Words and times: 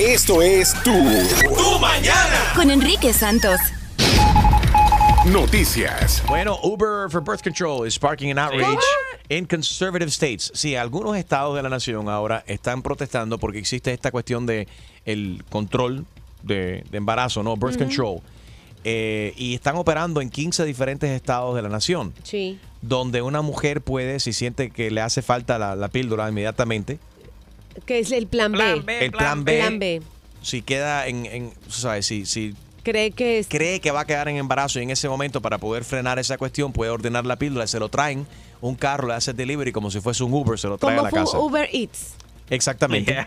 Esto 0.00 0.40
es 0.40 0.72
Tu, 0.82 0.90
Tu 0.92 1.78
Mañana. 1.78 2.52
Con 2.56 2.70
Enrique 2.70 3.12
Santos. 3.12 3.60
Noticias. 5.26 6.22
Bueno, 6.26 6.58
Uber 6.62 7.10
for 7.10 7.22
Birth 7.22 7.42
Control 7.42 7.86
is 7.86 7.94
sparking 7.94 8.30
an 8.30 8.38
outrage 8.38 8.78
in 9.28 9.44
conservative 9.46 10.10
states. 10.10 10.50
Sí, 10.54 10.74
algunos 10.74 11.16
estados 11.16 11.54
de 11.54 11.62
la 11.62 11.68
nación 11.68 12.08
ahora 12.08 12.42
están 12.46 12.82
protestando 12.82 13.38
porque 13.38 13.58
existe 13.58 13.92
esta 13.92 14.10
cuestión 14.10 14.46
de 14.46 14.66
el 15.04 15.44
control 15.50 16.06
de, 16.42 16.84
de 16.90 16.98
embarazo, 16.98 17.42
¿no? 17.42 17.56
Birth 17.56 17.76
control. 17.78 18.20
Eh, 18.84 19.34
y 19.36 19.54
están 19.54 19.76
operando 19.76 20.22
en 20.22 20.30
15 20.30 20.64
diferentes 20.64 21.10
estados 21.10 21.54
de 21.54 21.60
la 21.60 21.68
nación, 21.68 22.14
Sí. 22.22 22.58
donde 22.80 23.20
una 23.20 23.42
mujer 23.42 23.82
puede, 23.82 24.20
si 24.20 24.32
siente 24.32 24.70
que 24.70 24.90
le 24.90 25.02
hace 25.02 25.20
falta 25.20 25.58
la, 25.58 25.76
la 25.76 25.88
píldora 25.88 26.26
inmediatamente, 26.30 26.98
Que 27.86 27.98
es 28.00 28.12
el 28.12 28.26
plan, 28.26 28.52
B. 28.52 28.70
el 29.00 29.10
plan 29.12 29.44
B, 29.44 29.58
Plan 29.60 29.78
B. 29.78 30.02
si 30.42 30.62
queda 30.62 31.06
en, 31.06 31.26
en 31.26 31.52
¿sabes? 31.68 32.06
Si, 32.06 32.26
si 32.26 32.54
Cree 32.82 33.10
que 33.10 33.38
es. 33.38 33.46
cree 33.48 33.80
que 33.80 33.90
va 33.90 34.00
a 34.00 34.04
quedar 34.06 34.28
en 34.28 34.36
embarazo 34.36 34.80
y 34.80 34.82
en 34.84 34.90
ese 34.90 35.08
momento 35.08 35.40
para 35.42 35.58
poder 35.58 35.84
frenar 35.84 36.18
esa 36.18 36.38
cuestión 36.38 36.72
puede 36.72 36.90
ordenar 36.90 37.26
la 37.26 37.36
píldora, 37.36 37.66
se 37.66 37.78
lo 37.78 37.88
traen, 37.90 38.26
un 38.62 38.74
carro 38.74 39.06
le 39.08 39.14
hace 39.14 39.32
delivery 39.34 39.70
como 39.70 39.90
si 39.90 40.00
fuese 40.00 40.24
un 40.24 40.32
Uber, 40.32 40.58
se 40.58 40.66
lo 40.68 40.78
trae 40.78 40.98
a 40.98 41.02
la 41.02 41.10
casa. 41.10 41.38
Uber 41.38 41.68
Eats. 41.72 42.14
Exactamente. 42.48 43.26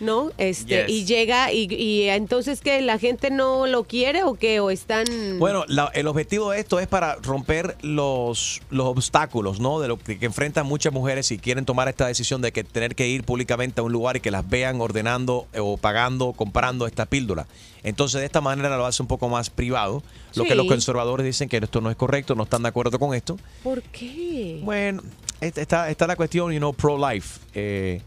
¿No? 0.00 0.30
Este, 0.38 0.86
Yes. 0.86 0.88
Y 0.88 1.04
llega 1.04 1.52
y, 1.52 1.66
y 1.72 2.08
entonces 2.08 2.60
que 2.62 2.80
la 2.80 2.98
gente 2.98 3.30
no 3.30 3.66
lo 3.66 3.84
quiere 3.84 4.22
o 4.22 4.34
qué, 4.34 4.58
o 4.60 4.70
están... 4.70 5.04
Bueno, 5.38 5.64
la- 5.68 5.90
el 5.94 6.06
objetivo 6.06 6.50
de 6.52 6.60
esto 6.60 6.80
es 6.80 6.86
para 6.86 7.16
romper 7.16 7.76
los, 7.82 8.62
los 8.70 8.86
obstáculos, 8.86 9.60
¿no? 9.60 9.78
De 9.78 9.88
lo 9.88 9.98
que, 9.98 10.18
que 10.18 10.24
enfrentan 10.26 10.64
muchas 10.66 10.92
mujeres 10.92 11.30
y 11.30 11.38
quieren 11.38 11.66
tomar 11.66 11.86
esta 11.88 12.06
decisión 12.06 12.40
de 12.40 12.50
que 12.50 12.64
tener 12.64 12.94
que 12.94 13.08
ir 13.08 13.24
públicamente 13.24 13.80
a 13.80 13.84
un 13.84 13.92
lugar 13.92 14.16
y 14.16 14.20
que 14.20 14.30
las 14.30 14.48
vean 14.48 14.80
ordenando 14.80 15.46
eh, 15.52 15.60
o 15.60 15.76
pagando, 15.76 16.32
comprando 16.32 16.86
esta 16.86 17.04
píldora. 17.06 17.46
Entonces, 17.82 18.20
de 18.20 18.26
esta 18.26 18.40
manera 18.40 18.76
lo 18.78 18.86
hace 18.86 19.02
un 19.02 19.08
poco 19.08 19.28
más 19.28 19.50
privado. 19.50 20.02
Lo 20.34 20.44
que 20.44 20.54
los 20.54 20.66
conservadores 20.66 21.26
dicen 21.26 21.48
que 21.48 21.58
esto 21.58 21.80
no 21.82 21.90
es 21.90 21.96
correcto, 21.96 22.34
no 22.34 22.44
están 22.44 22.62
de 22.62 22.68
acuerdo 22.68 22.98
con 22.98 23.14
esto. 23.14 23.36
¿Por 23.62 23.82
qué? 23.82 24.60
Bueno, 24.62 25.02
est- 25.42 25.58
está, 25.58 25.90
está 25.90 26.06
la 26.06 26.16
cuestión, 26.16 26.52
you 26.52 26.58
know, 26.58 26.72
pro-life. 26.72 27.40
eh, 27.54 28.00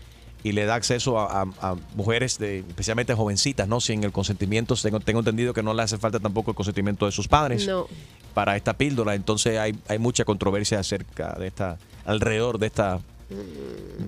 y 0.43 0.51
le 0.51 0.65
da 0.65 0.75
acceso 0.75 1.19
a, 1.19 1.41
a- 1.43 1.71
a 1.71 1.75
mujeres, 1.95 2.37
de, 2.37 2.59
especialmente 2.59 3.13
jovencitas, 3.13 3.67
¿no? 3.67 3.79
Sin 3.79 4.03
el 4.03 4.11
consentimiento. 4.11 4.75
Tengo, 4.75 4.99
tengo 4.99 5.19
entendido 5.19 5.53
que 5.53 5.63
no 5.63 5.73
le 5.73 5.81
hace 5.83 5.97
falta 5.97 6.19
tampoco 6.19 6.51
el 6.51 6.55
consentimiento 6.55 7.05
de 7.05 7.11
sus 7.13 7.27
padres 7.27 7.65
No. 7.67 7.87
para 8.33 8.55
esta 8.57 8.73
píldora. 8.73 9.15
Entonces 9.15 9.57
hay, 9.57 9.73
hay 9.87 9.99
mucha 9.99 10.25
controversia 10.25 10.79
acerca 10.79 11.33
de 11.39 11.47
esta, 11.47 11.77
alrededor 12.05 12.59
de 12.59 12.67
esta, 12.67 12.99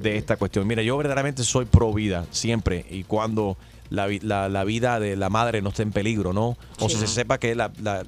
de 0.02 0.18
esta 0.18 0.36
cuestión. 0.38 0.68
Mira, 0.68 0.82
yo 0.84 0.98
verdaderamente 0.98 1.44
soy 1.44 1.66
pro 1.66 1.94
vida, 1.94 2.26
siempre. 2.32 2.86
Y 2.90 3.04
cuando 3.06 3.58
la, 3.90 4.08
la- 4.22 4.50
la 4.50 4.64
vida 4.66 5.00
de 5.00 5.16
la 5.16 5.30
madre 5.30 5.62
no 5.62 5.70
esté 5.70 5.84
en 5.84 5.92
peligro, 5.92 6.34
¿no? 6.34 6.58
O 6.80 6.90
Sí. 6.90 6.98
sea, 6.98 7.08
se 7.08 7.08
sepa 7.08 7.38
que 7.38 7.56
la, 7.56 7.72
la- 7.82 8.04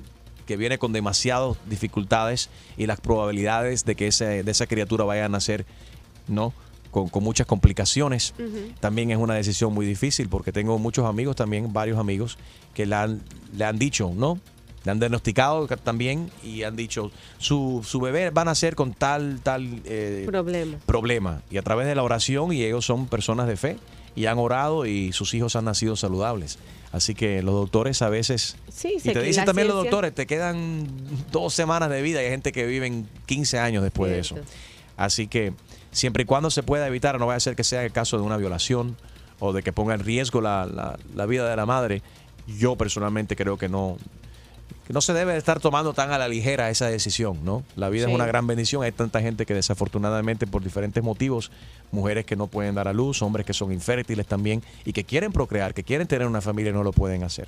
que 0.46 0.58
viene 0.58 0.78
con 0.78 0.92
demasiadas 0.94 1.58
dificultades 1.66 2.50
y 2.78 2.88
las 2.88 3.00
probabilidades 3.02 3.84
de 3.86 3.96
que 3.96 4.08
ese, 4.08 4.44
de 4.44 4.52
esa 4.52 4.66
criatura 4.66 5.04
vaya 5.06 5.26
a 5.26 5.30
nacer, 5.30 5.66
¿no? 6.28 6.54
Con, 6.92 7.10
con 7.10 7.24
muchas 7.24 7.46
complicaciones. 7.48 8.34
También 8.80 9.12
es 9.12 9.18
una 9.18 9.36
decisión 9.36 9.74
muy 9.74 9.86
difícil 9.86 10.30
porque 10.30 10.52
tengo 10.52 10.78
muchos 10.80 11.06
amigos 11.06 11.36
también, 11.36 11.72
varios 11.74 12.00
amigos, 12.00 12.38
que 12.74 12.86
le 12.86 12.96
han, 12.96 13.22
le 13.56 13.66
han 13.66 13.78
dicho, 13.78 14.12
¿no? 14.16 14.40
Le 14.86 14.92
han 14.92 15.00
diagnosticado 15.00 15.68
ca- 15.68 15.76
también 15.78 16.32
y 16.44 16.64
han 16.64 16.76
dicho, 16.78 17.12
su, 17.40 17.84
su 17.86 18.00
bebé 18.00 18.30
va 18.30 18.44
a 18.44 18.46
nacer 18.46 18.76
con 18.76 18.94
tal, 18.94 19.42
tal 19.44 19.82
eh, 19.86 20.24
Problema. 20.26 20.78
problema. 20.86 21.42
Y 21.52 21.58
a 21.58 21.62
través 21.62 21.88
de 21.88 21.94
la 21.96 22.04
oración, 22.04 22.54
y 22.54 22.64
ellos 22.64 22.86
son 22.86 23.08
personas 23.08 23.48
de 23.48 23.58
fe, 23.58 23.78
y 24.16 24.26
han 24.28 24.38
orado 24.40 24.86
y 24.86 25.12
sus 25.12 25.34
hijos 25.34 25.56
han 25.58 25.66
nacido 25.66 25.96
saludables. 25.98 26.58
Así 26.94 27.14
que 27.16 27.44
los 27.44 27.54
doctores 27.54 28.02
a 28.02 28.08
veces... 28.10 28.56
Sí, 28.74 28.94
y 29.04 29.12
te 29.12 29.22
dicen 29.22 29.44
también 29.46 29.68
los 29.68 29.76
doctores, 29.78 30.16
te 30.16 30.26
quedan 30.26 30.88
dos 31.34 31.54
semanas 31.54 31.90
de 31.90 32.02
vida 32.02 32.22
y 32.22 32.26
hay 32.26 32.32
gente 32.32 32.52
que 32.54 32.66
viven 32.66 33.08
15 33.26 33.60
años 33.60 33.84
después 33.84 34.10
de 34.12 34.20
eso. 34.20 34.36
Así 34.96 35.28
que 35.28 35.54
siempre 35.92 36.24
y 36.24 36.26
cuando 36.26 36.50
se 36.52 36.64
pueda 36.64 36.88
evitar, 36.88 37.20
no 37.20 37.28
vaya 37.28 37.38
a 37.38 37.42
ser 37.42 37.56
que 37.56 37.64
sea 37.64 37.84
el 37.84 37.92
caso 37.92 38.18
de 38.18 38.24
una 38.24 38.38
violación 38.38 38.98
o 39.40 39.54
de 39.54 39.64
que 39.64 39.72
ponga 39.74 39.94
en 39.94 40.00
riesgo 40.02 40.42
la, 40.42 40.66
la- 40.66 40.98
la 41.16 41.26
vida 41.26 41.50
de 41.50 41.56
la 41.56 41.66
madre, 41.66 42.02
yo 42.48 42.76
personalmente 42.76 43.36
creo 43.36 43.58
que 43.58 43.68
no, 43.70 43.98
que 44.86 44.94
no 44.94 45.02
se 45.02 45.14
debe 45.14 45.34
de 45.34 45.38
estar 45.38 45.60
tomando 45.60 45.94
tan 45.94 46.12
a 46.12 46.18
la 46.18 46.28
ligera 46.28 46.70
esa 46.70 46.88
decisión, 46.88 47.40
¿no? 47.44 47.64
La 47.76 47.90
vida 47.90 48.06
Sí. 48.06 48.12
es 48.12 48.16
una 48.16 48.26
gran 48.26 48.48
bendición, 48.48 48.84
hay 48.84 48.92
tanta 48.94 49.22
gente 49.22 49.46
que 49.46 49.54
desafortunadamente 49.54 50.48
por 50.48 50.64
diferentes 50.64 51.04
motivos, 51.04 51.52
mujeres 51.92 52.26
que 52.26 52.36
no 52.36 52.48
pueden 52.48 52.76
dar 52.76 52.88
a 52.88 52.94
luz, 52.94 53.22
hombres 53.22 53.46
que 53.46 53.54
son 53.54 53.72
infértiles 53.74 54.26
también 54.26 54.64
y 54.86 54.94
que 54.94 55.04
quieren 55.04 55.32
procrear, 55.32 55.74
que 55.74 55.84
quieren 55.84 56.08
tener 56.08 56.28
una 56.28 56.42
familia 56.42 56.70
y 56.72 56.74
no 56.74 56.84
lo 56.84 56.92
pueden 56.94 57.24
hacer. 57.24 57.48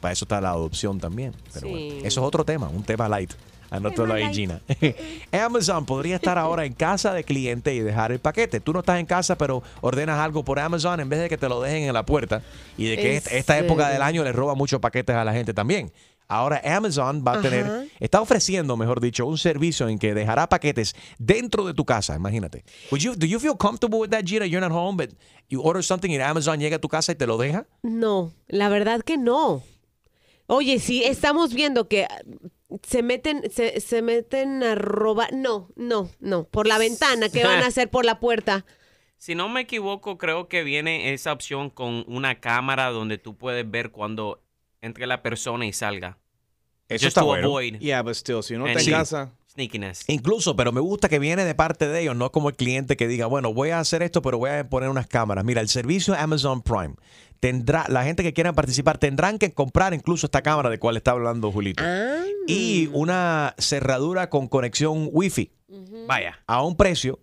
Para 0.00 0.12
eso 0.12 0.24
está 0.26 0.40
la 0.40 0.50
adopción 0.50 1.00
también. 1.00 1.32
Pero 1.54 1.68
bueno, 1.68 1.94
eso 2.04 2.20
es 2.20 2.26
otro 2.26 2.44
tema, 2.44 2.68
un 2.68 2.84
tema 2.84 3.08
light. 3.08 3.32
Anótalo 3.70 4.14
ahí, 4.14 4.32
Gina. 4.32 4.60
Amazon 5.32 5.84
podría 5.86 6.16
estar 6.16 6.38
ahora 6.38 6.64
en 6.64 6.72
casa 6.72 7.12
de 7.12 7.24
cliente 7.24 7.74
y 7.74 7.80
dejar 7.80 8.12
el 8.12 8.18
paquete. 8.18 8.60
Tú 8.60 8.72
no 8.72 8.80
estás 8.80 8.98
en 9.00 9.06
casa, 9.06 9.36
pero 9.36 9.62
ordenas 9.80 10.18
algo 10.18 10.44
por 10.44 10.58
Amazon 10.58 11.00
en 11.00 11.08
vez 11.08 11.20
de 11.20 11.28
que 11.28 11.36
te 11.36 11.48
lo 11.48 11.60
dejen 11.60 11.84
en 11.84 11.94
la 11.94 12.04
puerta 12.06 12.42
y 12.76 12.86
de 12.86 12.96
que 12.96 13.16
¿En 13.16 13.22
esta, 13.30 13.58
época 13.58 13.88
del 13.88 14.02
año 14.02 14.22
le 14.24 14.32
roba 14.32 14.54
muchos 14.54 14.80
paquetes 14.80 15.16
a 15.16 15.24
la 15.24 15.32
gente 15.32 15.52
también. 15.52 15.92
Ahora 16.28 16.60
Amazon 16.64 17.22
va 17.24 17.32
a 17.32 17.34
Ajá. 17.34 17.42
tener, 17.42 17.88
está 18.00 18.20
ofreciendo, 18.20 18.76
mejor 18.76 19.00
dicho, 19.00 19.26
un 19.26 19.38
servicio 19.38 19.88
en 19.88 19.96
que 19.96 20.12
dejará 20.12 20.48
paquetes 20.48 20.96
dentro 21.18 21.64
de 21.64 21.72
tu 21.72 21.84
casa. 21.84 22.16
Imagínate. 22.16 22.64
Would 22.90 23.00
you, 23.00 23.14
do 23.14 23.26
you 23.26 23.38
feel 23.38 23.56
comfortable 23.56 24.00
with 24.00 24.10
that, 24.10 24.24
Gina? 24.24 24.44
You're 24.44 24.60
not 24.60 24.76
home, 24.76 24.96
but 24.96 25.14
you 25.48 25.60
order 25.62 25.84
something 25.84 26.12
and 26.12 26.22
Amazon 26.22 26.58
llega 26.58 26.76
a 26.76 26.80
tu 26.80 26.88
casa 26.88 27.12
y 27.12 27.14
te 27.14 27.26
lo 27.28 27.36
deja. 27.36 27.66
No, 27.82 28.32
la 28.48 28.68
verdad 28.68 29.02
que 29.02 29.16
no. 29.16 29.62
Oye, 30.48 30.80
si 30.80 31.04
estamos 31.04 31.54
viendo 31.54 31.86
que 31.86 32.08
se 32.82 33.02
meten, 33.02 33.42
se, 33.50 33.80
se 33.80 34.02
meten 34.02 34.62
a 34.62 34.74
robar. 34.74 35.32
No, 35.32 35.68
no, 35.76 36.10
no. 36.20 36.44
Por 36.44 36.66
la 36.66 36.78
ventana, 36.78 37.28
¿qué 37.28 37.44
van 37.44 37.62
a 37.62 37.66
hacer 37.68 37.88
por 37.90 38.04
la 38.04 38.20
puerta? 38.20 38.64
Si 39.18 39.34
no 39.34 39.48
me 39.48 39.62
equivoco, 39.62 40.18
creo 40.18 40.48
que 40.48 40.62
viene 40.62 41.12
esa 41.12 41.32
opción 41.32 41.70
con 41.70 42.04
una 42.06 42.40
cámara 42.40 42.90
donde 42.90 43.18
tú 43.18 43.36
puedes 43.36 43.68
ver 43.68 43.90
cuando 43.90 44.42
entre 44.82 45.06
la 45.06 45.22
persona 45.22 45.66
y 45.66 45.72
salga. 45.72 46.18
Eso 46.88 47.06
Just 47.06 47.08
está 47.08 47.20
to 47.22 47.26
bueno. 47.26 47.48
avoid 47.48 47.78
Yeah, 47.78 48.02
but 48.02 48.14
still, 48.14 48.42
si 48.42 48.54
uno 48.54 48.66
any 48.66 48.76
está 48.76 48.90
en 48.90 48.96
casa. 48.96 49.32
Sneakiness. 49.52 50.04
Incluso, 50.08 50.54
pero 50.54 50.70
me 50.70 50.80
gusta 50.80 51.08
que 51.08 51.18
viene 51.18 51.44
de 51.44 51.54
parte 51.54 51.88
de 51.88 52.02
ellos, 52.02 52.14
no 52.14 52.30
como 52.30 52.50
el 52.50 52.56
cliente 52.56 52.96
que 52.96 53.08
diga, 53.08 53.26
bueno, 53.26 53.54
voy 53.54 53.70
a 53.70 53.80
hacer 53.80 54.02
esto, 54.02 54.20
pero 54.20 54.36
voy 54.36 54.50
a 54.50 54.68
poner 54.68 54.90
unas 54.90 55.06
cámaras. 55.06 55.44
Mira, 55.44 55.62
el 55.62 55.68
servicio 55.68 56.14
Amazon 56.14 56.60
Prime 56.60 56.94
tendrá, 57.40 57.84
la 57.88 58.04
gente 58.04 58.22
que 58.22 58.32
quiera 58.32 58.52
participar 58.52 58.98
tendrán 58.98 59.38
que 59.38 59.52
comprar 59.52 59.94
incluso 59.94 60.26
esta 60.26 60.42
cámara 60.42 60.70
de 60.70 60.78
cual 60.78 60.96
está 60.96 61.12
hablando 61.12 61.50
Julito. 61.52 61.82
Y 62.46 62.88
una 62.92 63.54
cerradura 63.58 64.30
con 64.30 64.48
conexión 64.48 65.08
Wi-Fi. 65.12 65.50
Vaya. 66.06 66.38
A 66.46 66.62
un 66.62 66.76
precio 66.76 67.18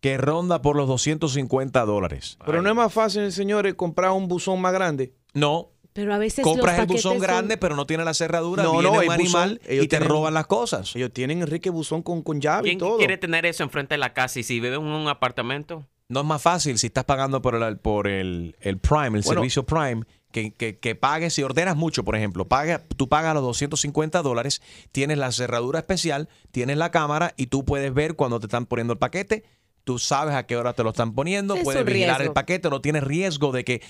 que 0.00 0.16
ronda 0.16 0.62
por 0.62 0.76
los 0.76 0.86
250 0.88 1.84
dólares. 1.84 2.38
Pero 2.44 2.62
no 2.62 2.70
es 2.70 2.76
más 2.76 2.92
fácil, 2.92 3.30
señores, 3.32 3.74
comprar 3.74 4.12
un 4.12 4.28
buzón 4.28 4.60
más 4.60 4.72
grande. 4.72 5.12
No. 5.34 5.70
Pero 5.92 6.14
a 6.14 6.18
veces 6.18 6.44
Compras 6.44 6.74
los 6.76 6.82
el 6.82 6.86
buzón 6.86 7.12
son- 7.14 7.20
grande, 7.20 7.56
pero 7.56 7.74
no 7.74 7.84
tiene 7.84 8.04
la 8.04 8.14
cerradura. 8.14 8.62
No, 8.62 8.72
viene 8.72 8.84
no, 8.84 8.92
un 8.98 9.02
el 9.02 9.10
animal 9.10 9.48
buzón, 9.54 9.60
ellos 9.72 9.84
y 9.84 9.88
te 9.88 9.96
tienen- 9.96 10.08
roban 10.08 10.34
las 10.34 10.46
cosas. 10.46 10.94
Ellos 10.94 11.12
tienen 11.12 11.40
Enrique 11.42 11.70
Buzón 11.70 12.02
con, 12.02 12.22
con 12.22 12.40
llave 12.40 12.68
y 12.68 12.70
¿Quién 12.72 12.78
todo. 12.78 12.98
quiere 12.98 13.16
tener 13.18 13.44
eso 13.46 13.64
enfrente 13.64 13.94
de 13.94 13.98
la 13.98 14.12
casa? 14.14 14.38
Y 14.38 14.44
si 14.44 14.60
vive 14.60 14.76
en 14.76 14.82
un 14.82 15.08
apartamento, 15.08 15.84
No 16.08 16.20
es 16.20 16.26
más 16.26 16.40
fácil 16.40 16.78
si 16.78 16.86
estás 16.86 17.04
pagando 17.04 17.42
por 17.42 17.54
el, 17.54 17.78
por 17.78 18.08
el, 18.08 18.56
el 18.60 18.78
Prime, 18.78 19.06
el 19.18 19.22
Bueno. 19.22 19.40
servicio 19.40 19.66
Prime, 19.66 20.04
que, 20.32 20.52
que, 20.54 20.78
que 20.78 20.94
pagues, 20.94 21.34
si 21.34 21.42
ordenas 21.42 21.76
mucho, 21.76 22.02
por 22.02 22.16
ejemplo, 22.16 22.48
paga, 22.48 22.82
tú 22.96 23.08
pagas 23.10 23.34
los 23.34 23.42
250 23.42 24.22
dólares, 24.22 24.62
tienes 24.90 25.18
la 25.18 25.30
cerradura 25.32 25.80
especial, 25.80 26.30
tienes 26.50 26.78
la 26.78 26.90
cámara 26.90 27.34
y 27.36 27.48
tú 27.48 27.64
puedes 27.66 27.92
ver 27.92 28.14
cuando 28.14 28.40
te 28.40 28.46
están 28.46 28.64
poniendo 28.64 28.94
el 28.94 28.98
paquete, 28.98 29.44
tú 29.84 29.98
sabes 29.98 30.34
a 30.34 30.46
qué 30.46 30.56
hora 30.56 30.72
te 30.72 30.82
lo 30.82 30.90
están 30.90 31.14
poniendo, 31.14 31.54
Es 31.56 31.62
puedes 31.64 31.84
vigilar 31.84 32.16
riesgo. 32.18 32.30
el 32.30 32.32
paquete, 32.32 32.70
no 32.70 32.80
tienes 32.80 33.02
riesgo 33.04 33.52
de 33.52 33.64
que 33.64 33.82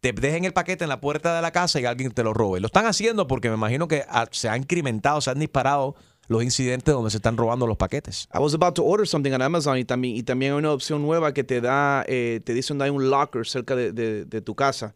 te 0.00 0.12
dejen 0.12 0.44
el 0.46 0.52
paquete 0.54 0.84
en 0.84 0.88
la 0.90 1.00
puerta 1.00 1.34
de 1.36 1.42
la 1.42 1.50
casa 1.50 1.78
y 1.80 1.84
alguien 1.84 2.12
te 2.12 2.22
lo 2.22 2.32
robe. 2.32 2.60
Lo 2.60 2.66
están 2.66 2.86
haciendo 2.86 3.26
porque 3.26 3.48
me 3.50 3.56
imagino 3.56 3.86
que 3.88 4.04
ah, 4.08 4.26
se 4.30 4.48
han 4.48 4.62
incrementado, 4.62 5.20
se 5.20 5.30
han 5.30 5.38
disparado 5.38 5.94
los 6.28 6.42
incidentes 6.42 6.92
donde 6.94 7.10
se 7.10 7.18
están 7.18 7.36
robando 7.36 7.66
los 7.66 7.76
paquetes. 7.76 8.28
I 8.34 8.38
was 8.38 8.54
about 8.54 8.74
to 8.74 8.84
order 8.84 9.06
something 9.06 9.32
on 9.32 9.42
Amazon 9.42 9.78
y 9.78 9.84
también, 9.84 10.16
y 10.16 10.22
también 10.22 10.52
hay 10.52 10.58
una 10.58 10.72
opción 10.72 11.02
nueva 11.02 11.32
que 11.32 11.44
te 11.44 11.60
da, 11.60 12.04
eh, 12.08 12.40
te 12.44 12.52
dice 12.54 12.68
donde 12.68 12.84
hay 12.86 12.90
un 12.90 13.08
locker 13.10 13.46
cerca 13.46 13.74
de, 13.76 13.92
de- 13.92 14.24
de 14.24 14.40
tu 14.40 14.54
casa. 14.54 14.92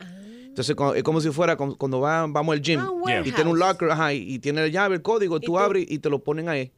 Entonces 0.48 0.76
es 0.96 1.02
como 1.04 1.20
si 1.20 1.30
fuera 1.30 1.56
cu- 1.56 1.76
cuando 1.76 2.00
va- 2.00 2.26
vamos 2.28 2.52
al 2.52 2.60
gym 2.60 2.80
Yeah. 3.06 3.22
y 3.24 3.30
tiene 3.32 3.50
un 3.50 3.58
locker, 3.58 3.90
ajá, 3.90 4.12
y, 4.12 4.34
y 4.34 4.38
tiene 4.40 4.60
la 4.62 4.68
llave, 4.68 4.96
el 4.96 5.02
código, 5.02 5.38
tú, 5.40 5.58
abres 5.58 5.86
y 5.88 5.98
te 6.00 6.10
lo 6.10 6.24
ponen 6.24 6.48
ahí. 6.48 6.72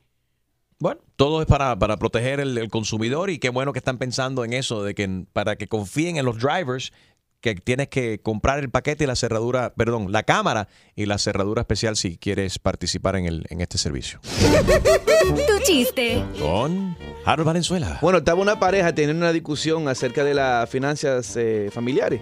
Bueno, 0.78 1.00
todo 1.16 1.40
es 1.40 1.46
para, 1.46 1.78
para 1.78 1.96
proteger 1.96 2.40
el, 2.40 2.58
el 2.58 2.68
consumidor 2.68 3.30
y 3.30 3.38
qué 3.38 3.50
bueno 3.50 3.72
que 3.72 3.78
están 3.78 3.98
pensando 3.98 4.44
en 4.44 4.52
eso, 4.52 4.82
de 4.82 4.94
que 4.94 5.24
para 5.32 5.56
que 5.56 5.68
confíen 5.68 6.16
en 6.16 6.24
los 6.24 6.38
drivers 6.38 6.92
que 7.42 7.54
tienes 7.56 7.88
que 7.88 8.20
comprar 8.20 8.60
el 8.60 8.70
paquete 8.70 9.04
y 9.04 9.06
la 9.06 9.16
cerradura, 9.16 9.74
perdón, 9.74 10.12
la 10.12 10.22
cámara 10.22 10.68
y 10.96 11.04
la 11.06 11.18
cerradura 11.18 11.60
especial 11.62 11.96
si 11.96 12.16
quieres 12.16 12.58
participar 12.58 13.16
en, 13.16 13.26
el, 13.26 13.44
en 13.50 13.60
este 13.60 13.76
servicio. 13.78 14.20
Tu 14.22 15.64
chiste. 15.64 16.24
Con 16.40 16.96
Harold 17.24 17.46
Valenzuela. 17.46 17.98
Bueno, 18.00 18.18
estaba 18.18 18.40
una 18.40 18.58
pareja 18.58 18.94
teniendo 18.94 19.22
una 19.24 19.32
discusión 19.32 19.88
acerca 19.88 20.24
de 20.24 20.34
las 20.34 20.70
finanzas 20.70 21.34
eh, 21.36 21.68
familiares. 21.72 22.20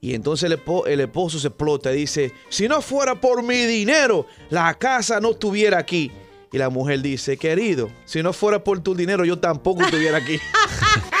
Y 0.00 0.14
entonces 0.14 0.50
el, 0.50 0.58
espo- 0.58 0.86
el 0.86 1.00
esposo 1.00 1.38
se 1.38 1.48
explota 1.48 1.92
y 1.92 1.96
dice, 1.96 2.32
si 2.48 2.68
no 2.68 2.80
fuera 2.80 3.20
por 3.20 3.42
mi 3.42 3.64
dinero, 3.64 4.26
la 4.50 4.72
casa 4.74 5.18
no 5.20 5.32
estuviera 5.32 5.78
aquí. 5.78 6.12
Y 6.52 6.58
la 6.58 6.68
mujer 6.70 7.00
dice, 7.02 7.36
querido, 7.36 7.90
si 8.04 8.22
no 8.22 8.32
fuera 8.32 8.62
por 8.62 8.78
tu 8.80 8.94
dinero, 8.94 9.24
yo 9.24 9.38
tampoco 9.40 9.82
estuviera 9.82 10.18
aquí. 10.18 10.38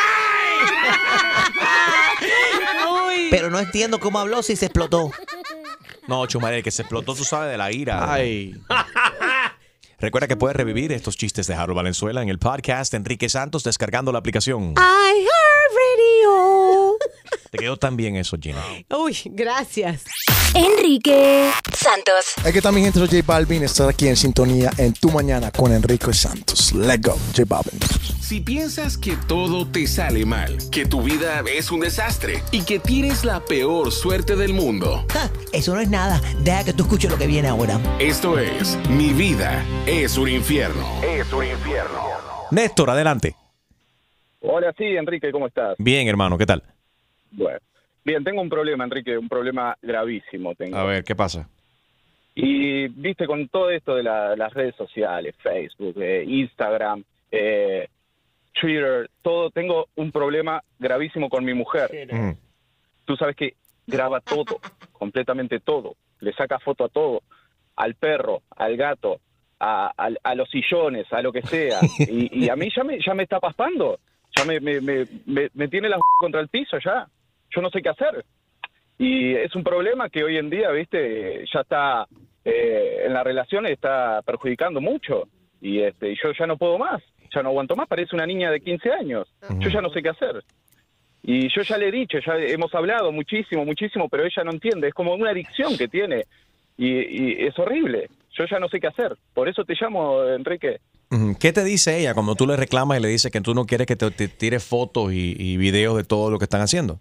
Pero 3.34 3.50
no 3.50 3.58
entiendo 3.58 3.98
cómo 3.98 4.20
habló 4.20 4.44
si 4.44 4.54
se 4.54 4.66
explotó. 4.66 5.10
No, 6.06 6.24
Chumare, 6.26 6.58
el 6.58 6.62
que 6.62 6.70
se 6.70 6.82
explotó, 6.82 7.16
tú 7.16 7.24
sabes, 7.24 7.50
de 7.50 7.58
la 7.58 7.72
ira. 7.72 8.12
Ay. 8.12 8.54
Recuerda 9.98 10.28
que 10.28 10.36
puedes 10.36 10.56
revivir 10.56 10.92
estos 10.92 11.16
chistes 11.16 11.48
de 11.48 11.54
Harold 11.54 11.74
Valenzuela 11.74 12.22
en 12.22 12.28
el 12.28 12.38
podcast 12.38 12.94
Enrique 12.94 13.28
Santos 13.28 13.64
descargando 13.64 14.12
la 14.12 14.20
aplicación. 14.20 14.74
I 14.76 15.26
heard 15.26 15.74
radio. 15.74 16.96
Te 17.50 17.58
quedó 17.58 17.76
tan 17.76 17.96
bien 17.96 18.14
eso, 18.14 18.36
Gina. 18.40 18.62
Uy, 18.90 19.18
gracias. 19.24 20.04
Enrique 20.54 21.50
Santos. 21.72 22.34
Aquí 22.44 22.58
está 22.58 22.70
mi 22.70 22.80
gente, 22.80 22.98
soy 23.00 23.08
J 23.08 23.22
Balvin. 23.26 23.64
Estar 23.64 23.88
aquí 23.88 24.06
en 24.06 24.16
sintonía 24.16 24.70
en 24.78 24.92
tu 24.94 25.10
mañana 25.10 25.50
con 25.50 25.72
Enrique 25.72 26.12
Santos. 26.12 26.72
Let's 26.72 27.02
go, 27.02 27.16
J 27.36 27.42
Balvin. 27.46 27.80
Si 28.20 28.40
piensas 28.40 28.96
que 28.96 29.16
todo 29.26 29.66
te 29.66 29.86
sale 29.86 30.24
mal, 30.24 30.56
que 30.70 30.86
tu 30.86 31.02
vida 31.02 31.42
es 31.52 31.70
un 31.72 31.80
desastre 31.80 32.42
y 32.52 32.62
que 32.62 32.78
tienes 32.78 33.24
la 33.24 33.44
peor 33.44 33.90
suerte 33.92 34.36
del 34.36 34.54
mundo, 34.54 35.04
Ja, 35.12 35.28
Eso 35.52 35.74
no 35.74 35.80
es 35.80 35.88
nada. 35.90 36.20
Deja 36.42 36.64
que 36.64 36.72
tú 36.72 36.84
escuches 36.84 37.10
lo 37.10 37.18
que 37.18 37.26
viene 37.26 37.48
ahora. 37.48 37.78
esto 37.98 38.38
es 38.38 38.78
Mi 38.88 39.12
vida 39.12 39.64
es 39.86 40.16
un 40.16 40.28
infierno. 40.28 40.86
Es 41.02 41.32
un 41.32 41.44
infierno. 41.44 42.00
Néstor, 42.52 42.90
adelante. 42.90 43.34
Hola, 44.40 44.72
sí, 44.78 44.84
Enrique, 44.84 45.32
¿cómo 45.32 45.46
estás? 45.48 45.74
Bien, 45.78 46.06
hermano, 46.06 46.38
¿qué 46.38 46.46
tal? 46.46 46.62
Bueno, 47.32 47.58
bien, 48.04 48.22
tengo 48.24 48.40
un 48.42 48.48
problema, 48.48 48.84
Enrique, 48.84 49.16
un 49.18 49.28
problema 49.28 49.76
gravísimo 49.82 50.54
tengo. 50.54 50.76
A 50.76 50.84
ver, 50.84 51.04
¿qué 51.04 51.14
pasa? 51.14 51.48
Y 52.34 52.88
viste, 52.88 53.26
con 53.26 53.48
todo 53.48 53.70
esto 53.70 53.94
de 53.94 54.02
la- 54.02 54.34
las 54.36 54.52
redes 54.52 54.74
sociales, 54.76 55.34
Facebook, 55.38 55.94
eh, 56.00 56.24
Instagram, 56.26 57.04
eh, 57.30 57.88
Twitter, 58.60 59.08
todo, 59.22 59.50
tengo 59.50 59.86
un 59.96 60.10
problema 60.12 60.62
gravísimo 60.78 61.28
con 61.28 61.44
mi 61.44 61.54
mujer. 61.54 61.90
Ujú. 62.10 62.36
Tú 63.04 63.16
sabes 63.16 63.36
que 63.36 63.54
graba 63.86 64.20
todo, 64.20 64.60
completamente 64.92 65.60
todo. 65.60 65.94
Le 66.20 66.32
saca 66.32 66.58
foto 66.58 66.84
a 66.84 66.88
todo, 66.88 67.22
al 67.76 67.94
perro, 67.94 68.42
al 68.56 68.76
gato, 68.76 69.20
a, 69.60 70.34
los 70.34 70.48
sillones, 70.50 71.10
a 71.12 71.22
lo 71.22 71.32
que 71.32 71.42
sea. 71.42 71.80
Y, 71.98 72.44
y 72.44 72.48
a 72.48 72.56
mí 72.56 72.68
ya 72.74 72.84
me, 72.84 72.98
ya 73.00 73.14
me 73.14 73.22
está 73.22 73.40
paspando. 73.40 73.98
Ya 74.36 74.44
me, 74.44 74.60
me, 74.60 74.80
me, 74.80 75.06
me- 75.26 75.50
me 75.54 75.68
tiene 75.68 75.88
la 75.88 75.98
contra 76.18 76.40
el 76.40 76.48
piso 76.48 76.76
ya. 76.84 77.06
Yo 77.54 77.62
no 77.62 77.70
sé 77.70 77.82
qué 77.82 77.90
hacer. 77.90 78.24
Y 78.98 79.34
es 79.34 79.54
un 79.54 79.64
problema 79.64 80.08
que 80.08 80.24
hoy 80.24 80.36
en 80.36 80.50
día, 80.50 80.70
viste, 80.70 81.44
ya 81.52 81.60
está 81.60 82.06
eh, 82.44 83.04
en 83.06 83.14
la 83.14 83.24
relación 83.24 83.66
está 83.66 84.20
perjudicando 84.22 84.80
mucho. 84.80 85.28
Y 85.60 85.80
este, 85.80 86.14
yo 86.22 86.32
ya 86.38 86.46
no 86.46 86.58
puedo 86.58 86.78
más, 86.78 87.02
ya 87.34 87.42
no 87.42 87.48
aguanto 87.48 87.74
más. 87.74 87.88
Parece 87.88 88.14
una 88.14 88.26
niña 88.26 88.50
de 88.50 88.60
15 88.60 88.92
años. 88.92 89.26
Yo 89.58 89.70
ya 89.70 89.80
no 89.80 89.90
sé 89.90 90.02
qué 90.02 90.10
hacer. 90.10 90.44
Y 91.22 91.48
yo 91.54 91.62
ya 91.62 91.78
le 91.78 91.88
he 91.88 91.92
dicho, 91.92 92.18
ya 92.18 92.36
hemos 92.36 92.74
hablado 92.74 93.10
muchísimo, 93.10 93.64
muchísimo, 93.64 94.10
pero 94.10 94.24
ella 94.24 94.44
no 94.44 94.50
entiende. 94.52 94.88
Es 94.88 94.94
como 94.94 95.14
una 95.14 95.30
adicción 95.30 95.76
que 95.78 95.88
tiene. 95.88 96.26
Y, 96.76 97.46
es 97.46 97.58
horrible. 97.58 98.10
Yo 98.36 98.44
ya 98.50 98.58
no 98.58 98.68
sé 98.68 98.78
qué 98.78 98.88
hacer. 98.88 99.16
Por 99.32 99.48
eso 99.48 99.64
te 99.64 99.74
llamo, 99.80 100.22
Enrique. 100.24 100.80
¿Qué 101.38 101.52
te 101.52 101.64
dice 101.64 101.98
ella 101.98 102.12
cuando 102.12 102.34
tú 102.34 102.46
le 102.46 102.56
reclamas 102.56 102.98
y 102.98 103.02
le 103.02 103.08
dices 103.08 103.30
que 103.30 103.40
tú 103.40 103.54
no 103.54 103.66
quieres 103.66 103.86
que 103.86 103.94
te, 103.94 104.10
te 104.10 104.26
tire 104.28 104.58
fotos 104.58 105.12
y 105.12 105.56
videos 105.56 105.96
de 105.96 106.04
todo 106.04 106.30
lo 106.30 106.38
que 106.38 106.44
están 106.44 106.60
haciendo? 106.60 107.00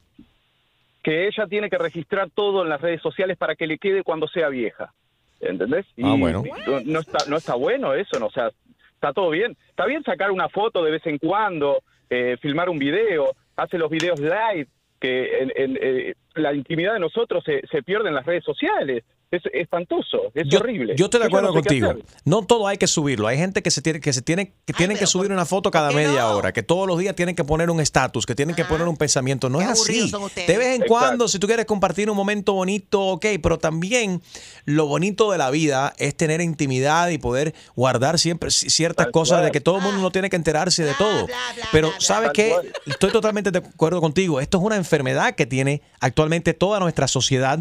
Que 1.04 1.28
ella 1.28 1.46
tiene 1.48 1.70
que 1.70 1.78
registrar 1.78 2.30
todo 2.34 2.64
en 2.64 2.70
las 2.70 2.82
redes 2.82 3.02
sociales 3.02 3.38
para 3.38 3.56
que 3.56 3.68
le 3.68 3.78
quede 3.78 4.04
cuando 4.04 4.28
sea 4.28 4.50
vieja. 4.50 4.94
¿Entendés? 5.42 5.86
Y 5.98 6.04
Ah, 6.06 6.16
bueno. 6.18 6.44
No, 6.66 6.80
no 6.86 7.00
está, 7.00 7.26
no 7.28 7.36
está 7.38 7.56
bueno 7.56 7.94
eso, 7.94 8.18
no, 8.20 8.28
o 8.28 8.32
sea, 8.32 8.50
está 8.94 9.12
todo 9.12 9.30
bien. 9.30 9.58
Está 9.70 9.86
bien 9.86 10.04
sacar 10.04 10.32
una 10.32 10.48
foto 10.48 10.84
de 10.84 10.92
vez 10.92 11.06
en 11.06 11.18
cuando, 11.18 11.84
eh, 12.10 12.38
filmar 12.42 12.70
un 12.70 12.80
video, 12.80 13.36
hace 13.58 13.78
los 13.78 13.92
videos 13.92 14.20
live, 14.20 14.68
que 15.00 15.40
en, 15.40 15.52
en, 15.56 15.78
eh, 15.82 16.14
la 16.36 16.54
intimidad 16.54 16.94
de 16.94 17.00
nosotros 17.02 17.44
se, 17.44 17.62
se 17.68 17.84
pierde 17.84 18.08
en 18.08 18.16
las 18.16 18.26
redes 18.26 18.46
sociales. 18.46 19.04
Es 19.36 19.42
espantoso, 19.52 20.32
es 20.36 20.48
yo, 20.48 20.60
horrible. 20.60 20.94
yo 20.96 21.06
estoy 21.06 21.20
de 21.22 21.26
acuerdo 21.26 21.48
no 21.50 21.56
sé 21.56 21.62
qué 21.64 21.82
contigo. 21.82 22.06
No 22.24 22.46
todo 22.46 22.68
hay 22.68 22.78
que 22.78 22.86
subirlo. 22.86 23.28
Hay 23.28 23.38
gente 23.38 23.64
que 23.64 23.72
se 23.72 23.82
tiene 23.82 24.00
que 24.00 24.14
se 24.14 24.22
tiene 24.22 24.54
que 24.66 24.74
tienen 24.74 24.96
que 24.96 25.08
subir 25.08 25.32
una 25.32 25.46
foto 25.46 25.72
cada 25.72 25.92
media 25.92 26.28
hora, 26.30 26.52
que 26.54 26.62
todos 26.62 26.88
los 26.88 27.00
días 27.00 27.16
tienen 27.16 27.36
que 27.36 27.44
poner 27.44 27.72
un 27.72 27.80
estatus, 27.80 28.28
que 28.28 28.36
tienen 28.36 28.56
que 28.56 28.64
poner 28.64 28.88
un 28.88 28.96
pensamiento. 28.96 29.50
No 29.50 29.58
Qué 29.58 29.64
es 29.66 29.72
así. 29.72 30.12
De 30.46 30.58
vez 30.58 30.68
en 30.68 30.74
Exacto. 30.84 30.86
cuando, 30.88 31.28
si 31.28 31.40
tú 31.40 31.48
quieres 31.48 31.66
compartir 31.66 32.12
un 32.12 32.16
momento 32.18 32.54
bonito, 32.54 33.02
ok, 33.02 33.26
pero 33.42 33.58
también 33.58 34.22
lo 34.66 34.86
bonito 34.86 35.32
de 35.32 35.40
la 35.40 35.50
vida 35.50 35.94
es 35.98 36.16
tener 36.16 36.40
intimidad 36.40 37.10
y 37.10 37.18
poder 37.18 37.56
guardar 37.76 38.20
siempre 38.20 38.50
ci- 38.50 38.70
ciertas 38.70 39.08
Tal 39.08 39.12
cosas 39.12 39.44
de 39.44 39.50
que 39.50 39.62
todo 39.62 39.78
el 39.78 39.82
mundo 39.82 40.00
no 40.00 40.12
tiene 40.12 40.30
que 40.30 40.36
enterarse 40.36 40.84
de 40.84 40.94
todo. 40.94 41.26
Pero 41.72 41.90
sabes 41.98 42.32
cual. 42.36 42.72
estoy 42.86 43.12
totalmente 43.12 43.50
de 43.50 43.58
acuerdo 43.60 44.00
contigo. 44.00 44.40
Esto 44.40 44.60
es 44.60 44.64
una 44.64 44.76
enfermedad 44.76 45.34
que 45.34 45.48
tiene 45.48 45.82
actualmente 46.00 46.54
toda 46.54 46.80
nuestra 46.80 47.08
sociedad 47.08 47.58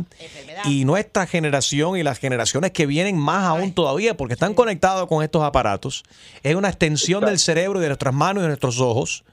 y 0.66 0.84
nuestra 0.84 1.26
generación 1.26 1.61
y 1.70 2.02
las 2.02 2.18
generaciones 2.18 2.70
que 2.72 2.86
vienen 2.86 3.18
más 3.18 3.44
aún 3.44 3.72
todavía 3.72 4.16
porque 4.16 4.34
están 4.34 4.54
conectados 4.54 5.06
con 5.08 5.22
estos 5.22 5.42
aparatos. 5.42 6.04
Es 6.42 6.54
una 6.54 6.68
extensión 6.68 7.24
del 7.24 7.38
cerebro 7.38 7.78
y 7.78 7.82
de 7.82 7.88
nuestras 7.88 8.14
manos 8.14 8.40
y 8.40 8.42
de 8.42 8.48
nuestros 8.48 8.80
ojos. 8.80 9.24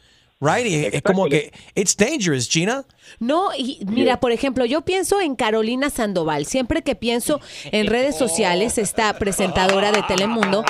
Right? 0.42 0.66
Y 0.68 0.96
es, 0.96 1.02
como 1.02 1.26
que 1.28 1.52
it's 1.76 1.98
dangerous, 1.98 2.48
Gina. 2.48 2.86
No, 3.20 3.50
y 3.58 3.80
mira, 3.86 4.22
por 4.22 4.32
ejemplo, 4.32 4.64
yo 4.64 4.82
pienso 4.82 5.20
en 5.20 5.36
Carolina 5.36 5.90
Sandoval. 5.90 6.46
Siempre 6.46 6.82
que 6.82 6.96
pienso 6.96 7.42
en 7.66 7.88
redes 7.88 8.18
sociales, 8.18 8.78
esta 8.78 9.14
presentadora 9.20 9.92
de 9.92 10.02
Telemundo, 10.04 10.64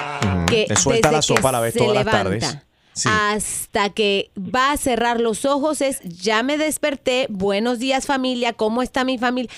que 0.48 0.66
Le 0.68 0.76
suelta 0.76 1.10
desde 1.10 1.18
la 1.18 1.22
sopa 1.22 1.42
que 1.42 1.48
a 1.48 1.52
la 1.52 1.60
vez 1.60 1.74
se 1.74 1.80
todas 1.80 1.94
las 1.94 2.06
levanta 2.06 2.24
tardes. 2.24 2.58
Sí. 2.94 3.08
hasta 3.10 3.92
que 3.92 4.32
va 4.36 4.72
a 4.72 4.78
cerrar 4.78 5.22
los 5.22 5.46
ojos 5.46 5.80
es 5.80 6.02
ya 6.02 6.44
me 6.44 6.58
desperté, 6.58 7.28
buenos 7.30 7.80
días 7.80 8.06
familia, 8.06 8.52
¿cómo 8.54 8.82
está 8.82 9.06
mi 9.06 9.18
familia? 9.18 9.50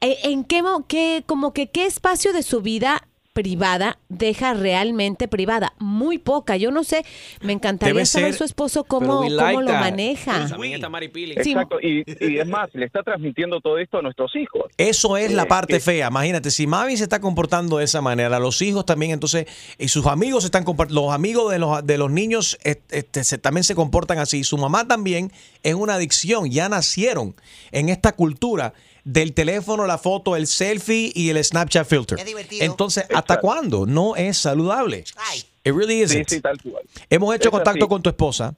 Eh, 0.00 0.16
¿En 0.24 0.44
qué, 0.44 0.62
mo- 0.62 0.86
qué, 0.86 1.22
como 1.26 1.52
que 1.52 1.68
qué 1.70 1.86
espacio 1.86 2.32
de 2.32 2.42
su 2.42 2.60
vida 2.62 3.02
privada 3.32 3.98
deja 4.08 4.52
realmente 4.54 5.28
privada? 5.28 5.72
Muy 5.78 6.18
poca. 6.18 6.56
Yo 6.56 6.70
no 6.72 6.82
sé, 6.84 7.04
me 7.40 7.52
encantaría 7.52 7.94
Debe 7.94 8.06
saber 8.06 8.30
ser- 8.30 8.38
su 8.38 8.44
esposo 8.44 8.84
cómo, 8.84 9.18
cómo 9.22 9.62
lo 9.62 9.72
maneja. 9.72 10.48
También 10.48 10.74
está 10.74 10.88
Mari 10.88 11.08
Pili. 11.08 11.34
Sí. 11.42 11.50
Exacto, 11.50 11.78
y, 11.80 12.04
y 12.20 12.38
es 12.38 12.46
más, 12.48 12.68
le 12.74 12.86
está 12.86 13.02
transmitiendo 13.02 13.60
todo 13.60 13.78
esto 13.78 13.98
a 13.98 14.02
nuestros 14.02 14.34
hijos. 14.36 14.64
Eso 14.76 15.16
es 15.16 15.32
la 15.32 15.42
Eh, 15.44 15.46
parte 15.46 15.74
que- 15.74 15.80
fea. 15.80 16.08
Imagínate, 16.08 16.50
si 16.52 16.66
Mavi 16.68 16.96
se 16.96 17.02
está 17.04 17.20
comportando 17.20 17.78
de 17.78 17.84
esa 17.84 18.00
manera, 18.00 18.38
los 18.40 18.60
hijos 18.62 18.86
también, 18.86 19.12
entonces, 19.12 19.46
y 19.78 19.88
sus 19.88 20.06
amigos 20.06 20.42
se 20.44 20.46
están 20.48 20.64
los 20.90 21.12
amigos 21.12 21.50
de 21.52 21.58
los, 21.58 21.84
de 21.86 21.98
los 21.98 22.10
niños 22.10 22.56
este, 22.62 23.24
se- 23.24 23.38
también 23.38 23.64
se 23.64 23.74
comportan 23.76 24.18
así. 24.18 24.42
Su 24.44 24.58
mamá 24.58 24.86
también 24.86 25.32
es 25.64 25.74
una 25.74 25.94
adicción. 25.94 26.50
Ya 26.50 26.68
nacieron 26.68 27.34
en 27.72 27.88
esta 27.88 28.12
cultura 28.12 28.74
del 29.10 29.32
teléfono, 29.32 29.86
la 29.86 29.96
foto, 29.96 30.36
el 30.36 30.46
selfie 30.46 31.10
y 31.14 31.30
el 31.30 31.42
Snapchat 31.42 31.86
filter. 31.88 32.18
Qué 32.18 32.24
divertido. 32.24 32.62
Entonces, 32.64 33.04
¿hasta 33.04 33.18
Exacto. 33.18 33.40
cuándo? 33.40 33.86
No 33.86 34.16
es 34.16 34.36
saludable. 34.36 35.04
Ay. 35.16 35.42
It 35.64 35.74
really 35.74 36.06
Sí, 36.06 36.18
isn't. 36.18 36.28
sí, 36.28 36.40
tal 36.42 36.60
cual. 36.62 36.82
Hemos 37.08 37.34
hecho 37.34 37.48
Es 37.48 37.52
contacto 37.52 37.84
así. 37.84 37.88
con 37.88 38.02
tu 38.02 38.10
esposa. 38.10 38.54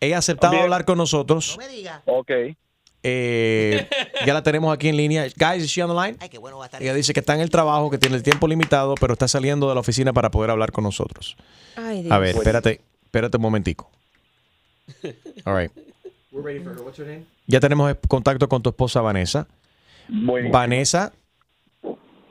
Ella 0.00 0.16
ha 0.16 0.18
aceptado 0.20 0.52
Bien. 0.52 0.62
hablar 0.64 0.84
con 0.86 0.96
nosotros. 0.98 1.56
No 1.58 1.66
me 1.66 1.68
digas. 1.68 2.00
Ok. 2.06 2.30
Eh, 3.02 3.88
ya 4.26 4.32
la 4.34 4.42
tenemos 4.42 4.72
aquí 4.74 4.88
en 4.88 4.96
línea. 4.96 5.26
Guys, 5.36 5.64
is 5.64 5.70
she 5.70 5.82
on 5.82 5.88
the 5.90 5.94
line? 5.94 6.16
Ay, 6.20 6.28
qué 6.30 6.38
bueno 6.38 6.56
va 6.58 6.64
a 6.64 6.66
estar. 6.66 6.82
Ella 6.82 6.94
dice 6.94 7.12
que 7.12 7.20
está 7.20 7.34
en 7.34 7.40
el 7.42 7.50
trabajo, 7.50 7.90
que 7.90 7.98
tiene 7.98 8.16
el 8.16 8.22
tiempo 8.22 8.48
limitado, 8.48 8.94
pero 8.94 9.12
está 9.12 9.28
saliendo 9.28 9.68
de 9.68 9.74
la 9.74 9.80
oficina 9.80 10.12
para 10.14 10.30
poder 10.30 10.50
hablar 10.50 10.72
con 10.72 10.84
nosotros. 10.84 11.36
Ay, 11.76 12.02
Dios. 12.02 12.12
A 12.12 12.18
ver, 12.18 12.36
espérate, 12.36 12.80
espérate 13.04 13.36
un 13.36 13.42
momentico. 13.42 13.90
All 15.44 15.56
right. 15.56 15.72
Ya 17.46 17.60
tenemos 17.60 17.94
contacto 18.08 18.48
con 18.48 18.62
tu 18.62 18.70
esposa 18.70 19.00
Vanessa. 19.00 19.46
Bueno, 20.12 20.50
Vanessa, 20.50 21.12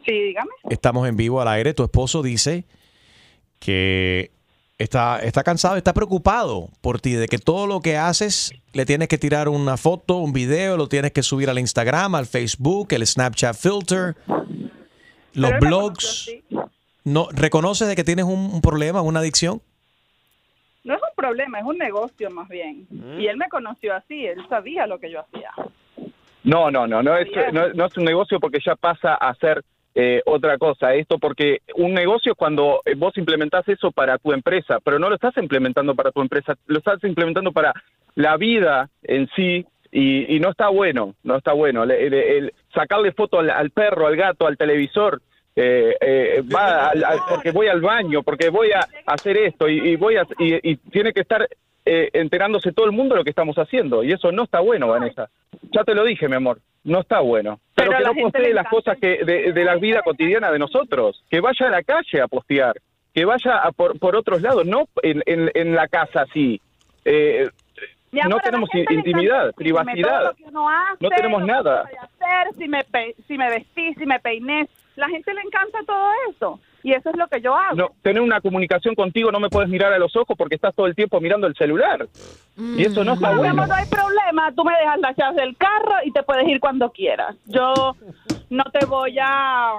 Sí, 0.06 0.12
dígame. 0.12 0.50
estamos 0.70 1.08
en 1.08 1.16
vivo 1.16 1.42
al 1.42 1.48
aire. 1.48 1.74
Tu 1.74 1.84
esposo 1.84 2.22
dice 2.22 2.66
que 3.60 4.32
está, 4.78 5.20
está 5.20 5.44
cansado, 5.44 5.76
está 5.76 5.94
preocupado 5.94 6.70
por 6.82 7.00
ti, 7.00 7.14
de 7.14 7.28
que 7.28 7.38
todo 7.38 7.68
lo 7.68 7.82
que 7.82 7.98
haces 7.98 8.52
le 8.74 8.86
tienes 8.86 9.08
que 9.08 9.18
tirar 9.18 9.50
una 9.50 9.78
foto, 9.78 10.18
un 10.18 10.34
video, 10.34 10.78
lo 10.78 10.88
tienes 10.88 11.12
que 11.12 11.22
subir 11.24 11.50
al 11.50 11.60
Instagram, 11.60 12.16
al 12.16 12.26
Facebook, 12.26 12.88
el 12.92 13.06
Snapchat 13.06 13.56
filter, 13.56 14.16
los 15.34 15.52
Pero 15.52 15.60
blogs. 15.60 16.32
No, 17.04 17.28
¿Reconoces 17.32 17.88
de 17.88 17.96
que 17.96 18.04
tienes 18.04 18.26
un, 18.26 18.52
un 18.54 18.62
problema, 18.62 19.02
una 19.02 19.20
adicción? 19.20 19.62
No 20.84 20.96
es 20.96 21.02
un 21.02 21.16
problema, 21.16 21.60
es 21.60 21.66
un 21.66 21.78
negocio 21.78 22.30
más 22.32 22.48
bien. 22.50 22.88
Y 23.20 23.28
él 23.28 23.38
me 23.38 23.48
conoció 23.50 23.94
así, 23.96 24.26
él 24.26 24.38
sabía 24.50 24.88
lo 24.88 25.00
que 25.00 25.12
yo 25.12 25.20
hacía. 25.22 25.52
No, 26.44 26.72
no, 26.72 26.88
no, 26.88 27.04
no 27.04 27.18
es, 27.18 27.28
no, 27.54 27.70
no 27.74 27.86
es 27.86 27.98
un 27.98 28.06
negocio 28.06 28.40
porque 28.40 28.60
ya 28.66 28.76
pasa 28.76 29.16
a 29.16 29.34
ser 29.36 29.62
eh, 29.96 30.22
otra 30.26 30.58
cosa. 30.58 30.94
Esto 30.94 31.18
porque 31.20 31.60
un 31.76 31.94
negocio 31.94 32.32
es 32.32 32.38
cuando 32.38 32.82
eh, 32.86 32.94
vos 32.96 33.18
implementás 33.18 33.68
eso 33.68 33.92
para 33.92 34.18
tu 34.18 34.32
empresa, 34.32 34.80
pero 34.84 35.00
no 35.00 35.10
lo 35.10 35.16
estás 35.16 35.36
implementando 35.38 35.96
para 35.96 36.12
tu 36.12 36.22
empresa, 36.22 36.56
lo 36.68 36.78
estás 36.78 37.04
implementando 37.04 37.52
para 37.52 37.74
la 38.16 38.38
vida 38.38 38.90
en 39.04 39.28
sí 39.36 39.66
y, 39.92 40.36
y 40.36 40.40
no 40.40 40.52
está 40.52 40.70
bueno, 40.70 41.16
no 41.24 41.36
está 41.38 41.54
bueno. 41.54 41.86
Le- 41.86 42.06
el- 42.08 42.14
el 42.14 42.54
sacarle 42.74 43.12
foto 43.12 43.40
al, 43.40 43.50
al 43.50 43.72
perro, 43.72 44.08
al 44.08 44.16
gato, 44.16 44.48
al 44.48 44.58
televisor. 44.58 45.22
eh, 45.56 45.96
eh, 46.00 46.44
va 46.56 46.90
al- 46.90 47.04
al- 47.04 47.20
porque 47.28 47.52
voy 47.52 47.68
al 47.68 47.82
baño, 47.82 48.24
porque 48.24 48.50
voy 48.50 48.70
a 48.72 48.88
hacer 49.08 49.36
esto 49.38 49.68
y, 49.68 49.80
y 49.90 49.96
voy 49.98 50.16
a, 50.16 50.24
y, 50.38 50.72
y 50.72 50.76
tiene 50.78 51.12
que 51.12 51.20
estar 51.22 51.46
eh, 51.86 52.10
enterándose 52.14 52.72
todo 52.72 52.86
el 52.86 52.92
mundo 52.92 53.16
de 53.16 53.20
lo 53.20 53.24
que 53.24 53.30
estamos 53.30 53.58
haciendo 53.58 54.04
y 54.04 54.12
eso 54.12 54.32
no 54.32 54.44
está 54.44 54.60
bueno, 54.60 54.88
Vanessa. 54.88 55.30
Ya 55.72 55.84
te 55.84 55.96
lo 55.96 56.04
dije, 56.04 56.28
mi 56.28 56.36
amor, 56.36 56.60
no 56.84 57.02
está 57.02 57.20
bueno. 57.20 57.60
Pero, 57.76 57.92
que 57.92 58.04
no 58.04 58.14
postee 58.14 58.54
las 58.54 58.68
cosas 58.68 58.98
que 59.00 59.24
de, 59.24 59.52
de 59.54 59.64
la 59.64 59.76
vida 59.76 60.02
cotidiana 60.02 60.52
de 60.52 60.60
nosotros, 60.60 61.24
que 61.30 61.40
vaya 61.40 61.68
a 61.68 61.72
la 61.72 61.84
calle 61.84 62.22
a 62.22 62.28
postear, 62.28 62.76
que 63.14 63.26
vaya 63.26 63.58
a 63.58 63.72
por, 63.72 63.98
por 64.00 64.16
otros 64.16 64.42
lados, 64.42 64.66
no 64.66 64.88
en, 65.04 65.24
en, 65.26 65.52
en 65.54 65.76
la 65.76 65.88
casa 65.88 66.22
así. 66.22 66.62
Eh, 67.06 67.50
no 68.12 68.40
tenemos 68.40 68.70
intimidad, 68.74 69.54
privacidad. 69.56 70.28
hace, 70.28 70.44
No 71.00 71.10
tenemos 71.10 71.46
nada. 71.46 71.82
hacer, 71.82 72.56
si 72.58 72.68
me, 72.68 72.82
si 73.28 73.38
me 73.38 73.50
vestí, 73.50 73.94
si 73.96 74.06
me 74.06 74.20
peiné. 74.20 74.68
La 74.96 75.08
gente 75.08 75.34
le 75.34 75.42
encanta 75.42 75.80
todo 75.86 76.12
eso. 76.30 76.60
Y 76.84 76.94
eso 76.94 77.10
es 77.10 77.18
lo 77.18 77.28
que 77.28 77.42
yo 77.42 77.56
hago. 77.56 77.76
No, 77.76 77.90
tener 78.02 78.22
una 78.22 78.42
comunicación 78.42 78.96
contigo 78.96 79.32
no 79.32 79.40
me 79.40 79.50
puedes 79.50 79.70
mirar 79.70 79.92
a 79.94 80.00
los 80.00 80.16
ojos 80.16 80.36
porque 80.38 80.56
estás 80.56 80.74
todo 80.76 80.88
el 80.88 80.96
tiempo 80.96 81.20
mirando 81.20 81.48
el 81.48 81.56
celular. 81.56 82.08
Y 82.58 82.86
eso 82.86 83.04
no 83.04 83.14
está 83.14 83.32
No, 83.32 83.38
bueno. 83.38 83.66
hay 83.72 83.86
problema. 83.88 84.52
Tú 84.56 84.64
me 84.64 84.74
dejas 84.78 85.00
las 85.00 85.16
llaves 85.16 85.36
del 85.38 85.56
carro 85.58 85.96
y 86.04 86.12
te 86.12 86.24
puedes 86.24 86.48
ir 86.48 86.60
cuando 86.60 86.92
quieras. 86.92 87.36
Yo 87.46 87.96
no 88.50 88.64
te 88.66 88.86
voy 88.86 89.18
a 89.22 89.72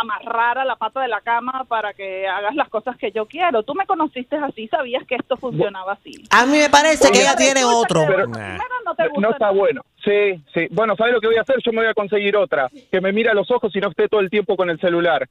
amarrar 0.00 0.58
a 0.58 0.64
la 0.64 0.76
pata 0.76 1.00
de 1.00 1.08
la 1.08 1.20
cama 1.20 1.64
para 1.68 1.92
que 1.94 2.26
hagas 2.28 2.54
las 2.54 2.68
cosas 2.68 2.96
que 2.96 3.10
yo 3.10 3.26
quiero. 3.26 3.62
Tú 3.62 3.74
me 3.74 3.86
conociste 3.86 4.36
así, 4.36 4.68
sabías 4.68 5.04
que 5.06 5.16
esto 5.16 5.36
funcionaba 5.36 5.94
así. 5.94 6.12
A 6.30 6.46
mí 6.46 6.58
me 6.58 6.68
parece 6.70 7.10
que 7.10 7.20
ella 7.20 7.34
tiene 7.36 7.64
otro. 7.64 8.04
Primero 8.06 8.26
no 8.28 8.77
te 9.04 9.08
gusta 9.08 9.20
No 9.20 9.30
está 9.32 9.50
bueno. 9.50 9.82
Sí, 10.04 10.42
sí. 10.54 10.68
Bueno, 10.70 10.94
¿sabes 10.96 11.12
lo 11.14 11.20
que 11.20 11.26
voy 11.26 11.36
a 11.36 11.40
hacer? 11.42 11.56
Yo 11.64 11.72
me 11.72 11.78
voy 11.78 11.86
a 11.88 11.94
conseguir 11.94 12.36
otra. 12.36 12.68
Que 12.90 13.00
me 13.00 13.12
mire 13.12 13.30
a 13.30 13.34
los 13.34 13.50
ojos 13.50 13.74
y 13.74 13.80
no 13.80 13.88
esté 13.88 14.08
todo 14.08 14.20
el 14.20 14.30
tiempo 14.30 14.56
con 14.56 14.70
el 14.70 14.78
celular. 14.80 15.28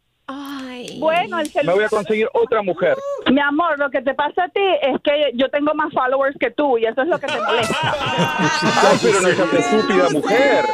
Bueno, 0.99 1.39
el 1.39 1.45
Me 1.45 1.51
celular. 1.51 1.75
voy 1.75 1.83
a 1.85 1.89
conseguir 1.89 2.29
otra 2.33 2.61
mujer. 2.61 2.95
Mi 3.31 3.39
amor, 3.39 3.79
lo 3.79 3.89
que 3.89 4.01
te 4.01 4.13
pasa 4.13 4.43
a 4.43 4.49
ti 4.49 4.61
es 4.81 5.01
que 5.01 5.31
yo 5.33 5.49
tengo 5.49 5.73
más 5.73 5.91
followers 5.93 6.35
que 6.39 6.51
tú 6.51 6.77
y 6.77 6.85
eso 6.85 7.01
es 7.01 7.07
lo 7.07 7.17
que 7.17 7.27
te 7.27 7.39
molesta. 7.41 7.77
Ay, 8.83 8.97
pero 9.01 9.21
no 9.21 9.27
seas 9.29 9.53
estúpida 9.53 10.09
mujer. 10.11 10.65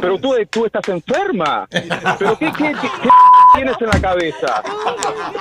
Pero 0.00 0.18
tú, 0.18 0.34
tú 0.50 0.66
estás 0.66 0.88
enferma. 0.88 1.66
¿Pero 2.18 2.38
qué, 2.38 2.46
qué, 2.56 2.72
qué- 2.72 2.72
qué 3.02 3.08
tienes 3.54 3.76
en 3.80 3.86
la 3.86 4.00
cabeza? 4.00 4.62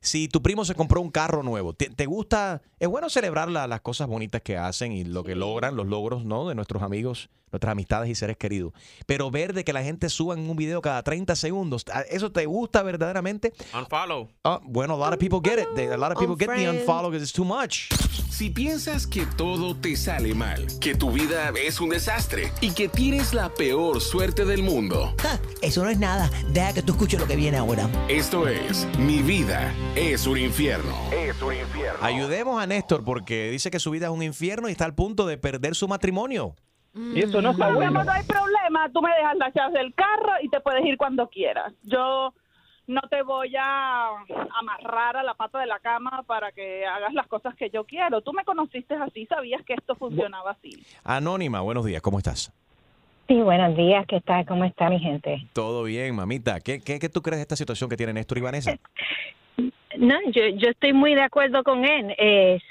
si 0.00 0.28
tu 0.28 0.42
primo 0.42 0.64
se 0.64 0.74
compró 0.74 1.00
un 1.00 1.10
carro 1.10 1.42
nuevo, 1.42 1.72
¿te, 1.72 1.88
te 1.90 2.06
gusta? 2.06 2.62
Es 2.78 2.88
bueno 2.88 3.08
celebrar 3.10 3.48
la- 3.50 3.66
las 3.66 3.80
cosas 3.80 4.06
bonitas 4.08 4.42
que 4.42 4.56
hacen 4.56 4.92
y 4.92 5.04
lo 5.04 5.24
que 5.24 5.34
logran, 5.34 5.76
los 5.76 5.86
logros, 5.86 6.24
¿no? 6.24 6.48
De 6.48 6.54
nuestros 6.54 6.82
amigos, 6.82 7.30
nuestras 7.52 7.72
amistades 7.72 8.10
y 8.10 8.14
seres 8.14 8.36
queridos. 8.36 8.72
Pero 9.06 9.30
ver 9.30 9.52
de 9.54 9.64
que 9.64 9.72
la 9.72 9.82
gente 9.82 10.08
suba 10.08 10.34
en 10.34 10.48
un 10.50 10.56
video 10.56 10.80
cada 10.82 11.02
30 11.02 11.36
segundos, 11.36 11.84
¿a- 11.92 12.00
¿eso 12.02 12.32
te 12.32 12.44
gusta 12.46 12.82
verdaderamente? 12.82 13.52
Unfollow. 13.72 14.28
Ah, 14.44 14.60
bueno, 14.64 14.94
a 14.94 14.96
lot 14.98 15.12
of 15.14 15.18
people 15.18 15.38
get 15.48 15.60
it. 15.62 15.68
They- 15.76 15.86
A 15.86 15.96
lot 15.96 16.12
of 16.12 16.18
people 16.18 16.36
get 16.36 16.54
the 16.54 16.68
unfollow 16.68 17.10
because 17.10 17.22
it's 17.22 17.32
too 17.32 17.44
much. 17.44 17.88
Si 18.30 18.50
piensas 18.50 19.06
que 19.06 19.24
todo 19.36 19.74
te 19.76 19.96
sale 19.96 20.34
mal, 20.34 20.66
que 20.80 20.94
tu 20.94 21.10
vida 21.10 21.52
es 21.64 21.80
un 21.80 21.88
desastre 21.90 22.52
y 22.60 22.72
que 22.72 22.88
tienes 22.88 23.32
la 23.32 23.48
peor 23.54 24.00
suerte 24.02 24.44
del 24.44 24.62
mundo, 24.62 25.14
Eso 25.62 25.82
no 25.84 25.88
es 25.90 25.98
nada. 25.98 26.28
Deja 26.50 26.74
que 26.74 26.82
tú 26.82 26.92
escuches 26.92 27.18
lo 27.20 27.26
que 27.26 27.36
viene 27.36 27.56
ahora. 27.56 27.88
esto 28.08 28.46
es 28.48 28.86
Mi 28.98 29.22
vida 29.22 29.72
es 29.94 30.26
un 30.26 30.36
infierno. 30.38 30.94
Es 31.12 31.40
un 31.40 31.54
infierno. 31.54 31.98
Ayudemos 32.04 32.60
a 32.60 32.66
Néstor 32.66 33.04
porque 33.04 33.50
dice 33.50 33.70
que 33.70 33.78
su 33.78 33.90
vida 33.90 34.06
es 34.06 34.12
un 34.12 34.22
infierno 34.22 34.68
y 34.68 34.72
está 34.72 34.84
al 34.84 34.94
punto 34.94 35.26
de 35.26 35.38
perder 35.38 35.74
su 35.74 35.88
matrimonio. 35.88 36.54
Y 36.96 37.20
eso 37.20 37.42
no 37.42 37.50
está 37.50 37.72
bueno. 37.72 38.02
no 38.04 38.10
hay 38.10 38.24
problema. 38.24 38.90
Tú 38.92 39.02
me 39.02 39.10
dejas 39.14 39.36
las 39.36 39.54
llaves 39.54 39.74
del 39.74 39.94
carro 39.94 40.32
y 40.42 40.48
te 40.48 40.60
puedes 40.60 40.84
ir 40.84 40.96
cuando 40.96 41.28
quieras. 41.28 41.72
Yo 41.82 42.32
no 42.86 43.00
te 43.10 43.22
voy 43.22 43.54
a 43.58 44.08
amarrar 44.58 45.16
a 45.16 45.22
la 45.22 45.34
pata 45.34 45.58
de 45.58 45.66
la 45.66 45.78
cama 45.80 46.22
para 46.26 46.52
que 46.52 46.86
hagas 46.86 47.12
las 47.12 47.26
cosas 47.26 47.54
que 47.56 47.70
yo 47.70 47.84
quiero. 47.84 48.20
Tú 48.22 48.32
me 48.32 48.44
conociste 48.44 48.94
así, 48.94 49.26
sabías 49.26 49.62
que 49.64 49.74
esto 49.74 49.94
funcionaba 49.96 50.52
así. 50.52 50.70
Anónima, 51.04 51.60
buenos 51.60 51.84
días, 51.84 52.00
¿cómo 52.00 52.18
estás? 52.18 52.52
Sí, 53.28 53.34
buenos 53.42 53.76
días, 53.76 54.06
¿qué 54.06 54.20
tal? 54.20 54.46
¿Cómo 54.46 54.64
está 54.64 54.88
mi 54.88 55.00
gente? 55.00 55.48
Todo 55.52 55.82
bien, 55.82 56.14
mamita. 56.14 56.60
¿Qué, 56.60 56.80
qué, 56.80 57.00
qué 57.00 57.08
tú 57.08 57.22
crees 57.22 57.38
de 57.38 57.42
esta 57.42 57.56
situación 57.56 57.90
que 57.90 57.96
tienen 57.96 58.14
Néstor 58.14 58.38
y 58.38 58.40
Vanessa? 58.40 58.76
No, 59.98 60.16
yo, 60.32 60.42
yo 60.56 60.68
estoy 60.70 60.92
muy 60.92 61.14
de 61.14 61.22
acuerdo 61.22 61.62
con 61.64 61.84
él. 61.84 62.14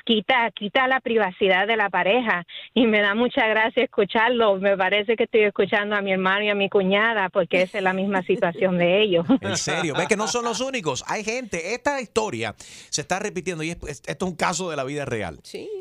Quita, 0.05 0.51
quita 0.51 0.87
la 0.87 0.99
privacidad 0.99 1.67
de 1.67 1.75
la 1.77 1.89
pareja 1.89 2.45
y 2.73 2.85
me 2.87 3.01
da 3.01 3.15
mucha 3.15 3.47
gracia 3.47 3.83
escucharlo. 3.83 4.57
Me 4.57 4.77
parece 4.77 5.15
que 5.15 5.23
estoy 5.23 5.41
escuchando 5.43 5.95
a 5.95 6.01
mi 6.01 6.11
hermano 6.11 6.43
y 6.45 6.49
a 6.49 6.55
mi 6.55 6.69
cuñada 6.69 7.29
porque 7.29 7.61
esa 7.63 7.77
es 7.79 7.83
la 7.83 7.93
misma 7.93 8.21
situación 8.23 8.77
de 8.77 9.01
ellos. 9.01 9.25
En 9.41 9.57
serio, 9.57 9.93
ves 9.95 10.07
que 10.07 10.15
no 10.17 10.27
son 10.27 10.45
los 10.45 10.61
únicos. 10.61 11.03
Hay 11.07 11.23
gente, 11.23 11.73
esta 11.73 12.01
historia 12.01 12.55
se 12.89 13.01
está 13.01 13.19
repitiendo 13.19 13.63
y 13.63 13.71
es- 13.71 13.77
es- 13.87 14.01
esto 14.05 14.25
es 14.25 14.31
un 14.31 14.35
caso 14.37 14.69
de 14.69 14.75
la 14.75 14.83
vida 14.83 15.05
real. 15.05 15.39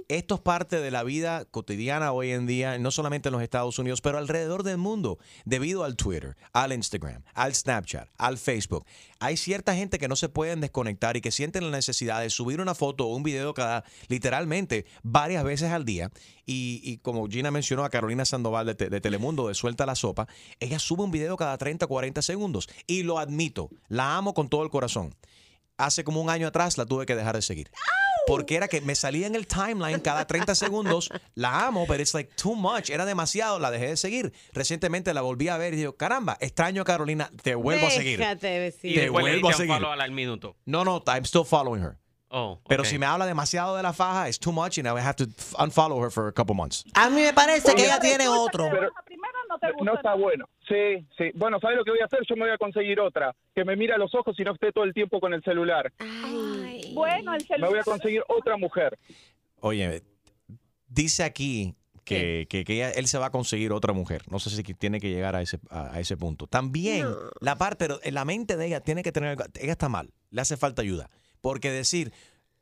Esto 0.08 0.34
es 0.36 0.40
parte 0.40 0.80
de 0.80 0.90
la 0.90 1.02
vida 1.02 1.44
cotidiana 1.50 2.12
hoy 2.12 2.30
en 2.32 2.46
día, 2.46 2.78
no 2.78 2.90
solamente 2.90 3.28
en 3.28 3.32
los 3.34 3.42
Estados 3.42 3.78
Unidos, 3.78 4.00
pero 4.00 4.18
alrededor 4.18 4.62
del 4.62 4.76
mundo, 4.78 5.18
debido 5.44 5.84
al 5.84 5.96
Twitter, 5.96 6.36
al 6.52 6.72
Instagram, 6.72 7.22
al 7.34 7.54
Snapchat, 7.54 8.08
al 8.18 8.38
Facebook. 8.38 8.84
Hay 9.20 9.36
cierta 9.38 9.74
gente 9.74 9.98
que 9.98 10.08
no 10.08 10.16
se 10.16 10.28
pueden 10.28 10.60
desconectar 10.60 11.16
y 11.16 11.20
que 11.22 11.30
sienten 11.34 11.64
la 11.64 11.76
necesidad 11.76 12.20
de 12.20 12.30
subir 12.30 12.60
una 12.60 12.74
foto 12.74 13.06
o 13.06 13.14
un 13.14 13.22
video 13.22 13.52
cada, 13.54 13.84
literalmente, 14.08 14.86
varias 15.02 15.44
veces 15.44 15.70
al 15.70 15.84
día. 15.84 16.10
Y, 16.46 16.80
y 16.82 16.98
como 16.98 17.28
Gina 17.28 17.50
mencionó 17.50 17.84
a 17.84 17.90
Carolina 17.90 18.24
Sandoval 18.24 18.66
de, 18.66 18.74
de 18.74 19.00
Telemundo 19.00 19.48
de 19.48 19.54
Suelta 19.54 19.86
la 19.86 19.94
Sopa, 19.94 20.28
ella 20.60 20.78
sube 20.78 21.02
un 21.02 21.10
video 21.10 21.36
cada 21.36 21.58
30 21.58 21.84
o 21.84 21.88
40 21.88 22.22
segundos. 22.22 22.68
Y 22.86 23.02
lo 23.02 23.18
admito, 23.18 23.70
la 23.88 24.16
amo 24.16 24.34
con 24.34 24.48
todo 24.48 24.62
el 24.62 24.70
corazón. 24.70 25.14
Hace 25.76 26.04
como 26.04 26.20
un 26.20 26.30
año 26.30 26.46
atrás 26.46 26.78
la 26.78 26.86
tuve 26.86 27.06
que 27.06 27.16
dejar 27.16 27.34
de 27.34 27.42
seguir. 27.42 27.70
Porque 28.26 28.56
era 28.56 28.68
que 28.68 28.80
me 28.80 28.94
salía 28.94 29.26
en 29.26 29.34
el 29.34 29.46
timeline 29.46 30.00
cada 30.00 30.26
30 30.26 30.54
segundos. 30.54 31.10
La 31.34 31.66
amo, 31.66 31.84
pero 31.86 32.00
it's 32.02 32.14
like 32.14 32.32
too 32.36 32.54
much. 32.54 32.90
Era 32.90 33.04
demasiado, 33.04 33.58
la 33.58 33.70
dejé 33.70 33.88
de 33.88 33.96
seguir. 33.96 34.32
Recientemente 34.52 35.12
la 35.12 35.20
volví 35.20 35.48
a 35.48 35.56
ver 35.56 35.74
y 35.74 35.78
digo, 35.78 35.96
caramba, 35.96 36.36
extraño 36.40 36.82
a 36.82 36.84
Carolina, 36.84 37.30
te 37.42 37.54
vuelvo 37.54 37.86
a 37.86 37.90
seguir. 37.90 38.20
Te 38.40 39.08
vuelvo 39.10 39.48
a 39.48 39.52
seguir. 39.52 39.72
al 39.74 40.10
minuto. 40.12 40.56
No, 40.64 40.84
no, 40.84 41.02
I'm 41.06 41.24
still 41.24 41.44
following 41.44 41.82
her. 41.82 41.98
Oh, 42.36 42.58
Pero 42.66 42.84
si 42.84 42.98
me 42.98 43.06
habla 43.06 43.26
demasiado 43.26 43.76
de 43.76 43.82
la 43.84 43.92
faja, 43.92 44.28
it's 44.28 44.40
too 44.40 44.50
much 44.50 44.76
and 44.78 44.88
I 44.88 45.00
have 45.00 45.14
to 45.14 45.24
unfollow 45.58 46.02
her 46.04 46.10
for 46.10 46.26
a 46.26 46.32
couple 46.32 46.52
months. 46.54 46.84
A 46.94 47.08
mí 47.08 47.22
me 47.22 47.32
parece 47.32 47.74
que 47.76 47.84
ella 47.84 48.00
tiene 48.00 48.26
otro. 48.26 48.68
No 49.82 49.94
está 49.94 50.14
bueno. 50.14 50.46
Sí, 50.68 51.06
sí. 51.16 51.30
Bueno, 51.36 51.60
¿sabes 51.60 51.76
lo 51.76 51.84
que 51.84 51.90
voy 51.92 52.00
a 52.00 52.06
hacer? 52.06 52.20
Yo 52.28 52.34
me 52.36 52.42
voy 52.42 52.50
a 52.50 52.58
conseguir 52.58 52.98
otra. 52.98 53.34
Que 53.54 53.64
me 53.64 53.76
mire 53.76 53.94
a 53.94 53.98
los 53.98 54.12
ojos 54.14 54.34
y 54.38 54.42
no 54.42 54.52
esté 54.52 54.72
todo 54.72 54.82
el 54.84 54.92
tiempo 54.92 55.20
con 55.20 55.32
el 55.32 55.42
celular. 55.44 55.92
Bueno, 56.92 57.34
el 57.34 57.60
Me 57.60 57.68
voy 57.68 57.78
a 57.78 57.82
conseguir 57.84 58.22
otra 58.28 58.56
mujer. 58.56 58.98
Oye, 59.60 60.02
dice 60.88 61.22
aquí 61.22 61.74
que, 62.04 62.46
que- 62.50 62.64
que 62.64 62.74
ella- 62.74 62.90
él 62.90 63.06
se 63.06 63.18
va 63.18 63.26
a 63.26 63.30
conseguir 63.30 63.72
otra 63.72 63.92
mujer. 63.92 64.22
No 64.28 64.38
sé 64.38 64.50
si 64.50 64.62
tiene 64.74 65.00
que 65.00 65.08
llegar 65.10 65.36
a 65.36 65.42
ese, 65.42 65.58
a, 65.70 65.94
a 65.94 66.00
ese 66.00 66.16
punto. 66.16 66.46
También, 66.46 67.06
la 67.40 67.56
parte, 67.56 67.76
pero 67.78 68.00
en 68.02 68.14
la 68.14 68.24
mente 68.24 68.56
de 68.56 68.66
ella 68.66 68.80
tiene 68.80 69.02
que 69.02 69.12
tener, 69.12 69.38
ella 69.60 69.72
está 69.72 69.88
mal, 69.88 70.10
le 70.30 70.40
hace 70.40 70.56
falta 70.56 70.82
ayuda. 70.82 71.08
Porque 71.44 71.70
decir, 71.70 72.10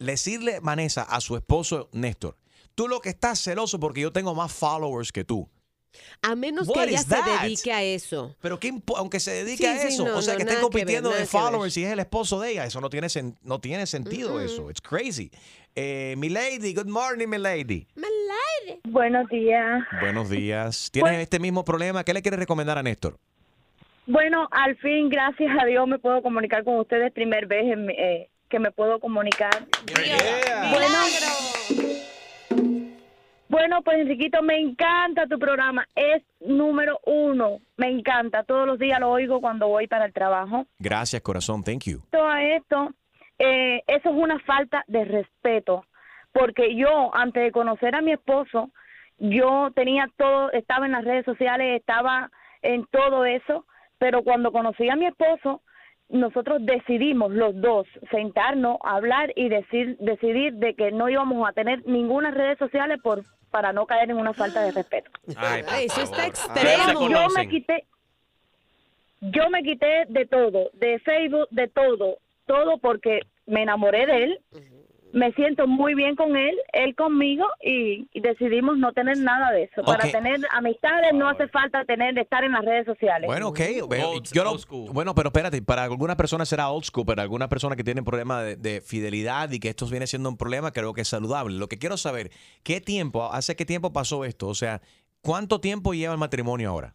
decirle, 0.00 0.58
Vanessa, 0.60 1.02
a 1.02 1.20
su 1.20 1.36
esposo 1.36 1.88
Néstor, 1.92 2.36
tú 2.74 2.88
lo 2.88 2.98
que 3.00 3.10
estás 3.10 3.38
celoso 3.40 3.78
porque 3.78 4.00
yo 4.00 4.10
tengo 4.10 4.34
más 4.34 4.52
followers 4.52 5.12
que 5.12 5.22
tú. 5.22 5.48
A 6.20 6.34
menos 6.34 6.68
que 6.68 6.82
ella 6.82 6.98
se 6.98 7.14
dedique 7.44 7.72
a 7.72 7.84
eso. 7.84 8.34
Pero 8.40 8.58
impo- 8.58 8.94
aunque 8.96 9.20
se 9.20 9.30
dedique 9.30 9.58
Sí, 9.62 9.66
a 9.66 9.78
sí, 9.78 9.88
eso, 9.88 10.04
no, 10.04 10.16
o 10.16 10.22
sea, 10.22 10.32
no, 10.34 10.38
que 10.40 10.46
que 10.46 10.50
ver, 10.54 10.60
compitiendo 10.62 11.10
de 11.10 11.20
que 11.20 11.26
followers 11.26 11.76
y 11.76 11.84
es 11.84 11.92
el 11.92 12.00
esposo 12.00 12.40
de 12.40 12.50
ella, 12.50 12.64
eso 12.66 12.80
no 12.80 12.90
tiene, 12.90 13.06
sen- 13.06 13.36
no 13.42 13.60
tiene 13.60 13.86
sentido 13.86 14.40
eso. 14.40 14.68
It's 14.68 14.80
crazy. 14.80 15.30
Eh, 15.76 16.16
Milady, 16.18 16.74
good 16.74 16.88
morning, 16.88 17.28
Milady. 17.28 17.86
Buenos 18.82 19.28
días. 19.28 19.84
Buenos 20.00 20.28
días. 20.28 20.90
¿Tienes 20.90 21.20
este 21.20 21.38
mismo 21.38 21.64
problema? 21.64 22.02
¿Qué 22.02 22.12
le 22.14 22.20
quieres 22.20 22.40
recomendar 22.40 22.78
a 22.78 22.82
Néstor? 22.82 23.16
Bueno, 24.06 24.48
al 24.50 24.76
fin, 24.78 25.08
gracias 25.08 25.50
a 25.60 25.64
Dios, 25.66 25.86
me 25.86 26.00
puedo 26.00 26.22
comunicar 26.22 26.64
con 26.64 26.76
ustedes. 26.78 27.12
Primer 27.12 27.46
vez 27.46 27.72
en 27.72 27.86
mi- 27.86 27.94
eh, 27.94 28.28
que 28.52 28.58
me 28.58 28.70
puedo 28.70 29.00
comunicar. 29.00 29.66
Bueno, 30.70 30.98
bueno, 33.48 33.82
pues 33.82 33.98
Enriquito, 33.98 34.42
me 34.42 34.58
encanta 34.60 35.26
tu 35.26 35.38
programa. 35.38 35.86
Es 35.96 36.22
número 36.40 37.00
uno. 37.06 37.60
Me 37.78 37.88
encanta. 37.88 38.44
Todos 38.44 38.66
los 38.66 38.78
días 38.78 39.00
lo 39.00 39.08
oigo 39.08 39.40
cuando 39.40 39.68
voy 39.68 39.86
para 39.86 40.04
el 40.04 40.12
trabajo. 40.12 40.66
Gracias, 40.78 41.22
corazón. 41.22 41.64
Thank 41.64 41.84
you. 41.84 42.02
todo 42.10 42.34
esto, 42.34 42.90
eh, 43.38 43.82
eso 43.86 44.10
es 44.10 44.14
una 44.14 44.38
falta 44.40 44.84
de 44.86 45.06
respeto, 45.06 45.86
porque 46.32 46.76
yo, 46.76 47.10
antes 47.14 47.44
de 47.44 47.52
conocer 47.52 47.94
a 47.94 48.02
mi 48.02 48.12
esposo, 48.12 48.70
yo 49.18 49.70
tenía 49.74 50.10
todo, 50.18 50.52
estaba 50.52 50.84
en 50.84 50.92
las 50.92 51.04
redes 51.04 51.24
sociales, 51.24 51.80
estaba 51.80 52.30
en 52.60 52.84
todo 52.86 53.24
eso, 53.24 53.64
pero 53.98 54.22
cuando 54.22 54.52
conocí 54.52 54.90
a 54.90 54.96
mi 54.96 55.06
esposo, 55.06 55.62
nosotros 56.12 56.64
decidimos 56.64 57.32
los 57.32 57.60
dos 57.60 57.86
sentarnos, 58.10 58.78
hablar 58.84 59.32
y 59.34 59.48
decir, 59.48 59.96
decidir 59.98 60.54
de 60.54 60.74
que 60.74 60.92
no 60.92 61.08
íbamos 61.08 61.48
a 61.48 61.52
tener 61.52 61.84
ninguna 61.86 62.30
redes 62.30 62.58
sociales 62.58 63.00
por 63.02 63.24
para 63.50 63.72
no 63.72 63.86
caer 63.86 64.10
en 64.10 64.16
una 64.16 64.32
falta 64.32 64.62
de 64.62 64.72
respeto. 64.72 65.10
Ay, 65.36 65.62
Eso 65.84 66.00
está 66.02 66.26
extremo. 66.26 67.08
Yo 67.08 67.28
me 67.36 67.48
quité, 67.48 67.84
yo 69.20 69.50
me 69.50 69.62
quité 69.62 70.06
de 70.08 70.26
todo, 70.26 70.70
de 70.72 70.98
Facebook, 71.00 71.48
de 71.50 71.68
todo, 71.68 72.16
todo 72.46 72.78
porque 72.78 73.20
me 73.46 73.62
enamoré 73.62 74.06
de 74.06 74.24
él, 74.24 74.40
me 75.12 75.32
siento 75.32 75.66
muy 75.66 75.94
bien 75.94 76.16
con 76.16 76.36
él, 76.36 76.54
él 76.72 76.94
conmigo 76.96 77.44
y, 77.62 78.08
y 78.12 78.20
decidimos 78.20 78.78
no 78.78 78.92
tener 78.92 79.18
nada 79.18 79.50
de 79.52 79.64
eso. 79.64 79.82
Para 79.82 80.10
tener 80.10 80.40
amistades 80.50 81.12
no 81.14 81.28
hace 81.28 81.48
falta 81.48 81.84
tener 81.84 82.18
estar 82.18 82.42
en 82.44 82.52
las 82.52 82.64
redes 82.64 82.86
sociales. 82.86 83.26
Bueno, 83.26 83.48
ok. 83.48 83.60
Bueno, 83.86 84.12
yo 84.32 84.44
no- 84.44 84.56
bueno, 84.92 85.14
pero 85.14 85.28
espérate, 85.28 85.60
para 85.62 85.84
algunas 85.84 86.16
personas 86.16 86.48
será 86.48 86.70
old 86.70 86.84
school, 86.84 87.04
pero 87.06 87.22
algunas 87.22 87.48
personas 87.48 87.76
que 87.76 87.84
tienen 87.84 88.04
problemas 88.04 88.44
de, 88.44 88.56
de 88.56 88.80
fidelidad 88.80 89.50
y 89.52 89.60
que 89.60 89.68
esto 89.68 89.86
viene 89.86 90.06
siendo 90.06 90.28
un 90.28 90.36
problema, 90.36 90.72
creo 90.72 90.92
que 90.94 91.02
es 91.02 91.08
saludable. 91.08 91.56
Lo 91.58 91.68
que 91.68 91.78
quiero 91.78 91.96
saber, 91.96 92.30
¿qué 92.62 92.80
tiempo, 92.80 93.30
hace 93.32 93.54
qué 93.56 93.64
tiempo 93.66 93.92
pasó 93.92 94.24
esto? 94.24 94.48
O 94.48 94.54
sea, 94.54 94.80
¿cuánto 95.20 95.60
tiempo 95.60 95.92
lleva 95.94 96.14
el 96.14 96.18
matrimonio 96.18 96.70
ahora? 96.70 96.94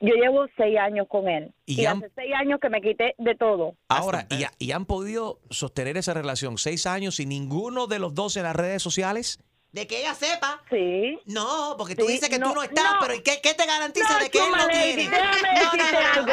Yo 0.00 0.14
llevo 0.14 0.46
seis 0.56 0.78
años 0.78 1.06
con 1.08 1.28
él 1.28 1.52
Y 1.66 1.82
y, 1.82 1.86
han- 1.86 1.98
hace 1.98 2.10
seis 2.14 2.32
años 2.34 2.58
que 2.60 2.70
me 2.70 2.80
quité 2.80 3.14
de 3.18 3.34
todo. 3.34 3.74
Ahora, 3.88 4.26
y, 4.30 4.44
y 4.64 4.72
han 4.72 4.86
podido 4.86 5.40
sostener 5.50 5.96
esa 5.98 6.14
relación 6.14 6.56
seis 6.58 6.86
años 6.86 7.16
sin 7.16 7.28
ninguno 7.28 7.86
de 7.86 7.98
los 7.98 8.14
dos 8.14 8.36
en 8.36 8.44
las 8.44 8.56
redes 8.56 8.82
sociales? 8.82 9.38
De 9.72 9.86
que 9.86 10.00
ella 10.00 10.14
sepa. 10.14 10.60
Sí. 10.68 11.16
No, 11.26 11.76
porque 11.78 11.94
tú 11.94 12.04
Sí, 12.06 12.14
dices 12.14 12.28
que 12.28 12.40
no, 12.40 12.48
tú 12.48 12.54
no 12.56 12.62
estás, 12.64 12.82
no. 12.94 12.98
pero 13.02 13.14
¿y 13.14 13.22
qué, 13.22 13.38
qué 13.40 13.54
te 13.54 13.64
garantiza 13.66 14.14
No, 14.14 14.18
de 14.18 14.28
que 14.30 14.38
él 14.38 14.44
no 14.50 14.66
tiene? 14.66 15.02
déjame 15.10 15.20
No, 15.30 15.52
no, 15.52 15.60
decirte 15.60 15.92
no, 15.92 16.00
no. 16.00 16.32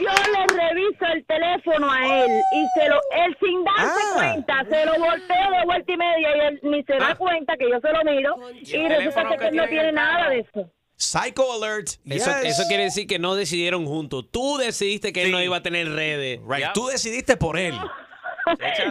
Yo 0.00 0.32
le 0.32 0.62
reviso 0.64 1.04
el 1.12 1.26
teléfono 1.26 1.92
a 1.92 2.24
él 2.24 2.30
y 2.52 2.66
se 2.80 2.88
lo, 2.88 2.96
él 3.26 3.36
sin 3.38 3.64
darse 3.64 4.00
Ah. 4.02 4.14
cuenta, 4.14 4.64
se 4.70 4.86
lo 4.86 4.92
volteo 4.98 5.50
de 5.58 5.64
vuelta 5.66 5.92
y 5.92 5.96
media 5.98 6.36
y 6.36 6.40
él 6.40 6.60
ni 6.62 6.82
se 6.84 6.94
da 6.94 7.14
cuenta 7.16 7.54
que 7.58 7.68
yo 7.68 7.80
se 7.80 7.92
lo 7.92 8.02
miro 8.04 8.36
y 8.62 8.88
resulta 8.88 9.28
que 9.28 9.36
que 9.36 9.48
él 9.48 9.56
no 9.56 9.66
tiene 9.68 9.92
nada 9.92 10.30
de 10.30 10.38
eso. 10.38 10.70
Psycho 11.00 11.52
alert. 11.52 11.88
Eso, 12.08 12.30
Yes. 12.42 12.58
eso 12.58 12.68
quiere 12.68 12.84
decir 12.84 13.06
que 13.06 13.18
no 13.18 13.34
decidieron 13.34 13.86
juntos. 13.86 14.26
Tú 14.30 14.58
decidiste 14.58 15.12
que 15.12 15.22
él 15.24 15.32
no 15.32 15.42
iba 15.42 15.56
a 15.56 15.62
tener 15.62 15.88
redes. 15.88 16.40
Right, 16.46 16.66
Tú 16.74 16.86
decidiste 16.88 17.36
por 17.36 17.58
él. 17.58 17.74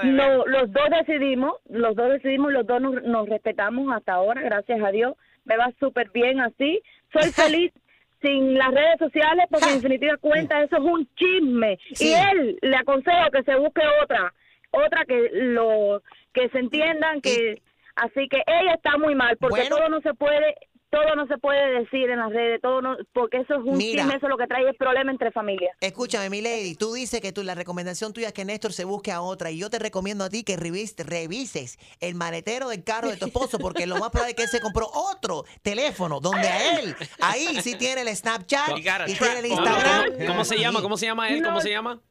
No, 0.03 0.45
los 0.45 0.71
dos 0.71 0.85
decidimos, 1.05 1.53
los 1.69 1.95
dos 1.95 2.09
decidimos, 2.11 2.53
los 2.53 2.65
dos 2.65 2.79
nos, 2.81 3.01
nos 3.03 3.27
respetamos 3.27 3.93
hasta 3.93 4.13
ahora, 4.13 4.41
gracias 4.41 4.79
a 4.81 4.91
Dios. 4.91 5.15
Me 5.43 5.57
va 5.57 5.71
súper 5.79 6.11
bien 6.11 6.39
así. 6.39 6.81
Soy 7.11 7.29
feliz 7.33 7.73
sin 8.21 8.53
las 8.57 8.71
redes 8.73 8.99
sociales 8.99 9.45
porque 9.49 9.67
en 9.69 9.81
definitiva 9.81 10.17
cuenta 10.17 10.61
eso 10.63 10.77
es 10.77 10.83
un 10.83 11.09
chisme. 11.15 11.77
Sí. 11.93 12.09
Y 12.09 12.13
él 12.13 12.59
le 12.61 12.75
aconsejo 12.77 13.31
que 13.33 13.43
se 13.43 13.55
busque 13.57 13.81
otra, 14.03 14.33
otra 14.71 15.03
que 15.05 15.29
lo 15.33 16.01
que 16.31 16.47
se 16.49 16.59
entiendan 16.59 17.19
que 17.19 17.61
así 17.95 18.27
que 18.29 18.41
ella 18.45 18.75
está 18.75 18.97
muy 18.97 19.15
mal 19.15 19.35
porque 19.37 19.61
Bueno. 19.61 19.75
todo 19.75 19.89
no 19.89 20.01
se 20.01 20.13
puede 20.13 20.55
todo 20.89 21.15
no 21.15 21.27
se 21.27 21.37
puede 21.37 21.79
decir 21.79 22.09
en 22.09 22.19
las 22.19 22.29
redes, 22.31 22.61
todo 22.61 22.81
no, 22.81 22.97
porque 23.13 23.37
eso 23.37 23.53
es 23.55 23.59
un 23.63 23.77
Mira. 23.77 24.01
chisme, 24.03 24.15
eso 24.17 24.25
es 24.25 24.29
lo 24.29 24.37
que 24.37 24.47
trae 24.47 24.67
el 24.67 24.75
problema 24.75 25.11
entre 25.11 25.31
familias. 25.31 25.75
Escúchame, 25.81 26.29
mi 26.29 26.41
lady, 26.41 26.75
tú 26.75 26.93
dices 26.93 27.21
que 27.21 27.31
tú, 27.31 27.43
la 27.43 27.55
recomendación 27.55 28.11
tuya 28.13 28.27
es 28.29 28.33
que 28.33 28.45
Néstor 28.45 28.73
se 28.73 28.85
busque 28.85 29.11
a 29.11 29.21
otra 29.21 29.51
y 29.51 29.57
yo 29.59 29.69
te 29.69 29.79
recomiendo 29.79 30.23
a 30.23 30.29
ti 30.29 30.43
que 30.43 30.57
revis- 30.57 30.95
revises 31.03 31.77
el 31.99 32.15
maletero 32.15 32.69
del 32.69 32.83
carro 32.83 33.09
de 33.09 33.17
tu 33.17 33.25
esposo 33.27 33.59
porque 33.59 33.85
lo 33.87 33.97
más 33.97 34.09
probable 34.09 34.31
es 34.31 34.35
que 34.35 34.43
él 34.43 34.49
se 34.49 34.59
compró 34.61 34.87
otro 34.91 35.45
teléfono 35.61 36.19
donde 36.19 36.47
a 36.47 36.79
él, 36.79 36.95
ahí 37.21 37.61
sí 37.61 37.75
tiene 37.75 38.01
el 38.01 38.15
Snapchat 38.15 38.77
y 38.77 38.81
tiene 39.13 39.39
el 39.39 39.49
¿Cómo, 39.49 39.61
Instagram. 39.61 40.13
cómo- 40.13 40.25
cómo 40.27 40.45
se 40.45 40.57
llama? 40.57 40.81
¿Cómo 40.81 40.97
se 40.97 41.05
llama 41.05 41.29
él? 41.29 41.41
¿Cómo 41.43 41.55
No. 41.55 41.61
se 41.61 41.69
llama? 41.69 42.01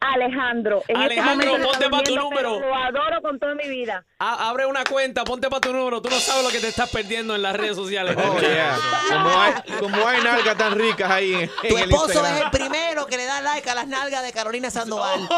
Alejandro, 0.00 0.82
en 0.88 0.98
este 1.00 1.20
Alejandro, 1.20 1.52
ponte 1.52 1.84
está 1.84 1.90
pa' 1.90 2.02
tu 2.02 2.16
número. 2.16 2.58
Lo 2.58 2.74
adoro 2.74 3.20
con 3.20 3.38
toda 3.38 3.54
mi 3.54 3.68
vida. 3.68 4.02
A- 4.18 4.48
abre 4.48 4.64
una 4.64 4.82
cuenta, 4.84 5.24
ponte 5.24 5.50
para 5.50 5.60
tu 5.60 5.72
número. 5.74 6.00
Tú 6.00 6.08
no 6.08 6.18
sabes 6.18 6.42
lo 6.42 6.50
que 6.50 6.58
te 6.58 6.68
estás 6.68 6.88
perdiendo 6.88 7.34
en 7.34 7.42
las 7.42 7.54
redes 7.54 7.76
sociales. 7.76 8.16
Oh, 8.16 8.38
yeah. 8.40 8.78
Como 9.10 9.28
hay, 9.40 9.52
como 9.78 10.08
hay 10.08 10.22
nalgas 10.22 10.56
tan 10.56 10.74
ricas 10.78 11.10
ahí 11.10 11.34
en, 11.34 11.48
Tu 11.50 11.76
en 11.76 11.82
el 11.84 11.90
esposo 11.90 12.24
es 12.24 12.40
el 12.40 12.50
primero 12.50 13.04
que 13.06 13.18
le 13.18 13.26
da 13.26 13.42
like 13.42 13.68
a 13.68 13.74
las 13.74 13.86
nalgas 13.88 14.22
de 14.22 14.32
Carolina 14.32 14.70
Sandoval. 14.70 15.20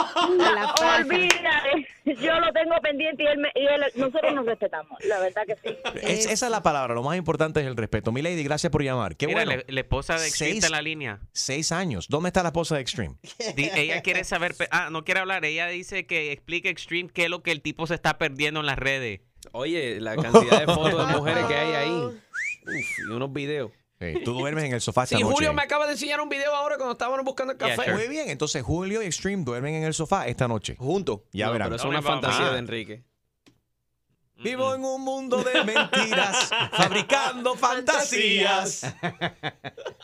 Olvídate, 0.96 1.71
yo 2.20 2.40
lo 2.40 2.52
tengo 2.52 2.74
pendiente 2.82 3.22
y 3.22 3.26
él, 3.26 3.38
me- 3.38 3.52
y 3.54 3.64
él- 3.66 3.84
nosotros 3.96 4.34
nos 4.34 4.44
respetamos, 4.46 4.98
la 5.04 5.18
verdad 5.20 5.42
que 5.46 5.56
sí. 5.56 5.76
Es- 6.02 6.26
esa 6.26 6.46
es 6.46 6.50
la 6.52 6.62
palabra, 6.62 6.94
lo 6.94 7.02
más 7.02 7.16
importante 7.16 7.60
es 7.60 7.66
el 7.66 7.76
respeto. 7.76 8.12
Mi 8.12 8.22
lady, 8.22 8.42
gracias 8.42 8.70
por 8.70 8.82
llamar. 8.82 9.16
Qué 9.16 9.26
Mira, 9.26 9.44
bueno. 9.44 9.62
la, 9.66 9.72
la 9.74 9.80
esposa 9.80 10.18
de 10.18 10.26
Extreme 10.26 10.52
Seis- 10.52 10.64
está 10.64 10.66
en 10.68 10.72
la 10.72 10.82
línea. 10.82 11.20
Seis 11.32 11.72
años. 11.72 12.08
¿Dónde 12.08 12.28
está 12.28 12.42
la 12.42 12.48
esposa 12.48 12.74
de 12.76 12.80
Extreme? 12.82 13.14
Di- 13.56 13.70
ella 13.74 14.02
quiere 14.02 14.24
saber, 14.24 14.54
ah, 14.70 14.88
no 14.90 15.04
quiere 15.04 15.20
hablar. 15.20 15.44
Ella 15.44 15.66
dice 15.68 16.06
que 16.06 16.32
explique 16.32 16.68
Extreme 16.68 17.10
qué 17.12 17.24
es 17.24 17.30
lo 17.30 17.42
que 17.42 17.52
el 17.52 17.62
tipo 17.62 17.86
se 17.86 17.94
está 17.94 18.18
perdiendo 18.18 18.60
en 18.60 18.66
las 18.66 18.78
redes. 18.78 19.20
Oye, 19.52 20.00
la 20.00 20.16
cantidad 20.16 20.60
de 20.60 20.66
fotos 20.74 21.08
de 21.08 21.14
mujeres 21.16 21.44
que 21.46 21.54
hay 21.54 21.72
ahí. 21.74 21.90
Uf, 21.90 22.98
y 23.08 23.10
unos 23.12 23.32
videos. 23.32 23.70
Sí, 24.02 24.20
tú 24.24 24.32
duermes 24.34 24.64
en 24.64 24.72
el 24.72 24.80
sofá 24.80 25.04
esta 25.04 25.16
Sí, 25.16 25.22
noche. 25.22 25.34
Julio 25.34 25.52
me 25.52 25.62
acaba 25.62 25.86
de 25.86 25.92
enseñar 25.92 26.20
un 26.20 26.28
video 26.28 26.54
ahora 26.54 26.76
cuando 26.76 26.92
estábamos 26.92 27.24
buscando 27.24 27.52
el 27.52 27.58
Yeah, 27.58 27.76
café. 27.76 27.90
sure. 27.90 27.96
Muy 28.04 28.08
bien, 28.08 28.28
entonces 28.30 28.62
Julio 28.62 29.02
y 29.02 29.06
Extreme 29.06 29.44
duermen 29.44 29.74
en 29.74 29.84
el 29.84 29.94
sofá 29.94 30.26
esta 30.26 30.48
noche. 30.48 30.76
Juntos. 30.78 31.20
Ya 31.32 31.46
No, 31.46 31.52
verán. 31.52 31.66
pero 31.68 31.76
eso 31.76 31.84
es 31.84 31.90
una 31.90 32.00
vamos. 32.00 32.20
fantasía 32.22 32.48
Ah. 32.48 32.52
de 32.52 32.58
Enrique. 32.58 33.02
Vivo 34.42 34.74
en 34.74 34.84
un 34.84 35.02
mundo 35.02 35.36
de 35.42 35.62
mentiras, 35.62 36.50
fabricando 36.72 37.54
fantasías. 37.54 38.92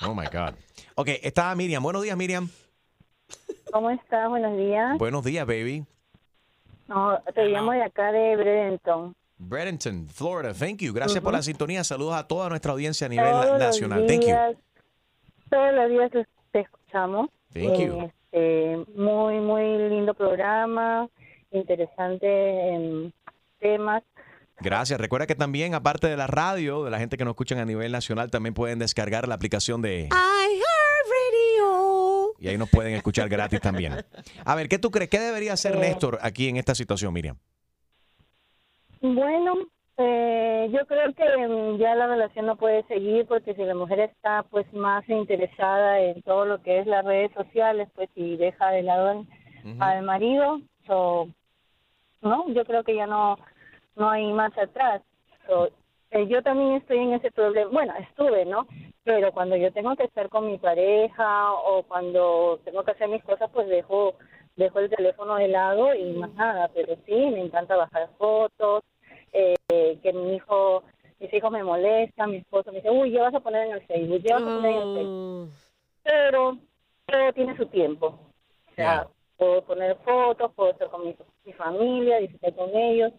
Oh 0.03 0.15
my 0.15 0.27
God. 0.27 0.55
Ok, 0.95 1.09
está 1.23 1.53
Miriam. 1.57 1.83
Buenos 1.83 2.03
días, 2.03 2.17
Miriam. 2.17 2.49
¿Cómo 3.73 3.91
estás? 3.91 4.29
Buenos 4.29 4.57
días. 4.57 4.97
Buenos 4.97 5.25
días, 5.25 5.45
baby. 5.47 5.85
No, 6.87 7.21
te 7.35 7.47
llamo 7.47 7.73
de 7.73 7.83
acá 7.83 8.13
de 8.13 8.37
Bradenton. 8.37 9.17
Bradenton, 9.39 10.09
Florida. 10.09 10.53
Thank 10.53 10.79
you. 10.79 10.93
Gracias 10.93 11.23
por 11.23 11.33
la 11.33 11.43
sintonía. 11.43 11.85
Saludos 11.85 12.15
a 12.15 12.27
toda 12.27 12.49
nuestra 12.49 12.73
audiencia 12.73 13.07
a 13.07 13.11
nivel 13.11 13.31
Todos 13.31 13.59
nacional. 13.59 14.07
Thank 14.07 14.21
you. 14.23 14.27
días- 14.27 14.57
Todos 15.51 15.75
los 15.75 15.91
días 15.91 16.11
te- 16.53 16.61
escuchamos. 16.61 17.29
Thank 17.53 17.79
you. 17.79 18.11
Este, 18.33 18.77
muy, 18.95 19.41
muy 19.41 19.63
lindo 19.91 20.13
programa, 20.15 21.09
interesante 21.53 22.27
en 22.75 23.13
temas. 23.61 24.03
Gracias. 24.61 25.01
Recuerda 25.01 25.27
que 25.27 25.35
también, 25.37 25.75
aparte 25.75 26.09
de 26.09 26.17
la 26.17 26.27
radio, 26.27 26.85
de 26.85 26.91
la 26.91 26.99
gente 26.99 27.17
que 27.17 27.25
nos 27.25 27.33
escuchan 27.33 27.59
a 27.59 27.65
nivel 27.65 27.93
nacional, 27.93 28.31
también 28.31 28.55
pueden 28.55 28.79
descargar 28.81 29.29
la 29.29 29.37
aplicación 29.37 29.81
de... 29.83 30.09
iHeartRadio. 30.09 32.35
Y 32.41 32.49
ahí 32.49 32.59
nos 32.59 32.69
pueden 32.69 32.95
escuchar 32.95 33.29
gratis 33.29 33.61
también. 33.61 34.05
A 34.45 34.55
ver, 34.55 34.69
¿qué 34.69 34.79
tú 34.79 34.91
crees? 34.91 35.11
¿Qué 35.11 35.19
debería 35.21 35.53
hacer 35.53 35.77
Néstor 35.79 36.19
aquí 36.23 36.49
en 36.49 36.57
esta 36.57 36.75
situación, 36.75 37.13
Miriam? 37.13 37.37
Bueno, 39.01 39.55
eh, 39.97 40.69
yo 40.73 40.87
creo 40.87 41.13
que 41.15 41.25
mm, 41.25 41.79
ya 41.79 41.95
la 41.95 42.07
relación 42.07 42.47
no 42.47 42.57
puede 42.57 42.83
seguir 42.85 43.27
porque 43.27 43.55
si 43.55 43.63
la 43.65 43.75
mujer 43.75 44.01
está 44.01 44.45
pues 44.45 44.73
más 44.73 45.09
interesada 45.09 46.01
en 46.01 46.23
todo 46.23 46.45
lo 46.45 46.63
que 46.63 46.81
es 46.81 46.87
las 46.87 47.05
redes 47.05 47.33
sociales, 47.33 47.89
pues 47.95 48.09
y 48.15 48.37
deja 48.37 48.71
de 48.71 48.83
lado 48.83 49.25
al 49.81 50.03
marido, 50.03 50.61
so, 50.87 51.29
no, 52.23 52.49
yo 52.49 52.65
creo 52.65 52.85
que 52.85 52.95
ya 52.95 53.07
no 53.07 53.39
no 53.99 54.09
hay 54.09 54.33
más 54.33 54.57
atrás. 54.57 55.03
So, 55.47 55.69
eh, 56.11 56.27
yo 56.29 56.43
también 56.43 56.73
estoy 56.75 56.99
en 56.99 57.13
ese 57.15 57.31
problema, 57.31 57.71
bueno, 57.71 57.95
estuve, 57.99 58.45
¿no? 58.47 58.67
Pero 59.05 59.33
cuando 59.33 59.57
yo 59.57 59.73
tengo 59.73 59.95
que 59.97 60.05
estar 60.05 60.29
con 60.29 60.47
mi 60.47 60.59
pareja 60.59 61.53
o 61.53 61.83
cuando 61.83 62.61
tengo 62.65 62.85
que 62.85 62.93
hacer 62.93 63.09
mis 63.09 63.25
cosas, 63.25 63.51
pues 63.53 63.69
dejo 63.69 64.15
dejo 64.59 64.81
el 64.81 64.91
teléfono 64.91 65.37
de 65.37 65.49
lado 65.49 65.95
y 65.95 66.13
más 66.15 66.35
nada, 66.35 66.69
pero 66.75 66.97
sí, 67.07 67.15
me 67.15 67.41
encanta 67.41 67.77
bajar 67.77 68.11
fotos, 68.19 68.83
eh, 69.33 69.55
que 70.03 70.13
mi 70.13 70.35
hijo, 70.35 70.83
mis 71.21 71.33
hijos 71.33 71.51
me 71.51 71.63
molestan, 71.63 72.33
mi 72.33 72.39
esposo 72.39 72.73
me 72.73 72.79
dice, 72.79 72.91
uy, 72.91 73.13
¿qué 73.13 73.21
vas 73.21 73.35
a 73.35 73.41
poner 73.41 73.69
en 73.69 73.75
el 73.75 73.87
Facebook? 73.87 74.23
¿Qué 74.23 74.33
vas 74.33 74.43
a 74.43 74.47
poner 74.47 74.71
en 74.71 74.83
el 74.83 74.95
Facebook? 74.97 75.51
Pero 76.03 76.59
todo 77.07 77.33
tiene 77.33 77.57
su 77.57 77.67
tiempo. 77.67 78.07
O 78.07 78.75
sea, 78.75 79.07
puedo 79.37 79.63
poner 79.63 79.97
fotos, 80.05 80.53
puedo 80.55 80.71
estar 80.73 80.91
con 80.91 81.05
mi, 81.05 81.17
mi 81.45 81.53
familia, 81.53 82.19
disfrutar 82.19 82.55
con 82.55 82.75
ellos. 82.75 83.13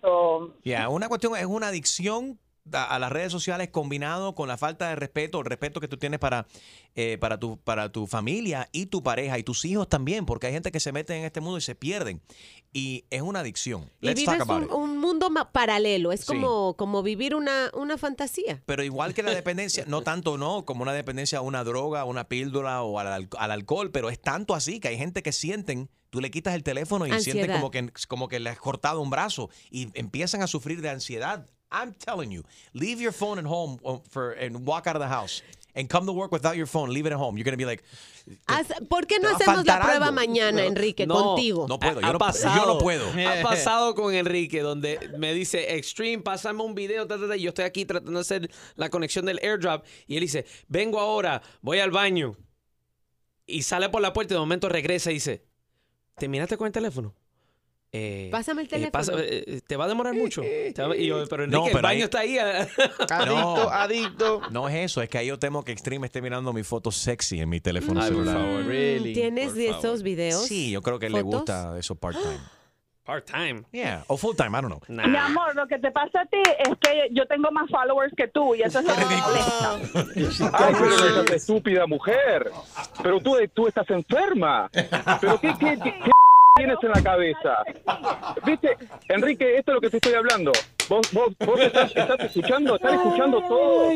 So, 0.00 0.54
Ya, 0.64 0.88
una 0.88 1.08
cuestión 1.08 1.36
es 1.36 1.44
una 1.44 1.68
adicción 1.68 2.38
a, 2.72 2.98
las 2.98 3.10
redes 3.12 3.32
sociales 3.32 3.68
combinado 3.70 4.34
con 4.34 4.48
la 4.48 4.56
falta 4.56 4.88
de 4.88 4.96
respeto, 4.96 5.38
el 5.40 5.44
respeto 5.46 5.80
que 5.80 5.88
tú 5.88 5.96
tienes 5.96 6.18
para, 6.20 6.46
eh, 6.94 7.18
para, 7.20 7.38
tu, 7.38 7.58
para 7.58 7.90
tu 7.90 8.06
familia 8.06 8.68
y 8.72 8.86
tu 8.86 9.02
pareja 9.02 9.38
y 9.38 9.42
tus 9.42 9.64
hijos 9.64 9.88
también, 9.88 10.26
porque 10.26 10.46
hay 10.48 10.52
gente 10.52 10.70
que 10.72 10.80
se 10.80 10.92
mete 10.92 11.16
en 11.16 11.24
este 11.24 11.40
mundo 11.40 11.58
y 11.58 11.62
se 11.62 11.74
pierden. 11.74 12.20
Y 12.72 13.04
es 13.10 13.22
una 13.22 13.40
adicción. 13.40 13.90
Y 14.00 14.06
Let's 14.06 14.20
vives 14.20 14.38
talk 14.38 14.48
about 14.48 14.62
un, 14.62 14.68
it. 14.68 14.72
un 14.74 14.98
mundo 14.98 15.28
paralelo. 15.52 16.12
Es 16.12 16.20
Sí. 16.20 16.26
como, 16.28 16.74
como 16.76 17.02
vivir 17.02 17.34
una, 17.34 17.70
una 17.74 17.98
fantasía. 17.98 18.62
Pero 18.66 18.82
igual 18.84 19.14
que 19.14 19.22
la 19.22 19.30
dependencia, 19.34 19.84
no 19.86 20.02
tanto 20.02 20.38
no, 20.38 20.64
como 20.64 20.82
una 20.82 20.92
dependencia 20.92 21.38
a 21.38 21.42
una 21.42 21.64
droga, 21.64 22.02
a 22.02 22.04
una 22.04 22.28
píldora 22.28 22.82
o 22.82 22.98
al, 22.98 23.06
al- 23.08 23.28
al 23.38 23.50
alcohol, 23.50 23.90
pero 23.90 24.08
es 24.10 24.20
tanto 24.20 24.54
así 24.54 24.78
que 24.80 24.88
hay 24.88 24.98
gente 24.98 25.22
que 25.22 25.32
sienten, 25.32 25.90
tú 26.10 26.20
le 26.20 26.30
quitas 26.30 26.54
el 26.54 26.62
teléfono 26.62 27.06
y 27.06 27.10
sienten 27.20 27.50
Ansiedad. 27.50 27.56
como 27.60 27.70
que, 27.70 27.92
como 28.08 28.28
que 28.28 28.38
le 28.40 28.50
has 28.50 28.58
cortado 28.58 29.00
un 29.00 29.10
brazo 29.10 29.50
y 29.70 29.88
empiezan 29.98 30.42
a 30.42 30.46
sufrir 30.46 30.80
de 30.82 30.90
ansiedad. 30.90 31.46
I'm 31.72 31.94
telling 31.94 32.30
you, 32.30 32.44
leave 32.74 33.00
your 33.00 33.12
phone 33.12 33.38
at 33.38 33.44
home 33.44 33.78
uh, 33.84 33.98
for, 34.10 34.32
and 34.32 34.66
walk 34.66 34.86
out 34.86 34.96
of 34.96 35.00
the 35.00 35.08
house. 35.08 35.42
And 35.72 35.88
come 35.88 36.04
to 36.06 36.12
work 36.12 36.32
without 36.32 36.56
your 36.56 36.66
phone, 36.66 36.90
leave 36.92 37.06
it 37.06 37.12
at 37.12 37.18
home. 37.18 37.36
You're 37.38 37.44
going 37.44 37.52
to 37.52 37.56
be 37.56 37.64
like, 37.64 37.84
¿Por 38.88 39.02
qué 39.06 39.18
te 39.18 39.22
no 39.22 39.28
hacemos 39.36 39.64
la 39.64 39.80
prueba 39.80 40.06
algo. 40.08 40.12
mañana, 40.16 40.64
Enrique, 40.66 41.06
No, 41.06 41.14
contigo? 41.14 41.68
no 41.68 41.78
puedo, 41.78 42.00
yo 42.00 42.08
ha 42.08 42.12
no, 42.12 42.18
pasado, 42.18 42.60
yo 42.60 42.66
no 42.66 42.78
puedo. 42.78 43.06
Ha 43.28 43.40
pasado 43.42 43.94
con 43.94 44.12
Enrique, 44.12 44.62
donde 44.62 44.98
me 45.16 45.32
dice, 45.32 45.76
Extreme, 45.76 46.24
pásame 46.24 46.64
un 46.64 46.74
video, 46.74 47.06
ta, 47.06 47.18
ta, 47.18 47.28
ta", 47.28 47.36
y 47.36 47.42
yo 47.42 47.50
estoy 47.50 47.66
aquí 47.66 47.84
tratando 47.84 48.18
de 48.18 48.20
hacer 48.20 48.50
la 48.74 48.90
conexión 48.90 49.24
del 49.26 49.38
airdrop, 49.38 49.84
y 50.08 50.16
él 50.16 50.22
dice, 50.22 50.44
vengo 50.66 50.98
ahora, 50.98 51.40
voy 51.62 51.78
al 51.78 51.92
baño. 51.92 52.36
Y 53.46 53.62
sale 53.62 53.88
por 53.90 54.02
la 54.02 54.12
puerta 54.12 54.34
y 54.34 54.36
de 54.36 54.40
momento 54.40 54.68
regresa 54.68 55.12
y 55.12 55.14
dice, 55.14 55.44
¿terminaste 56.16 56.56
con 56.56 56.66
el 56.66 56.72
teléfono? 56.72 57.14
Eh, 57.92 58.28
Pásame 58.30 58.62
el 58.62 58.66
eh, 58.66 58.70
teléfono. 58.70 58.92
pasa- 58.92 59.12
eh, 59.16 59.60
¿Te 59.66 59.76
va 59.76 59.86
a 59.86 59.88
demorar 59.88 60.14
mucho? 60.14 60.42
Te 60.74 60.80
va- 60.82 60.96
y 60.96 61.06
yo, 61.08 61.24
pero 61.28 61.42
Enrique, 61.44 61.58
No, 61.60 61.66
el 61.66 61.72
pero 61.72 61.82
baño 61.82 61.96
ahí- 61.96 62.02
está 62.02 62.20
ahí. 62.20 62.38
ah". 62.38 62.66
No. 63.26 63.68
adicto. 63.68 64.42
No 64.50 64.68
es 64.68 64.76
eso, 64.76 65.02
es 65.02 65.08
que 65.08 65.18
ahí 65.18 65.26
yo 65.26 65.38
temo 65.38 65.64
que 65.64 65.72
Extreme 65.72 66.06
esté 66.06 66.22
mirando 66.22 66.52
mi 66.52 66.62
foto 66.62 66.92
sexy 66.92 67.40
en 67.40 67.48
mi 67.48 67.60
teléfono 67.60 68.00
Ay, 68.00 68.12
por 68.12 68.24
celular. 68.24 68.36
favor, 68.46 68.64
really. 68.66 69.12
¿Tienes 69.12 69.54
de 69.54 69.70
esos 69.70 70.02
videos? 70.04 70.46
Sí, 70.46 70.70
yo 70.70 70.82
creo 70.82 70.98
que 71.00 71.10
le 71.10 71.22
gusta 71.22 71.76
eso 71.78 71.94
part-time. 71.96 72.38
Part-time. 73.04 73.64
Yeah, 73.72 74.04
o 74.06 74.16
full-time, 74.16 74.56
I 74.56 74.60
don't 74.62 74.84
know. 74.84 75.06
Mi 75.08 75.16
amor, 75.16 75.56
lo 75.56 75.66
que 75.66 75.80
te 75.80 75.90
pasa 75.90 76.20
a 76.20 76.26
ti 76.26 76.36
es 76.60 76.68
que 76.80 77.08
yo 77.10 77.26
tengo 77.26 77.50
más 77.50 77.68
followers 77.68 78.12
que 78.16 78.28
tú 78.28 78.54
y 78.54 78.62
eso 78.62 78.78
es 78.78 78.84
lo 78.84 78.94
que 78.94 79.04
me 79.04 79.16
molesta. 79.20 80.50
Ay, 80.52 80.74
pero 80.78 81.22
estúpida 81.34 81.86
mujer. 81.88 82.52
Pero 83.02 83.18
tú, 83.18 83.36
tú 83.52 83.66
estás 83.66 83.90
enferma. 83.90 84.70
Pero 85.20 85.40
qué, 85.40 85.48
qué, 85.58 85.78
qué, 85.82 85.94
qué 86.04 86.10
tienes 86.56 86.78
en 86.82 86.90
la 86.90 87.02
cabeza. 87.02 87.58
Viste, 88.44 88.76
Enrique, 89.08 89.56
esto 89.56 89.72
es 89.72 89.74
lo 89.74 89.80
que 89.80 89.90
te 89.90 89.96
estoy 89.96 90.14
hablando. 90.14 90.52
Vos, 90.88 91.08
vos, 91.12 91.28
vos 91.46 91.60
estás, 91.60 91.94
estás 91.94 92.20
escuchando, 92.20 92.76
estás 92.76 92.94
escuchando 92.94 93.42
todo. 93.42 93.90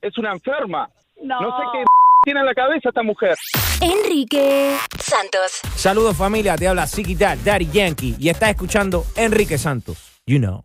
Es 0.00 0.18
una 0.18 0.32
enferma. 0.32 0.88
No, 1.22 1.38
sé 1.38 1.64
qué 1.72 1.84
tiene 2.24 2.40
en 2.40 2.46
la 2.46 2.54
cabeza 2.54 2.88
esta 2.88 3.02
mujer. 3.02 3.36
Enrique 3.80 4.76
Santos. 4.98 5.60
Saludos 5.76 6.16
familia, 6.16 6.56
te 6.56 6.68
habla 6.68 6.86
Dad, 7.18 7.38
Daddy 7.44 7.68
Yankee 7.70 8.16
y 8.18 8.28
estás 8.28 8.50
escuchando 8.50 9.04
Enrique 9.16 9.58
Santos. 9.58 10.20
You 10.26 10.38
know. 10.38 10.62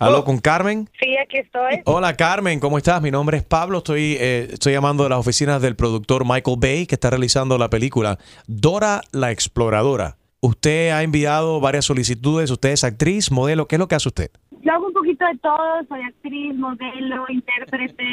¿Aló 0.00 0.24
con 0.24 0.38
Carmen? 0.38 0.88
Sí, 0.98 1.14
aquí 1.18 1.36
estoy. 1.36 1.82
Hola 1.84 2.16
Carmen, 2.16 2.58
¿cómo 2.58 2.78
estás? 2.78 3.02
Mi 3.02 3.10
nombre 3.10 3.36
es 3.36 3.44
Pablo, 3.44 3.78
estoy, 3.78 4.16
eh, 4.18 4.48
estoy 4.50 4.72
llamando 4.72 5.02
de 5.02 5.10
las 5.10 5.18
oficinas 5.18 5.60
del 5.60 5.76
productor 5.76 6.24
Michael 6.24 6.56
Bay 6.58 6.86
que 6.86 6.94
está 6.94 7.10
realizando 7.10 7.58
la 7.58 7.68
película 7.68 8.18
Dora 8.46 9.02
la 9.12 9.30
Exploradora. 9.30 10.16
Usted 10.40 10.90
ha 10.90 11.02
enviado 11.02 11.60
varias 11.60 11.84
solicitudes, 11.84 12.50
usted 12.50 12.70
es 12.70 12.82
actriz, 12.82 13.30
modelo, 13.30 13.68
¿qué 13.68 13.76
es 13.76 13.78
lo 13.78 13.88
que 13.88 13.94
hace 13.94 14.08
usted? 14.08 14.30
yo 14.62 14.72
hago 14.72 14.86
un 14.86 14.92
poquito 14.92 15.24
de 15.24 15.38
todo, 15.38 15.84
soy 15.88 16.02
actriz, 16.02 16.54
modelo, 16.54 17.24
intérprete, 17.28 18.04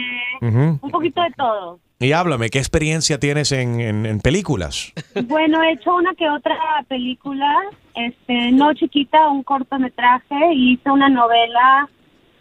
un 0.42 0.92
poquito 0.92 1.22
de 1.22 1.32
todo. 1.32 1.80
Y 2.00 2.12
háblame, 2.12 2.50
¿qué 2.52 2.60
experiencia 2.60 3.20
tienes 3.20 3.52
en, 3.52 3.80
en- 3.82 4.06
en 4.06 4.20
películas? 4.20 4.94
Bueno, 5.26 5.64
he 5.64 5.72
hecho 5.74 5.96
una 5.96 6.14
que 6.14 6.30
otra 6.30 6.56
película, 6.88 7.52
este, 7.96 8.52
no 8.52 8.72
chiquita, 8.76 9.30
un 9.30 9.42
cortometraje, 9.44 10.36
y 10.54 10.74
hice 10.74 10.92
una 10.92 11.10
novela 11.10 11.90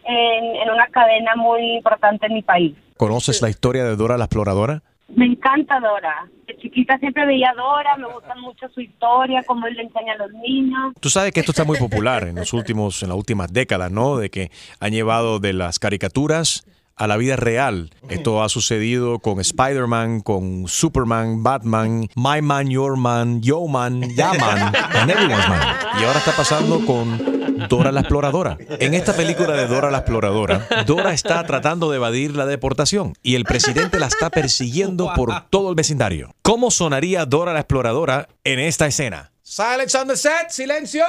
en, 0.04 0.56
en 0.56 0.70
una 0.70 0.86
cadena 0.88 1.34
muy 1.36 1.76
importante 1.76 2.26
en 2.26 2.34
mi 2.34 2.42
país. 2.42 2.76
¿Conoces 2.98 3.40
la 3.40 3.48
historia 3.48 3.84
de 3.84 3.96
Dora 3.96 4.18
la 4.18 4.24
Exploradora? 4.24 4.82
Me 5.08 5.24
encanta 5.24 5.80
Dora. 5.80 6.28
De 6.46 6.56
chiquita 6.58 6.98
siempre 6.98 7.24
veía 7.26 7.50
a 7.50 7.54
Dora, 7.54 7.96
me 7.96 8.06
gusta 8.12 8.34
mucho 8.34 8.68
su 8.68 8.80
historia, 8.80 9.42
cómo 9.46 9.66
él 9.66 9.74
le 9.74 9.82
enseña 9.84 10.12
a 10.14 10.16
los 10.16 10.32
niños. 10.32 10.92
Tú 11.00 11.08
sabes 11.08 11.32
que 11.32 11.40
esto 11.40 11.52
está 11.52 11.64
muy 11.64 11.78
popular 11.78 12.24
en 12.28 12.34
los 12.36 12.52
últimos, 12.52 13.02
en 13.02 13.08
las 13.08 13.16
últimas 13.18 13.52
décadas, 13.52 13.90
¿no? 13.90 14.16
De 14.18 14.30
que 14.30 14.50
han 14.80 14.92
llevado 14.92 15.38
de 15.38 15.52
las 15.54 15.78
caricaturas 15.78 16.66
a 16.96 17.06
la 17.06 17.16
vida 17.16 17.36
real. 17.36 17.90
Esto 18.08 18.42
ha 18.42 18.48
sucedido 18.48 19.18
con 19.18 19.38
Spider-Man, 19.38 20.20
con 20.20 20.66
Superman, 20.66 21.42
Batman, 21.42 22.08
My 22.16 22.40
Man, 22.42 22.68
Your 22.68 22.96
Man, 22.96 23.42
Yo 23.42 23.66
Man, 23.66 24.02
Ya 24.14 24.32
Man, 24.32 24.74
and 24.94 25.10
Everyone's 25.10 25.48
Man. 25.48 25.76
Y 26.00 26.04
ahora 26.04 26.18
está 26.18 26.32
pasando 26.32 26.84
con 26.86 27.68
Dora 27.68 27.92
la 27.92 28.00
Exploradora. 28.00 28.56
En 28.80 28.94
esta 28.94 29.14
película 29.14 29.54
de 29.54 29.66
Dora 29.66 29.90
la 29.90 29.98
Exploradora, 29.98 30.66
Dora 30.86 31.12
está 31.12 31.44
tratando 31.44 31.90
de 31.90 31.96
evadir 31.96 32.34
la 32.34 32.46
deportación 32.46 33.14
y 33.22 33.34
el 33.34 33.44
presidente 33.44 33.98
la 33.98 34.06
está 34.06 34.30
persiguiendo 34.30 35.12
por 35.14 35.48
todo 35.50 35.68
el 35.68 35.74
vecindario. 35.74 36.34
¿Cómo 36.42 36.70
sonaría 36.70 37.26
Dora 37.26 37.52
la 37.52 37.60
Exploradora 37.60 38.28
en 38.44 38.58
esta 38.58 38.86
escena? 38.86 39.32
Silence 39.42 39.96
on 39.96 40.08
the 40.08 40.16
set, 40.16 40.50
silencio. 40.50 41.04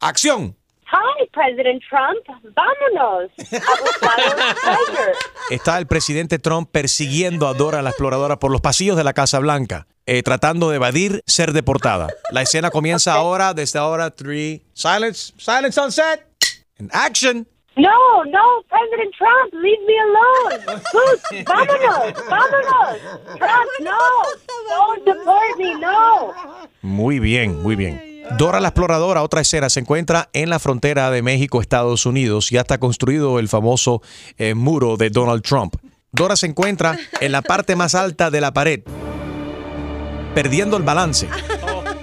Acción. 0.00 0.56
Hi, 0.86 1.26
President 1.32 1.82
Trump. 1.88 2.24
Vámonos 2.54 3.30
a 3.38 3.80
buscar. 3.82 4.20
Está 5.50 5.78
el 5.78 5.86
presidente 5.86 6.38
Trump 6.38 6.68
persiguiendo 6.70 7.48
a 7.48 7.54
Dora 7.54 7.82
la 7.82 7.90
exploradora 7.90 8.38
por 8.38 8.50
los 8.50 8.60
pasillos 8.60 8.96
de 8.96 9.04
la 9.04 9.12
Casa 9.12 9.38
Blanca, 9.38 9.86
eh, 10.06 10.22
tratando 10.22 10.70
de 10.70 10.76
evadir 10.76 11.22
ser 11.26 11.52
deportada. 11.52 12.08
La 12.30 12.42
escena 12.42 12.70
comienza 12.70 13.14
ahora, 13.14 13.54
desde 13.54 13.78
ahora, 13.78 14.10
three. 14.10 14.62
Silence, 14.74 15.32
silence 15.38 15.80
on 15.80 15.90
set. 15.90 16.26
And 16.78 16.90
action. 16.92 17.46
No, 17.76 18.24
no, 18.26 18.62
President 18.68 19.12
Trump, 19.18 19.52
leave 19.54 19.80
me 19.84 19.98
alone. 19.98 20.64
Vámonos, 21.44 22.28
vámonos. 22.30 22.98
Trump, 23.36 23.70
no, 23.80 23.98
don't 24.68 25.04
deport 25.04 25.58
me, 25.58 25.74
no. 25.80 26.32
Muy 26.82 27.18
bien, 27.18 27.60
muy 27.62 27.74
bien. 27.74 28.13
Dora 28.32 28.58
la 28.58 28.68
exploradora, 28.68 29.22
otra 29.22 29.42
escena, 29.42 29.68
se 29.68 29.80
encuentra 29.80 30.28
en 30.32 30.50
la 30.50 30.58
frontera 30.58 31.10
de 31.10 31.22
México, 31.22 31.60
Estados 31.60 32.06
Unidos. 32.06 32.50
Ya 32.50 32.62
está 32.62 32.78
construido 32.78 33.38
el 33.38 33.48
famoso 33.48 34.02
eh, 34.38 34.54
muro 34.54 34.96
de 34.96 35.10
Donald 35.10 35.42
Trump. 35.42 35.76
Dora 36.10 36.34
se 36.36 36.46
encuentra 36.46 36.98
en 37.20 37.32
la 37.32 37.42
parte 37.42 37.76
más 37.76 37.94
alta 37.94 38.30
de 38.30 38.40
la 38.40 38.52
pared, 38.52 38.80
perdiendo 40.34 40.76
el 40.76 40.82
balance. 40.82 41.28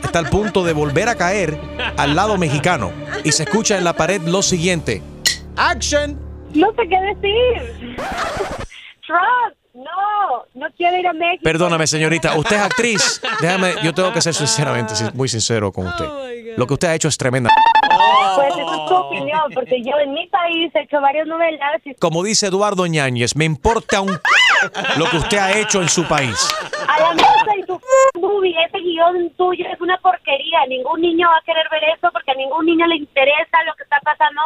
Está 0.04 0.20
al 0.20 0.30
punto 0.30 0.64
de 0.64 0.74
volver 0.74 1.10
a 1.10 1.16
caer 1.16 1.60
al 1.98 2.16
lado 2.16 2.38
mexicano. 2.38 2.92
Y 3.24 3.32
se 3.32 3.44
escucha 3.44 3.78
en 3.78 3.84
la 3.84 3.94
pared 3.94 4.22
lo 4.22 4.42
siguiente. 4.42 5.02
Action. 5.56 6.20
No 6.54 6.68
sé 6.74 6.88
qué 6.88 6.98
decir. 7.16 7.96
Trump, 9.08 9.56
no, 9.84 10.44
no 10.54 10.68
quiero 10.78 10.98
ir 10.98 11.08
a 11.08 11.14
México. 11.14 11.44
Perdóname, 11.44 11.88
señorita, 11.88 12.36
usted 12.38 12.56
es 12.56 12.62
actriz. 12.62 13.22
Déjame, 13.42 13.74
yo 13.84 13.94
tengo 13.94 14.12
que 14.14 14.22
ser 14.22 14.34
sinceramente 14.34 14.96
sin- 14.96 15.12
muy 15.16 15.28
sincero 15.28 15.72
con 15.72 15.88
usted. 15.88 16.56
Lo 16.58 16.68
que 16.68 16.74
usted 16.74 16.88
ha 16.90 16.96
hecho 16.96 17.08
es 17.08 17.18
tremenda. 17.18 17.50
Pues 18.36 18.48
esa 18.50 18.60
es 18.62 18.86
tu 18.88 18.96
opinión, 18.96 19.42
porque 19.54 19.82
yo 19.84 19.92
en 20.04 20.14
mi 20.14 20.28
país 20.28 20.72
he 20.76 20.82
hecho 20.82 21.00
varias 21.02 21.28
novelas 21.28 21.82
y 21.86 21.94
Como 21.96 22.24
dice 22.24 22.48
Eduardo 22.48 22.86
Ñáñez, 22.88 23.36
me 23.36 23.46
importa 23.46 24.02
un 24.02 24.10
lo 24.98 25.06
que 25.10 25.18
usted 25.18 25.38
ha 25.38 25.58
hecho 25.58 25.82
en 25.82 25.90
su 25.90 26.04
país. 26.08 26.36
a 26.88 27.00
la 27.00 27.14
mesa 27.14 27.56
y 27.58 27.64
tu 27.66 27.80
movie, 28.20 28.56
ese 28.68 28.80
guion 28.80 29.30
tuyo 29.38 29.66
es 29.72 29.80
una 29.82 29.98
porquería. 29.98 30.60
Ningún 30.68 31.02
niño 31.02 31.28
va 31.30 31.38
a 31.38 31.42
querer 31.46 31.68
ver 31.72 31.84
eso 31.98 32.10
porque 32.12 32.32
a 32.32 32.36
ningún 32.36 32.66
niño 32.66 32.86
le 32.88 32.96
interesa 32.98 33.58
lo 33.66 33.74
que 33.76 33.84
está 33.84 34.00
pasando 34.04 34.42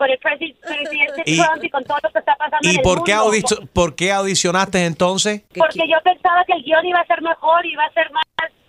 con 0.00 0.08
el 0.08 0.18
presi- 0.18 0.56
presidente 0.58 1.22
Y- 1.26 1.36
Trump 1.36 1.62
y 1.62 1.68
con 1.68 1.84
todo 1.84 1.98
lo 2.02 2.08
que 2.10 2.18
está 2.20 2.34
pasando 2.36 2.66
en 2.66 2.72
¿Y 2.72 2.76
el 2.76 2.80
por 2.82 3.04
qué, 3.04 3.14
mundo. 3.16 3.68
por 3.74 3.94
qué 3.94 4.12
audicionaste 4.12 4.86
entonces? 4.86 5.42
Porque 5.54 5.86
yo 5.86 5.98
pensaba 6.02 6.42
que 6.46 6.54
el 6.54 6.62
guion 6.64 6.86
iba 6.86 7.00
a 7.00 7.06
ser 7.06 7.20
mejor, 7.20 7.66
iba 7.66 7.84
a 7.84 7.92
ser 7.92 8.10
más 8.10 8.24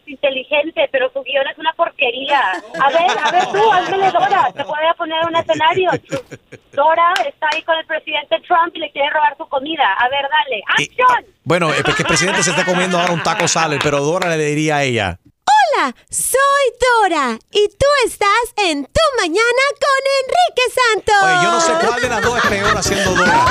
inteligente, 0.06 0.90
pero 0.92 1.10
su 1.14 1.24
guion 1.24 1.48
es 1.48 1.58
una 1.58 1.72
porquería. 1.72 2.42
A 2.84 2.90
ver, 2.90 3.12
a 3.24 3.32
ver 3.32 3.46
tú, 3.46 3.72
hazme 3.72 4.12
Dora. 4.12 4.52
Te 4.54 4.64
voy 4.64 4.84
a 4.90 4.94
poner 4.96 5.26
un 5.26 5.36
escenario. 5.38 5.90
Dora 6.74 7.14
está 7.26 7.48
ahí 7.54 7.62
con 7.64 7.78
el 7.78 7.86
presidente 7.86 8.36
Trump 8.46 8.76
y 8.76 8.80
le 8.80 8.92
quiere 8.92 9.10
robar 9.10 9.38
su 9.38 9.48
comida. 9.48 9.86
A 10.00 10.10
ver, 10.10 10.26
dale. 10.30 10.62
¡Acción! 10.68 11.26
Bueno, 11.46 11.72
es 11.72 11.82
que 11.84 12.02
el 12.02 12.08
presidente 12.10 12.44
se 12.44 12.50
está 12.50 12.66
comiendo 12.66 13.00
ahora 13.00 13.14
un 13.14 13.24
taco 13.24 13.48
salad, 13.48 13.78
pero 13.82 14.02
Dora 14.02 14.36
le 14.36 14.44
diría 14.44 14.78
a 14.78 14.84
ella. 14.84 15.20
Hola, 15.46 15.96
soy 16.10 16.38
Dora 16.80 17.40
y 17.52 17.68
tú 17.70 17.86
estás 18.06 18.28
en 18.58 18.86
Tu 18.86 19.02
Mañana 19.18 19.64
con 19.80 20.02
Enrique 20.22 20.66
Santos. 20.76 21.16
Oye, 21.24 21.44
yo 21.44 21.52
no 21.52 21.62
sé 21.62 21.74
cuál 21.86 22.02
de 22.02 22.10
las 22.10 22.22
dos 22.22 22.38
es 22.38 22.46
peor 22.50 22.78
haciendo 22.78 23.16
Dora. 23.16 23.46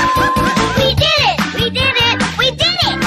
We 0.76 0.94
did 0.94 1.02
it! 1.02 1.54
We 1.54 1.70
did 1.70 1.96
it! 1.96 2.22
We 2.38 2.50
did 2.52 2.66
it! 2.66 3.00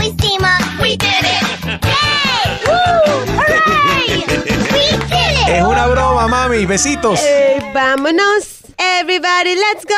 Hicimos! 0.00 0.60
We 0.80 0.96
did 0.96 1.24
it! 1.24 1.42
Yay! 1.82 2.60
Woo! 2.66 3.24
Hooray! 3.36 4.24
We 4.28 4.96
did 5.06 5.42
it! 5.42 5.48
Es 5.48 5.62
una 5.62 5.86
broma, 5.86 6.28
mami. 6.28 6.66
Besitos. 6.66 7.20
Eh, 7.22 7.58
vámonos. 7.72 8.64
Everybody, 8.76 9.54
let's 9.56 9.84
go. 9.86 9.94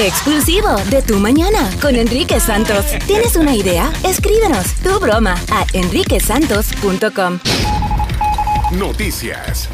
Exclusivo 0.00 0.68
de 0.90 1.02
Tu 1.02 1.18
Mañana 1.18 1.70
con 1.80 1.96
Enrique 1.96 2.38
Santos. 2.40 2.84
¿Tienes 3.06 3.36
una 3.36 3.54
idea? 3.54 3.92
Escríbenos 4.04 4.74
tu 4.74 4.98
broma 5.00 5.34
a 5.50 5.66
enriquesantos.com. 5.72 7.38
Noticias. 8.72 9.68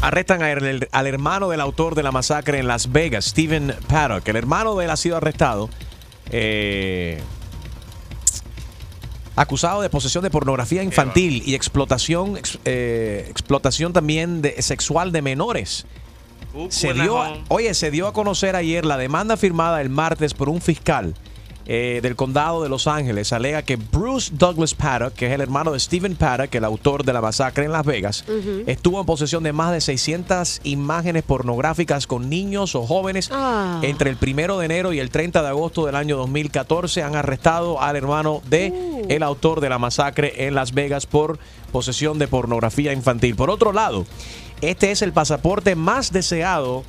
Arrestan 0.00 0.42
al, 0.42 0.88
al 0.92 1.06
hermano 1.06 1.48
del 1.48 1.60
autor 1.60 1.94
de 1.96 2.02
la 2.02 2.12
masacre 2.12 2.58
en 2.58 2.68
Las 2.68 2.92
Vegas, 2.92 3.26
Stephen 3.26 3.74
Paddock. 3.88 4.26
El 4.28 4.36
hermano 4.36 4.76
de 4.76 4.84
él 4.84 4.90
ha 4.90 4.96
sido 4.96 5.16
arrestado. 5.16 5.68
eh, 6.30 7.20
acusado 9.38 9.82
de 9.82 9.90
posesión 9.90 10.22
de 10.24 10.30
pornografía 10.30 10.82
infantil 10.82 11.42
y 11.44 11.54
explotación, 11.54 12.38
ex- 12.38 12.58
eh, 12.64 13.26
explotación 13.28 13.92
también 13.92 14.40
de, 14.40 14.62
sexual 14.62 15.12
de 15.12 15.20
menores. 15.20 15.84
Se 16.70 16.92
dio, 16.94 17.18
oye, 17.48 17.74
se 17.74 17.90
dio 17.90 18.06
a 18.06 18.12
conocer 18.12 18.56
ayer 18.56 18.84
la 18.84 18.96
demanda 18.96 19.36
firmada 19.36 19.80
el 19.80 19.90
martes 19.90 20.34
por 20.34 20.48
un 20.48 20.60
fiscal 20.60 21.14
eh, 21.68 21.98
del 22.00 22.14
condado 22.14 22.62
de 22.62 22.68
Los 22.68 22.86
Ángeles. 22.86 23.32
Alega 23.32 23.62
que 23.62 23.74
Bruce 23.74 24.30
Douglas 24.32 24.72
Paddock, 24.74 25.14
que 25.14 25.26
es 25.26 25.32
el 25.32 25.40
hermano 25.40 25.72
de 25.72 25.80
Stephen 25.80 26.14
Paddock, 26.14 26.54
el 26.54 26.64
autor 26.64 27.02
de 27.04 27.12
la 27.12 27.20
masacre 27.20 27.64
en 27.64 27.72
Las 27.72 27.84
Vegas, 27.84 28.24
estuvo 28.68 29.00
en 29.00 29.06
posesión 29.06 29.42
de 29.42 29.52
más 29.52 29.72
de 29.72 29.80
600 29.80 30.60
imágenes 30.62 31.24
pornográficas 31.24 32.06
con 32.06 32.30
niños 32.30 32.76
o 32.76 32.86
jóvenes 32.86 33.30
Ah. 33.32 33.80
entre 33.82 34.10
el 34.10 34.16
primero 34.16 34.58
de 34.60 34.66
enero 34.66 34.92
y 34.92 35.00
el 35.00 35.10
30 35.10 35.42
de 35.42 35.48
agosto 35.48 35.86
del 35.86 35.96
año 35.96 36.16
2014. 36.18 37.02
Han 37.02 37.16
arrestado 37.16 37.80
al 37.82 37.96
hermano 37.96 38.42
de 38.48 38.70
Uh. 38.72 39.06
el 39.08 39.24
autor 39.24 39.60
de 39.60 39.68
la 39.68 39.78
masacre 39.78 40.46
en 40.46 40.54
Las 40.54 40.72
Vegas 40.72 41.06
por 41.06 41.40
posesión 41.72 42.20
de 42.20 42.28
pornografía 42.28 42.92
infantil. 42.92 43.34
Por 43.34 43.50
otro 43.50 43.72
lado, 43.72 44.06
este 44.60 44.90
es 44.90 45.02
el 45.02 45.12
pasaporte 45.12 45.74
más 45.76 46.12
deseado 46.12 46.84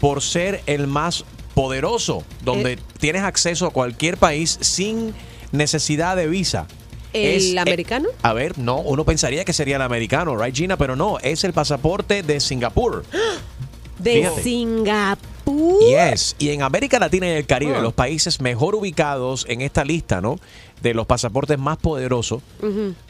por 0.00 0.22
ser 0.22 0.62
el 0.66 0.86
más 0.86 1.24
poderoso, 1.54 2.24
donde 2.44 2.72
Eh. 2.74 2.78
tienes 2.98 3.22
acceso 3.22 3.66
a 3.66 3.70
cualquier 3.70 4.16
país 4.16 4.58
sin 4.60 5.14
necesidad 5.52 6.16
de 6.16 6.26
visa. 6.28 6.66
¿El 7.12 7.36
Es- 7.36 7.52
eh, 7.52 7.58
americano? 7.60 8.08
a 8.22 8.32
ver, 8.32 8.58
no, 8.58 8.78
uno 8.80 9.04
pensaría 9.04 9.44
que 9.44 9.52
sería 9.52 9.76
el 9.76 9.82
americano, 9.82 10.36
right, 10.36 10.54
Gina? 10.56 10.76
Pero 10.78 10.96
no, 10.96 11.18
es 11.18 11.44
el 11.44 11.52
pasaporte 11.52 12.22
de 12.22 12.40
Singapur. 12.40 13.04
De 13.98 14.14
Fíjate. 14.14 14.42
Singapur. 14.42 15.78
Yes. 15.80 16.34
Y 16.40 16.48
en 16.50 16.62
América 16.62 16.98
Latina 16.98 17.26
y 17.28 17.30
el 17.32 17.46
Caribe, 17.46 17.76
Ah. 17.76 17.80
los 17.80 17.92
países 17.92 18.40
mejor 18.40 18.74
ubicados 18.74 19.44
en 19.48 19.60
esta 19.60 19.84
lista, 19.84 20.20
¿no? 20.20 20.40
De 20.80 20.94
los 20.94 21.06
pasaportes 21.06 21.58
más 21.58 21.76
poderosos, 21.76 22.42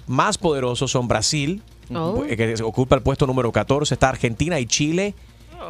más 0.07 0.37
poderosos 0.37 0.91
son 0.91 1.09
Brasil, 1.09 1.63
Oh. 1.97 2.25
eh, 2.29 2.37
que 2.37 2.55
ocupa 2.63 2.97
el 2.97 3.03
puesto 3.03 3.27
número 3.27 3.51
14, 3.53 3.95
está 3.95 4.09
Argentina 4.09 4.59
y 4.61 4.67
Chile. 4.67 5.15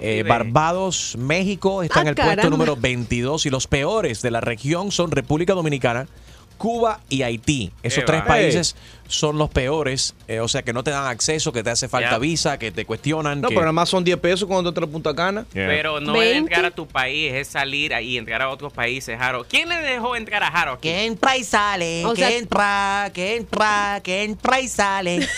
eh, 0.00 0.16
vive. 0.16 0.28
Barbados, 0.30 1.16
México 1.18 1.82
está 1.82 1.98
Ah, 2.00 2.02
en 2.02 2.08
el 2.08 2.14
puesto 2.14 2.48
número 2.50 2.76
22 2.76 3.44
y 3.46 3.50
los 3.50 3.66
peores 3.66 4.22
de 4.22 4.30
la 4.30 4.40
región 4.40 4.90
son 4.90 5.10
República 5.10 5.52
Dominicana, 5.52 6.08
Cuba 6.56 7.00
y 7.10 7.22
Haití. 7.22 7.72
Esos 7.82 7.98
Qué 8.00 8.06
tres 8.06 8.22
va. 8.22 8.26
países 8.26 8.74
son 9.08 9.36
los 9.36 9.50
peores, 9.50 10.14
eh, 10.28 10.40
o 10.40 10.46
sea 10.48 10.62
que 10.62 10.72
no 10.72 10.82
te 10.84 10.92
dan 10.92 11.06
acceso, 11.08 11.52
que 11.52 11.62
te 11.62 11.70
hace 11.70 11.88
falta 11.88 12.16
visa, 12.18 12.56
que 12.58 12.70
te 12.70 12.86
cuestionan. 12.86 13.40
No, 13.42 13.48
que- 13.48 13.54
pero 13.54 13.62
nada 13.66 13.72
más 13.72 13.88
son 13.90 14.02
10 14.04 14.16
pesos 14.18 14.46
cuando 14.48 14.70
entras 14.70 14.88
a 14.88 14.92
Punta 14.92 15.14
Cana. 15.14 15.44
Pero 15.52 16.00
no 16.00 16.22
es 16.22 16.36
entrar 16.36 16.64
a 16.64 16.70
tu 16.70 16.86
país, 16.86 17.32
es 17.34 17.48
salir 17.48 17.92
ahí 17.92 18.10
y 18.14 18.18
entrar 18.18 18.40
a 18.42 18.48
otros 18.48 18.72
países, 18.72 19.18
Jaro. 19.18 19.44
¿Quién 19.46 19.68
le 19.68 19.76
dejó 19.76 20.16
entrar 20.16 20.42
a 20.44 20.50
Jaro? 20.52 20.78
Que 20.80 21.04
entra 21.04 21.36
y 21.36 21.44
sale, 21.44 22.06
O 22.06 22.10
que 22.14 22.20
sea- 22.22 22.30
entra, 22.30 23.10
que 23.12 23.36
entra, 23.36 24.00
que 24.02 24.22
entra 24.24 24.60
y 24.60 24.68
sale. 24.68 25.18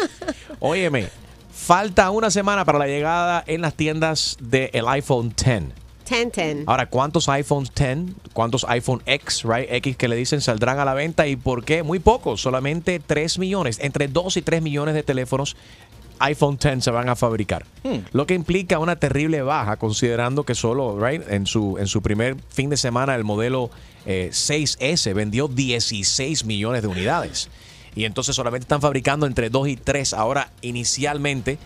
Óyeme, 0.60 1.08
falta 1.52 2.10
una 2.10 2.30
semana 2.30 2.64
para 2.64 2.78
la 2.78 2.86
llegada 2.86 3.44
en 3.46 3.60
las 3.60 3.74
tiendas 3.74 4.36
del 4.40 4.86
iPhone 4.88 5.34
10. 5.36 5.62
10, 6.08 6.32
10. 6.32 6.56
Ahora, 6.66 6.86
¿cuántos 6.86 7.28
iPhones 7.28 7.72
10, 7.74 8.14
cuántos 8.32 8.64
iPhone 8.68 9.02
X, 9.06 9.44
right? 9.44 9.70
X 9.70 9.96
que 9.96 10.08
le 10.08 10.16
dicen 10.16 10.40
saldrán 10.40 10.78
a 10.78 10.84
la 10.84 10.94
venta 10.94 11.26
y 11.26 11.36
por 11.36 11.64
qué? 11.64 11.82
Muy 11.82 12.00
pocos, 12.00 12.40
solamente 12.40 13.00
3 13.00 13.38
millones, 13.38 13.78
entre 13.80 14.08
2 14.08 14.36
y 14.36 14.42
3 14.42 14.62
millones 14.62 14.94
de 14.94 15.02
teléfonos 15.02 15.56
iPhone 16.22 16.56
10 16.56 16.84
se 16.84 16.90
van 16.90 17.08
a 17.08 17.16
fabricar. 17.16 17.66
Lo 18.12 18.26
que 18.26 18.34
implica 18.34 18.78
una 18.78 18.96
terrible 18.96 19.42
baja 19.42 19.76
considerando 19.76 20.44
que 20.44 20.54
solo, 20.54 20.98
right, 21.04 21.22
en 21.28 21.46
su 21.46 21.78
en 21.78 21.88
su 21.88 22.00
primer 22.00 22.36
fin 22.48 22.70
de 22.70 22.76
semana 22.76 23.14
el 23.14 23.24
modelo 23.24 23.70
eh, 24.06 24.30
6S 24.32 25.14
vendió 25.14 25.48
16 25.48 26.44
millones 26.44 26.82
de 26.82 26.88
unidades. 26.88 27.48
Y 27.94 28.04
entonces 28.04 28.34
solamente 28.34 28.64
están 28.64 28.80
fabricando 28.80 29.26
entre 29.26 29.50
2 29.50 29.68
y 29.68 29.76
3 29.76 30.14
ahora 30.14 30.50
inicialmente 30.62 31.58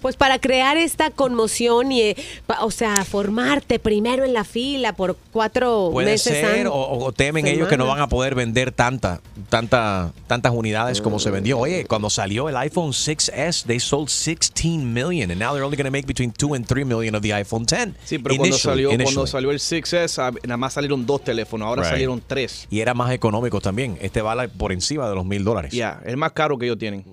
Pues 0.00 0.16
para 0.16 0.38
crear 0.38 0.76
esta 0.76 1.10
conmoción 1.10 1.92
y, 1.92 2.00
eh, 2.02 2.16
pa- 2.46 2.64
o 2.64 2.70
sea, 2.70 3.04
formarte 3.04 3.78
primero 3.78 4.24
en 4.24 4.32
la 4.32 4.44
fila 4.44 4.94
por 4.94 5.16
cuatro 5.32 5.90
Puede 5.92 6.12
meses. 6.12 6.32
ser, 6.34 6.66
o, 6.68 6.74
o 6.74 7.12
temen 7.12 7.46
ellos 7.46 7.68
que 7.68 7.76
no 7.76 7.86
van 7.86 8.00
a 8.00 8.08
poder 8.08 8.34
vender 8.34 8.72
tanta, 8.72 9.20
tanta, 9.48 10.12
tantas 10.26 10.52
unidades 10.52 11.00
como 11.00 11.18
se 11.18 11.30
vendió. 11.30 11.58
Oye, 11.58 11.84
cuando 11.86 12.08
salió 12.10 12.48
el 12.48 12.56
iPhone 12.56 12.92
6S, 12.92 13.64
they 13.66 13.78
sold 13.80 14.08
16 14.08 14.92
million, 14.92 15.30
and 15.30 15.40
now 15.40 15.52
they're 15.52 15.64
only 15.64 15.76
going 15.76 15.84
to 15.86 15.90
make 15.90 16.06
between 16.06 16.32
2 16.32 16.54
and 16.54 16.66
3 16.66 16.84
million 16.84 17.14
of 17.14 17.22
the 17.22 17.30
iPhone 17.32 17.66
10. 17.66 17.94
Sí, 18.04 18.18
pero 18.18 18.36
cuando 18.36 18.56
Initially- 18.56 18.58
salió, 18.58 18.88
cuando 18.88 19.04
initially. 19.04 19.26
salió 19.30 19.50
el 19.50 19.58
6S, 19.60 20.18
ah, 20.18 20.32
nada 20.44 20.56
más 20.56 20.72
salieron 20.74 21.04
dos 21.04 21.22
teléfonos, 21.22 21.66
ahora 21.66 21.82
Right. 21.82 21.90
salieron 21.92 22.22
tres. 22.26 22.66
Y 22.70 22.80
era 22.80 22.94
más 22.94 23.12
económico 23.12 23.60
también. 23.60 23.98
Este 24.00 24.22
vale 24.22 24.48
por 24.48 24.72
encima 24.72 25.08
de 25.08 25.14
los 25.14 25.24
mil 25.24 25.44
dólares. 25.44 25.72
Ya, 25.72 26.00
el 26.04 26.16
más 26.16 26.32
caro 26.32 26.56
que 26.58 26.66
ellos 26.66 26.78
tienen. 26.78 27.04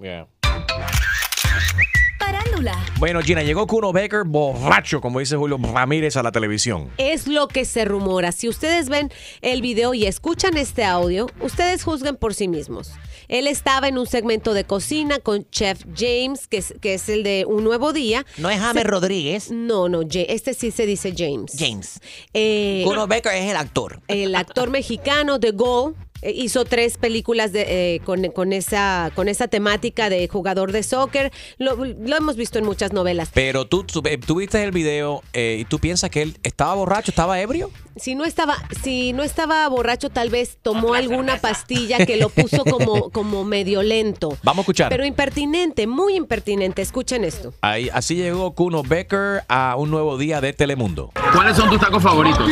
Bueno, 3.00 3.22
Gina, 3.22 3.44
llegó 3.44 3.68
Kuno 3.68 3.94
Becker 3.94 4.24
borracho, 4.26 5.00
como 5.00 5.20
dice 5.20 5.36
Julio 5.36 5.60
Ramírez, 5.62 6.18
a 6.18 6.24
la 6.24 6.32
televisión. 6.32 6.90
Es 6.98 7.28
lo 7.28 7.48
que 7.48 7.66
se 7.66 7.86
rumora. 7.86 8.32
Si 8.32 8.50
ustedes 8.50 8.90
ven 8.90 9.12
el 9.42 9.62
video 9.62 9.94
y 9.94 10.06
escuchan 10.08 10.58
este 10.58 10.84
audio, 10.84 11.28
ustedes 11.40 11.84
juzguen 11.84 12.16
por 12.16 12.34
sí 12.34 12.48
mismos. 12.48 12.92
Él 13.28 13.46
estaba 13.46 13.88
en 13.88 13.98
un 14.00 14.08
segmento 14.08 14.54
de 14.56 14.64
cocina 14.64 15.20
con 15.20 15.48
Chef 15.52 15.84
James, 15.96 16.48
que 16.48 16.58
es, 16.58 16.74
que 16.82 16.96
es 16.96 17.10
el 17.10 17.24
de 17.24 17.46
Un 17.48 17.64
Nuevo 17.64 17.94
Día. 17.94 18.26
No 18.38 18.50
es 18.50 18.60
James 18.60 18.82
Se- 18.84 18.88
Rodríguez. 18.90 19.52
No, 19.52 19.88
no, 19.90 20.02
este 20.12 20.54
sí 20.56 20.72
se 20.72 20.86
dice 20.88 21.14
James. 21.16 21.54
James. 21.60 22.00
Eh, 22.34 22.82
Kuno 22.86 23.06
Becker 23.06 23.34
es 23.36 23.52
el 23.52 23.58
actor. 23.58 24.02
el 24.08 24.34
actor 24.34 24.70
mexicano 24.72 25.38
de 25.38 25.52
Go 25.52 25.94
hizo 26.24 26.66
tres 26.66 26.98
películas 26.98 27.52
de, 27.52 27.96
eh, 27.96 28.00
con, 28.04 28.24
con 28.32 28.54
esa, 28.54 29.12
con 29.16 29.28
esa 29.28 29.48
temática 29.48 30.10
de 30.10 30.28
jugador 30.28 30.72
de 30.72 30.84
soccer. 30.84 31.32
Lo, 31.58 31.76
lo 31.86 32.16
hemos 32.18 32.36
visto 32.36 32.60
en 32.60 32.66
muchas 32.66 32.94
novelas. 32.94 33.30
Pero 33.34 33.66
tú, 33.68 33.84
tú, 33.84 34.02
eh, 34.06 34.18
tú 34.18 34.36
viste 34.36 34.64
el 34.64 34.72
video 34.72 35.22
eh, 35.34 35.58
y 35.62 35.66
tú 35.66 35.80
piensas 35.80 36.10
que 36.10 36.22
él 36.22 36.38
estaba 36.44 36.74
borracho, 36.76 37.12
estaba 37.12 37.40
ebrio. 37.40 37.70
Si 37.96 38.14
no 38.14 38.26
estaba, 38.26 38.56
si 38.84 39.12
no 39.14 39.24
estaba 39.24 39.68
borracho, 39.70 40.10
tal 40.10 40.30
vez 40.30 40.58
tomó 40.62 40.94
alguna 40.94 41.38
pastilla 41.38 42.06
que 42.06 42.18
lo 42.18 42.30
puso 42.30 42.64
como, 42.64 43.10
como 43.12 43.44
medio 43.44 43.82
lento. 43.82 44.38
Vamos 44.44 44.60
a 44.60 44.62
escuchar. 44.62 44.90
Pero 44.90 45.04
impertinente, 45.06 45.88
muy 45.88 46.16
impertinente. 46.16 46.82
Escuchen 46.82 47.24
esto. 47.24 47.54
Ahí, 47.62 47.90
así 47.92 48.16
llegó 48.16 48.54
Kuno 48.54 48.84
Becker 48.84 49.42
a 49.48 49.76
un 49.78 49.90
nuevo 49.90 50.18
día 50.18 50.42
de 50.42 50.54
Telemundo. 50.54 51.12
¿Cuáles 51.34 51.58
son 51.58 51.70
tus 51.70 51.80
tacos 51.80 52.04
favoritos? 52.04 52.48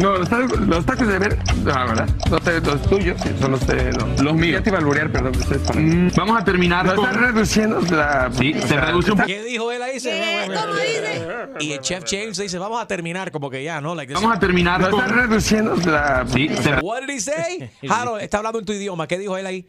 No, 0.00 0.16
los 0.18 0.28
tacos, 0.28 0.58
los 0.60 0.86
tacos 0.86 1.08
de 1.08 1.18
ver, 1.18 1.38
¿verdad? 1.56 2.08
Los, 2.30 2.42
te- 2.42 2.60
los 2.60 2.80
tuyos, 2.86 3.20
sí, 3.22 3.30
son 3.40 3.52
los, 3.52 3.66
de- 3.66 3.92
los, 3.92 4.20
los 4.20 4.34
míos. 4.34 4.58
Ya 4.58 4.62
te 4.62 4.70
iba 4.70 4.78
a 4.78 4.80
alburear, 4.80 5.10
perdón. 5.10 5.36
ustedes 5.36 5.62
para- 5.62 5.80
Vamos 6.16 6.40
a 6.40 6.44
terminar 6.44 6.84
¿No 6.86 6.94
con- 6.94 7.04
estás 7.06 7.20
reduciendo 7.20 7.80
la... 7.90 8.30
Sí, 8.32 8.54
se 8.66 8.76
reduce 8.80 9.12
un. 9.12 9.18
¿Qué 9.20 9.42
dijo 9.42 9.70
él 9.72 9.82
ahí? 9.82 9.98
¿Cómo 10.00 10.74
dice? 10.76 11.38
Y 11.60 11.72
el 11.72 11.80
Chef 11.80 12.04
James 12.08 12.36
dice, 12.36 12.58
vamos 12.58 12.82
a 12.82 12.86
terminar, 12.86 13.30
como 13.30 13.48
que 13.50 13.62
ya, 13.62 13.80
¿no? 13.80 13.94
Like 13.94 14.12
Vamos 14.14 14.36
a 14.36 14.40
terminar 14.40 14.80
¿No 14.80 14.88
estás 14.88 15.10
reduciendo 15.10 15.76
la... 15.86 16.24
Sí, 16.26 16.48
se 16.62 16.74
What 16.80 17.02
did 17.02 17.10
he 17.10 17.20
say? 17.20 17.70
Harold, 17.88 18.22
está 18.22 18.38
hablando 18.38 18.58
en 18.58 18.64
tu 18.64 18.72
idioma. 18.72 19.06
¿Qué 19.06 19.18
dijo 19.18 19.36
él 19.36 19.46
ahí? 19.46 19.68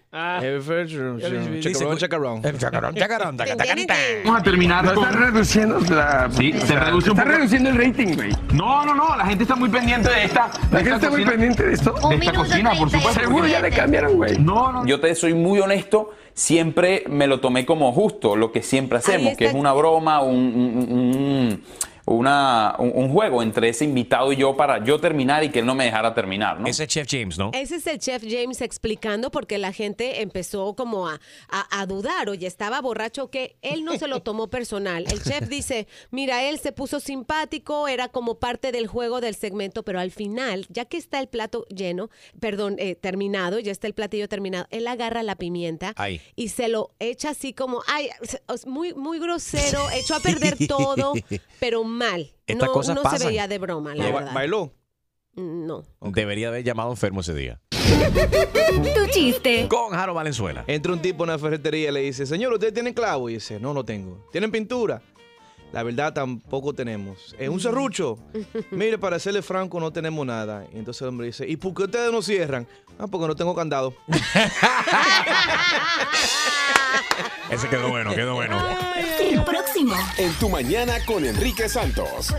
Chacarrón, 2.57 2.95
chacarrón, 2.95 3.37
tacatacatá. 3.37 3.93
Vamos 4.23 4.39
a 4.39 4.43
terminar 4.43 4.83
¿No 4.85 4.93
estás 4.93 5.15
reduciendo 5.15 5.79
la... 5.93 6.29
Sí, 6.31 6.53
se 6.65 6.75
reduce 6.75 7.11
un. 7.11 7.17
Estás 7.19 7.33
reduciendo 7.35 7.69
el 7.69 7.77
rating, 7.77 8.15
güey. 8.15 8.31
No, 8.53 8.85
no, 8.85 8.93
no, 8.95 9.15
la 9.15 9.25
gente 9.25 9.43
está 9.43 9.55
muy 9.55 9.69
pendiente 9.69 10.09
de 10.09 10.23
esta... 10.25 10.49
¿La 10.71 10.79
gente 10.79 10.95
está 10.95 11.09
muy 11.09 11.25
pendiente 11.25 11.63
de 11.63 11.73
esto? 11.73 11.93
De 12.09 12.15
esta 12.15 12.33
cocina, 12.33 12.69
por 12.71 12.89
supuesto. 12.89 12.94
Seguro 13.13 13.47
ya 13.47 13.59
le 13.61 13.69
cambiaron, 13.71 14.15
güey. 14.15 14.37
No, 14.39 14.71
no. 14.71 14.85
Yo 14.85 14.99
te 14.99 15.13
soy 15.15 15.33
muy 15.33 15.59
honesto, 15.59 16.11
siempre 16.33 17.03
me 17.07 17.27
lo 17.27 17.39
tomé 17.39 17.65
como 17.65 17.91
justo, 17.93 18.35
lo 18.35 18.51
que 18.51 18.61
siempre 18.61 18.97
hacemos, 18.99 19.35
que 19.37 19.45
es 19.45 19.53
una 19.53 19.73
broma, 19.73 20.21
un, 20.21 20.35
un- 20.35 20.87
un- 20.91 21.63
una, 22.05 22.75
un, 22.79 22.91
un 22.93 23.09
juego 23.11 23.41
entre 23.41 23.69
ese 23.69 23.83
invitado 23.85 24.31
y 24.31 24.35
yo 24.37 24.55
para 24.55 24.83
yo 24.83 24.99
terminar 24.99 25.43
y 25.43 25.49
que 25.49 25.59
él 25.59 25.65
no 25.65 25.73
me 25.75 25.85
dejara 25.85 26.13
terminar, 26.13 26.59
¿no? 26.59 26.67
Ese 26.67 26.83
es 26.83 26.89
Chef 26.89 27.07
James, 27.09 27.37
¿no? 27.37 27.51
Ese 27.53 27.77
es 27.77 27.87
el 27.87 27.97
chef 27.99 28.23
James 28.27 28.61
explicando 28.61 29.31
porque 29.31 29.57
la 29.57 29.71
gente 29.73 30.21
empezó 30.21 30.75
como 30.75 31.07
a, 31.07 31.19
a- 31.49 31.81
a 31.81 31.85
dudar, 31.85 32.29
oye, 32.29 32.45
estaba 32.47 32.79
borracho 32.81 33.29
que 33.29 33.55
él 33.61 33.83
no 33.83 33.97
se 33.97 34.07
lo 34.07 34.21
tomó 34.21 34.47
personal. 34.49 35.05
El 35.11 35.23
chef 35.23 35.47
dice, 35.49 35.87
mira, 36.11 36.43
él 36.43 36.59
se 36.59 36.71
puso 36.71 36.99
simpático, 36.99 37.87
era 37.87 38.07
como 38.09 38.35
parte 38.39 38.71
del 38.71 38.87
juego 38.87 39.19
del 39.21 39.35
segmento, 39.35 39.83
pero 39.83 39.99
al 39.99 40.11
final, 40.11 40.65
ya 40.69 40.85
que 40.85 40.97
está 40.97 41.19
el 41.19 41.27
plato 41.27 41.65
lleno, 41.69 42.09
perdón, 42.39 42.75
eh, 42.77 42.95
terminado, 42.95 43.59
ya 43.59 43.71
está 43.71 43.87
el 43.87 43.93
platillo 43.93 44.29
terminado, 44.29 44.67
él 44.69 44.87
agarra 44.87 45.23
la 45.23 45.35
pimienta 45.35 45.93
Ay. 45.95 46.21
y 46.35 46.49
se 46.49 46.67
lo 46.67 46.91
echa 46.99 47.29
así 47.31 47.53
como, 47.53 47.81
ay, 47.87 48.09
muy, 48.65 48.93
muy 48.93 49.19
grosero, 49.19 49.79
echó 49.93 50.15
a 50.15 50.19
perder 50.19 50.55
todo, 50.67 51.13
pero 51.59 51.83
mal. 51.95 52.31
Estas 52.45 52.67
no 52.67 52.73
cosas 52.73 52.95
no 52.95 53.03
pasan. 53.03 53.19
se 53.19 53.27
veía 53.27 53.47
de 53.47 53.57
broma, 53.57 53.95
la 53.95 54.11
verdad. 54.11 54.33
¿Bailó? 54.33 54.73
No. 55.35 55.83
Debería 56.01 56.47
haber 56.47 56.63
llamado 56.63 56.91
enfermo 56.91 57.21
ese 57.21 57.33
día. 57.33 57.59
Tu 57.69 59.11
chiste. 59.11 59.67
Con 59.67 59.91
Jaro 59.91 60.13
Valenzuela. 60.13 60.63
Entra 60.67 60.93
un 60.93 61.01
tipo 61.01 61.23
a 61.23 61.25
una 61.25 61.37
ferretería 61.37 61.89
y 61.89 61.93
le 61.93 61.99
dice, 62.01 62.25
señor, 62.25 62.53
¿usted 62.53 62.73
tiene 62.73 62.93
clavo? 62.93 63.29
Y 63.29 63.35
dice, 63.35 63.59
no, 63.59 63.73
no 63.73 63.83
tengo. 63.83 64.25
¿Tienen 64.31 64.51
pintura? 64.51 65.01
La 65.73 65.83
verdad, 65.83 66.13
tampoco 66.13 66.73
tenemos. 66.73 67.35
¿Es 67.37 67.49
un 67.49 67.59
serrucho? 67.59 68.17
Mire, 68.71 68.97
para 68.97 69.19
serle 69.19 69.41
franco, 69.41 69.77
no 69.79 69.91
tenemos 69.91 70.25
nada. 70.25 70.65
Y 70.73 70.77
entonces 70.77 71.01
el 71.01 71.09
hombre 71.09 71.27
dice, 71.27 71.47
¿y 71.47 71.57
por 71.57 71.73
qué 71.73 71.83
ustedes 71.83 72.11
no 72.11 72.21
cierran? 72.21 72.65
Ah, 72.97 73.07
porque 73.07 73.27
no 73.27 73.35
tengo 73.35 73.53
candado. 73.53 73.93
Ese 77.49 77.69
quedó 77.69 77.89
bueno, 77.89 78.15
quedó 78.15 78.35
bueno. 78.35 78.57
El 79.19 79.43
próximo. 79.43 79.93
En 80.17 80.33
tu 80.33 80.49
mañana 80.49 80.93
con 81.05 81.25
Enrique 81.25 81.67
Santos. 81.69 82.33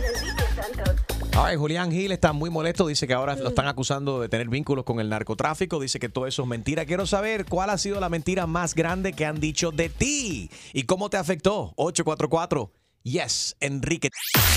Ay, 1.33 1.55
Julián 1.55 1.91
Gil 1.91 2.11
está 2.11 2.33
muy 2.33 2.49
molesto. 2.49 2.87
Dice 2.87 3.07
que 3.07 3.13
ahora 3.13 3.35
lo 3.35 3.49
están 3.49 3.67
acusando 3.67 4.19
de 4.19 4.27
tener 4.27 4.49
vínculos 4.49 4.83
con 4.83 4.99
el 4.99 5.07
narcotráfico. 5.09 5.79
Dice 5.79 5.99
que 5.99 6.09
todo 6.09 6.25
eso 6.25 6.41
es 6.41 6.47
mentira. 6.47 6.85
Quiero 6.85 7.05
saber 7.05 7.45
cuál 7.45 7.69
ha 7.69 7.77
sido 7.77 7.99
la 7.99 8.09
mentira 8.09 8.47
más 8.47 8.73
grande 8.73 9.13
que 9.13 9.25
han 9.25 9.39
dicho 9.39 9.71
de 9.71 9.89
ti 9.89 10.49
y 10.73 10.83
cómo 10.83 11.09
te 11.09 11.17
afectó. 11.17 11.73
844 11.75 12.71
Yes, 13.07 13.55
Enrique. 13.61 14.09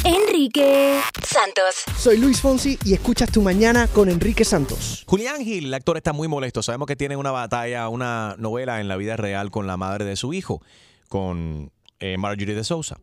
Enrique 0.02 1.00
Santos. 1.22 1.84
Soy 1.96 2.16
Luis 2.16 2.40
Fonsi 2.40 2.76
y 2.84 2.94
escuchas 2.94 3.30
Tu 3.30 3.40
Mañana 3.42 3.86
con 3.86 4.08
Enrique 4.08 4.44
Santos. 4.44 5.04
Julián 5.06 5.44
Gil, 5.44 5.66
el 5.66 5.74
actor, 5.74 5.96
está 5.96 6.12
muy 6.12 6.26
molesto. 6.26 6.60
Sabemos 6.60 6.88
que 6.88 6.96
tiene 6.96 7.14
una 7.14 7.30
batalla, 7.30 7.88
una 7.88 8.34
novela 8.38 8.80
en 8.80 8.88
la 8.88 8.96
vida 8.96 9.16
real 9.16 9.52
con 9.52 9.68
la 9.68 9.76
madre 9.76 10.04
de 10.04 10.16
su 10.16 10.32
hijo, 10.32 10.60
con 11.08 11.70
eh, 12.00 12.16
Marjorie 12.18 12.56
de 12.56 12.64
Sousa. 12.64 12.98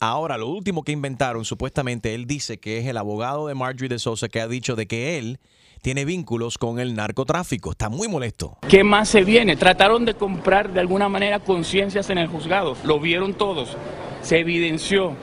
Ahora, 0.00 0.36
lo 0.36 0.48
último 0.48 0.82
que 0.82 0.90
inventaron, 0.90 1.44
supuestamente, 1.44 2.16
él 2.16 2.26
dice 2.26 2.58
que 2.58 2.78
es 2.78 2.86
el 2.88 2.96
abogado 2.96 3.46
de 3.46 3.54
Marjorie 3.54 3.90
de 3.90 4.00
Sousa 4.00 4.28
que 4.28 4.40
ha 4.40 4.48
dicho 4.48 4.74
de 4.74 4.88
que 4.88 5.16
él 5.16 5.38
tiene 5.80 6.04
vínculos 6.06 6.58
con 6.58 6.80
el 6.80 6.96
narcotráfico. 6.96 7.70
Está 7.70 7.88
muy 7.88 8.08
molesto. 8.08 8.58
¿Qué 8.68 8.82
más 8.82 9.08
se 9.08 9.22
viene? 9.22 9.54
Trataron 9.54 10.04
de 10.04 10.14
comprar 10.14 10.72
de 10.72 10.80
alguna 10.80 11.08
manera 11.08 11.38
conciencias 11.38 12.10
en 12.10 12.18
el 12.18 12.26
juzgado. 12.26 12.76
Lo 12.82 12.98
vieron 12.98 13.34
todos. 13.34 13.76
Se 14.22 14.38
evidenció. 14.38 15.14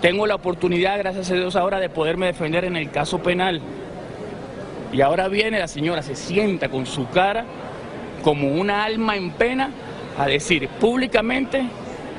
Tengo 0.00 0.26
la 0.26 0.34
oportunidad, 0.34 0.98
gracias 0.98 1.30
a 1.30 1.34
Dios, 1.34 1.56
ahora 1.56 1.80
de 1.80 1.88
poderme 1.88 2.26
defender 2.26 2.64
en 2.64 2.76
el 2.76 2.90
caso 2.90 3.18
penal. 3.18 3.60
Y 4.92 5.00
ahora 5.00 5.28
viene 5.28 5.58
la 5.58 5.68
señora, 5.68 6.02
se 6.02 6.14
sienta 6.14 6.68
con 6.68 6.86
su 6.86 7.08
cara 7.08 7.44
como 8.22 8.48
una 8.48 8.84
alma 8.84 9.16
en 9.16 9.30
pena 9.30 9.70
a 10.18 10.26
decir 10.26 10.68
públicamente 10.68 11.64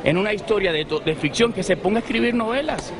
en 0.03 0.17
una 0.17 0.33
historia 0.33 0.71
de, 0.71 1.15
ficción 1.15 1.53
que 1.53 1.63
se 1.63 1.75
ponga 1.75 1.97
a 1.97 2.01
escribir 2.01 2.33
novelas. 2.33 2.93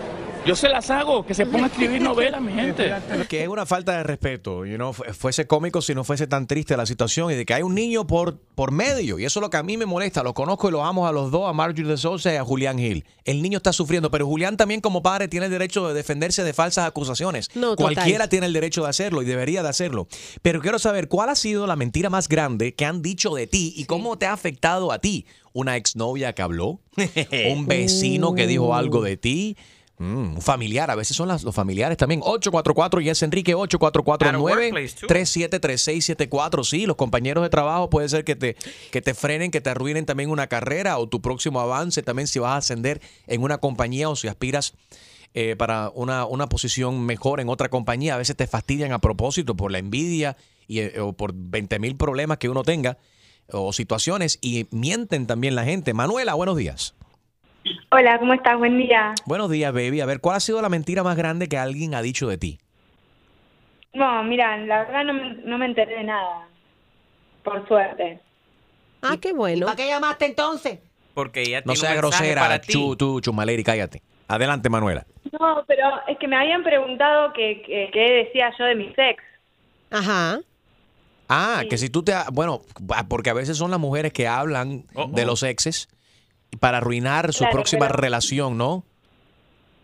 Yo 0.47 0.55
se 0.55 0.69
las 0.69 0.89
hago, 0.89 1.25
que 1.25 1.33
se 1.33 1.45
ponga 1.45 1.65
a 1.65 1.67
escribir 1.67 2.01
novelas, 2.01 2.41
mi 2.41 2.53
gente. 2.53 2.93
Que 3.27 3.43
es 3.43 3.49
una 3.49 3.65
falta 3.65 3.97
de 3.97 4.03
respeto, 4.03 4.65
you 4.65 4.75
know, 4.75 4.93
fu- 4.93 5.03
fuese 5.13 5.45
cómico 5.45 5.81
si 5.81 5.93
no 5.93 6.05
fuese 6.05 6.25
tan 6.25 6.47
triste 6.47 6.77
la 6.77 6.85
situación 6.85 7.29
y 7.31 7.35
de 7.35 7.45
que 7.45 7.53
hay 7.53 7.63
un 7.63 7.75
niño 7.75 8.07
por, 8.07 8.39
por 8.55 8.71
medio. 8.71 9.19
Y 9.19 9.25
eso 9.25 9.39
es 9.39 9.41
lo 9.41 9.49
que 9.49 9.57
a 9.57 9.63
mí 9.63 9.75
me 9.75 9.85
molesta. 9.85 10.23
Lo 10.23 10.33
conozco 10.33 10.69
y 10.69 10.71
lo 10.71 10.85
amo 10.85 11.05
a 11.05 11.11
los 11.11 11.31
dos, 11.31 11.49
a 11.49 11.53
Marjorie 11.53 11.83
de 11.91 11.97
Sousa 11.97 12.31
y 12.33 12.37
a 12.37 12.45
Julián 12.45 12.77
Gil. 12.79 13.03
El 13.25 13.41
niño 13.41 13.57
está 13.57 13.73
sufriendo, 13.73 14.09
pero 14.09 14.25
Julián 14.25 14.55
también 14.55 14.79
como 14.79 15.03
padre 15.03 15.27
tiene 15.27 15.47
el 15.47 15.51
derecho 15.51 15.85
de 15.87 15.93
defenderse 15.93 16.45
de 16.45 16.53
falsas 16.53 16.87
acusaciones. 16.87 17.49
No, 17.53 17.75
total. 17.75 17.93
Cualquiera 17.95 18.29
tiene 18.29 18.45
el 18.45 18.53
derecho 18.53 18.83
de 18.83 18.89
hacerlo 18.89 19.21
y 19.21 19.25
debería 19.25 19.63
de 19.63 19.69
hacerlo. 19.69 20.07
Pero 20.41 20.61
quiero 20.61 20.79
saber 20.79 21.09
cuál 21.09 21.27
ha 21.29 21.35
sido 21.35 21.67
la 21.67 21.75
mentira 21.75 22.09
más 22.09 22.29
grande 22.29 22.73
que 22.73 22.85
han 22.85 23.01
dicho 23.01 23.35
de 23.35 23.47
ti 23.47 23.73
y 23.75 23.83
cómo 23.83 24.17
te 24.17 24.25
ha 24.27 24.31
afectado 24.33 24.93
a 24.93 24.99
ti. 24.99 25.25
¿Una 25.51 25.75
exnovia 25.75 26.33
que 26.33 26.41
habló? 26.43 26.79
¿Un 27.51 27.65
vecino 27.65 28.33
que 28.33 28.47
dijo 28.47 28.75
algo 28.75 29.01
de 29.01 29.17
ti? 29.17 29.57
Mm, 29.99 30.35
un 30.35 30.41
familiar, 30.43 30.91
a 30.91 30.95
veces 30.95 31.17
son 31.17 31.27
las- 31.27 31.41
los 31.43 31.55
familiares 31.55 31.97
también. 31.97 32.21
844 32.23 33.01
y 33.01 33.09
es 33.09 33.23
Enrique 33.23 33.53
At 33.53 33.57
a 33.57 33.61
8449 33.61 34.65
workplace, 34.71 34.95
too. 34.95 35.07
373674. 35.07 36.63
Sí, 36.63 36.85
los 36.85 36.95
compañeros 36.95 37.43
de 37.43 37.49
trabajo 37.49 37.89
puede 37.89 38.07
ser 38.09 38.23
que 38.23 38.35
te, 38.35 38.55
que 38.91 39.01
te 39.01 39.13
frenen, 39.13 39.49
que 39.51 39.61
te 39.61 39.69
arruinen 39.71 40.05
también 40.05 40.29
una 40.29 40.47
carrera 40.47 40.97
o 40.99 41.07
tu 41.09 41.21
próximo 41.21 41.59
avance. 41.59 42.03
También 42.03 42.27
si 42.27 42.37
vas 42.39 42.51
a 42.51 42.57
ascender 42.57 43.01
en 43.25 43.41
una 43.41 43.57
compañía 43.57 44.09
o 44.09 44.15
si 44.15 44.27
aspiras 44.27 44.73
eh, 45.33 45.55
para 45.57 45.91
una, 45.93 46.25
una 46.25 46.47
posición 46.47 47.05
mejor 47.05 47.39
en 47.39 47.49
otra 47.49 47.69
compañía. 47.69 48.15
A 48.15 48.17
veces 48.17 48.35
te 48.35 48.47
fastidian 48.47 48.91
a 48.91 48.99
propósito 48.99 49.55
por 49.55 49.71
la 49.71 49.79
envidia 49.79 50.37
y, 50.67 50.79
eh, 50.79 50.99
o 50.99 51.13
por 51.13 51.31
20 51.33 51.79
mil 51.79 51.95
problemas 51.97 52.37
que 52.37 52.49
uno 52.49 52.63
tenga 52.63 52.97
o 53.51 53.71
situaciones 53.73 54.37
y 54.41 54.67
mienten 54.71 55.25
también 55.27 55.55
la 55.55 55.63
gente. 55.63 55.93
Manuela, 55.93 56.33
buenos 56.35 56.55
días. 56.57 56.93
Hola, 57.89 58.19
¿cómo 58.19 58.33
estás? 58.33 58.57
Buen 58.57 58.77
día. 58.77 59.13
Buenos 59.25 59.49
días, 59.49 59.71
baby. 59.73 60.01
A 60.01 60.05
ver, 60.05 60.19
¿cuál 60.19 60.35
ha 60.37 60.39
sido 60.39 60.61
la 60.61 60.69
mentira 60.69 61.03
más 61.03 61.15
grande 61.15 61.47
que 61.47 61.57
alguien 61.57 61.95
ha 61.95 62.01
dicho 62.01 62.27
de 62.27 62.37
ti? 62.37 62.59
No, 63.93 64.23
mira, 64.23 64.57
la 64.57 64.79
verdad 64.83 65.03
no 65.05 65.13
me, 65.13 65.33
no 65.45 65.57
me 65.57 65.65
enteré 65.65 65.95
de 65.97 66.03
nada. 66.03 66.47
Por 67.43 67.65
suerte. 67.67 68.19
Ah, 69.01 69.15
qué 69.21 69.31
bueno. 69.31 69.65
¿Para 69.67 69.77
qué 69.77 69.87
llamaste 69.87 70.25
entonces? 70.25 70.79
Porque 71.13 71.41
ella 71.43 71.59
No 71.65 71.73
tiene 71.73 71.79
seas 71.79 71.91
un 71.95 72.01
mensaje 72.01 72.23
grosera, 72.25 72.41
para 72.41 72.59
ti. 72.61 72.73
chu, 72.73 72.95
tú, 72.97 73.21
chumaleri, 73.21 73.63
cállate. 73.63 74.01
Adelante, 74.27 74.69
Manuela. 74.69 75.05
No, 75.39 75.63
pero 75.65 75.87
es 76.07 76.17
que 76.17 76.27
me 76.27 76.35
habían 76.35 76.63
preguntado 76.63 77.31
que, 77.33 77.61
que, 77.65 77.89
qué 77.93 78.25
decía 78.25 78.51
yo 78.59 78.65
de 78.65 78.75
mi 78.75 78.93
ex. 78.97 79.23
Ajá. 79.91 80.39
Ah, 81.29 81.63
que 81.69 81.77
si 81.77 81.89
tú 81.89 82.03
te... 82.03 82.13
ha- 82.13 82.27
Bueno, 82.31 82.61
ah, 82.93 83.05
porque 83.07 83.29
a 83.29 83.33
veces 83.33 83.57
son 83.57 83.71
las 83.71 83.79
mujeres 83.79 84.11
que 84.11 84.27
hablan 84.27 84.83
de 85.13 85.25
los 85.25 85.43
exes 85.43 85.87
para 86.59 86.77
arruinar 86.77 87.33
su 87.33 87.39
Claro, 87.39 87.53
próxima 87.53 87.87
pero- 87.87 87.99
relación, 88.01 88.57
¿no? 88.57 88.83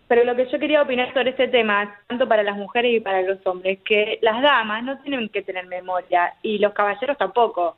Pero 0.08 0.26
lo 0.26 0.36
que 0.36 0.48
yo 0.52 0.60
quería 0.60 0.82
opinar 0.82 1.12
sobre 1.14 1.32
este 1.32 1.48
tema, 1.48 1.96
tanto 2.08 2.28
para 2.28 2.44
las 2.44 2.56
mujeres 2.58 2.94
y 2.96 3.00
para 3.00 3.22
los 3.24 3.40
hombres, 3.48 3.80
que 3.84 4.20
las 4.22 4.42
damas 4.44 4.84
no 4.84 5.00
tienen 5.00 5.30
que 5.30 5.42
tener 5.42 5.66
memoria 5.66 6.34
y 6.44 6.60
los 6.60 6.74
caballeros 6.74 7.18
tampoco. 7.18 7.76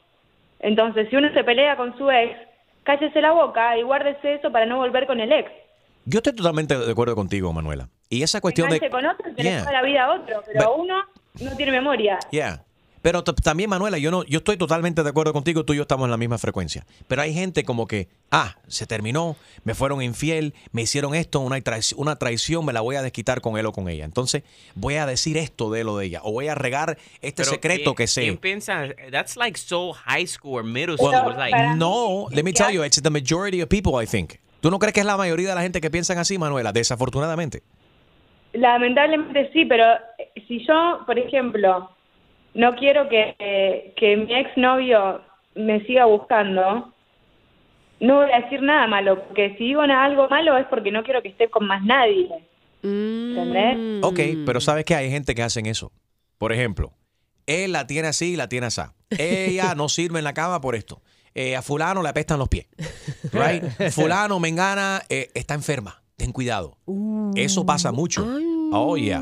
Entonces, 0.60 1.08
si 1.10 1.16
uno 1.16 1.32
se 1.34 1.44
pelea 1.44 1.78
con 1.78 1.98
su 1.98 2.10
ex, 2.12 2.36
cállese 2.84 3.22
la 3.22 3.32
boca 3.32 3.78
y 3.78 3.84
guárdese 3.84 4.34
eso 4.36 4.52
para 4.52 4.66
no 4.66 4.78
volver 4.78 5.06
con 5.08 5.20
el 5.22 5.32
ex. 5.32 5.50
Yo 6.06 6.18
estoy 6.20 6.34
totalmente 6.36 6.78
de 6.78 6.92
acuerdo 6.92 7.16
contigo, 7.16 7.54
Manuela. 7.54 7.88
Y 8.10 8.22
esa 8.22 8.42
cuestión 8.42 8.70
de... 8.70 8.80
Con 8.90 9.06
otro, 9.06 9.26
Yeah. 9.38 9.60
toda 9.62 9.72
la 9.72 9.82
vida 9.84 10.04
a 10.06 10.14
otro, 10.16 10.44
pero 10.52 10.76
uno 10.76 11.04
no 11.42 11.56
tiene 11.56 11.72
memoria. 11.72 12.20
Yeah. 12.32 12.64
Pero 13.06 13.24
también, 13.24 13.70
Manuela, 13.70 14.00
yo 14.00 14.10
no, 14.10 14.24
yo 14.24 14.40
estoy 14.40 14.58
totalmente 14.58 15.04
de 15.04 15.10
acuerdo 15.12 15.32
contigo, 15.32 15.64
tú 15.64 15.74
y 15.74 15.76
yo 15.76 15.84
estamos 15.84 16.06
en 16.06 16.10
la 16.12 16.18
misma 16.18 16.40
frecuencia. 16.40 16.88
Pero 17.08 17.22
hay 17.22 17.36
gente 17.36 17.64
como 17.64 17.86
que, 17.86 18.08
ah, 18.32 18.56
se 18.68 18.88
terminó, 18.88 19.36
me 19.64 19.76
fueron 19.76 20.02
infiel, 20.02 20.56
me 20.72 20.82
hicieron 20.82 21.14
esto, 21.14 21.40
una, 21.42 21.58
traic- 21.60 21.94
una 21.98 22.16
traición, 22.16 22.66
me 22.66 22.74
la 22.74 22.82
voy 22.82 22.96
a 22.96 23.04
desquitar 23.04 23.42
con 23.42 23.60
él 23.60 23.68
o 23.68 23.74
con 23.74 23.90
ella. 23.90 24.06
Entonces, 24.06 24.42
voy 24.74 24.96
a 24.96 25.06
decir 25.06 25.38
esto 25.38 25.70
de 25.70 25.82
él 25.82 25.90
o 25.90 25.98
de 26.00 26.08
ella. 26.08 26.22
O 26.24 26.32
voy 26.32 26.48
a 26.48 26.56
regar 26.56 26.98
este 27.22 27.44
Pero 27.44 27.52
secreto 27.52 27.84
¿quién- 27.94 27.96
que 27.96 28.08
sé. 28.08 28.22
¿Quién 28.22 28.38
piensa? 28.38 28.86
That's 29.12 29.38
like 29.38 29.60
so 29.60 29.94
high 29.94 30.26
school 30.26 30.56
or 30.56 30.64
middle 30.64 30.96
Well, 31.00 31.14
school. 31.16 31.36
like, 31.38 31.56
no, 31.78 32.26
let 32.32 32.42
me 32.42 32.54
tell 32.54 32.72
you, 32.74 32.84
it's 32.84 33.00
the 33.00 33.12
majority 33.12 33.62
of 33.62 33.70
people, 33.70 34.04
I 34.04 34.08
think. 34.08 34.40
¿Tú 34.62 34.72
no 34.72 34.80
crees 34.80 34.96
que 34.96 35.02
es 35.02 35.06
la 35.06 35.16
mayoría 35.16 35.50
de 35.50 35.54
la 35.54 35.62
gente 35.62 35.80
que 35.80 35.92
piensan 35.92 36.18
así, 36.18 36.40
Manuela? 36.40 36.72
Desafortunadamente. 36.72 37.62
Lamentablemente 38.54 39.52
sí, 39.54 39.66
pero 39.66 39.84
si 40.48 40.66
yo, 40.66 41.02
por 41.06 41.20
ejemplo, 41.20 41.92
no 42.56 42.76
quiero 42.76 43.08
que, 43.10 43.94
que 43.96 44.18
mi 44.18 44.34
exnovio 44.34 45.22
me 45.56 45.86
siga 45.86 46.06
buscando, 46.06 46.94
no 48.00 48.16
voy 48.16 48.32
a 48.32 48.42
decir 48.42 48.62
nada 48.62 48.88
malo, 48.88 49.24
porque 49.26 49.56
si 49.58 49.66
digo 49.66 49.82
algo 49.82 50.28
malo 50.30 50.58
es 50.58 50.66
porque 50.68 50.92
no 50.92 51.04
quiero 51.04 51.22
que 51.22 51.30
esté 51.30 51.50
con 51.50 51.68
más 51.68 51.84
nadie. 51.84 52.30
¿Entendés? 52.82 54.04
Ok, 54.04 54.20
pero 54.46 54.62
¿sabes 54.62 54.86
que 54.86 54.96
hay 54.96 55.10
gente 55.10 55.36
que 55.36 55.44
hacen 55.44 55.66
eso? 55.66 55.92
Por 56.38 56.52
ejemplo, 56.52 56.94
él 57.46 57.72
la 57.72 57.88
tiene 57.88 58.08
así 58.08 58.34
y 58.34 58.36
la 58.36 58.48
tiene 58.48 58.68
así. 58.68 58.82
Ella 59.10 59.76
no 59.76 59.90
sirve 59.90 60.20
en 60.20 60.24
la 60.24 60.34
cama 60.34 60.62
por 60.62 60.76
esto. 60.76 61.02
Eh, 61.34 61.56
a 61.56 61.62
fulano 61.62 62.02
le 62.02 62.10
apestan 62.10 62.40
los 62.40 62.48
pies. 62.48 62.68
Right? 63.34 63.64
Fulano, 63.92 64.40
mengana, 64.40 65.02
eh, 65.10 65.30
está 65.34 65.54
enferma. 65.54 66.02
Ten 66.16 66.32
cuidado. 66.32 66.78
Eso 67.36 67.66
pasa 67.66 67.92
mucho. 67.92 68.26
Oh, 68.72 68.96
yeah. 68.96 69.22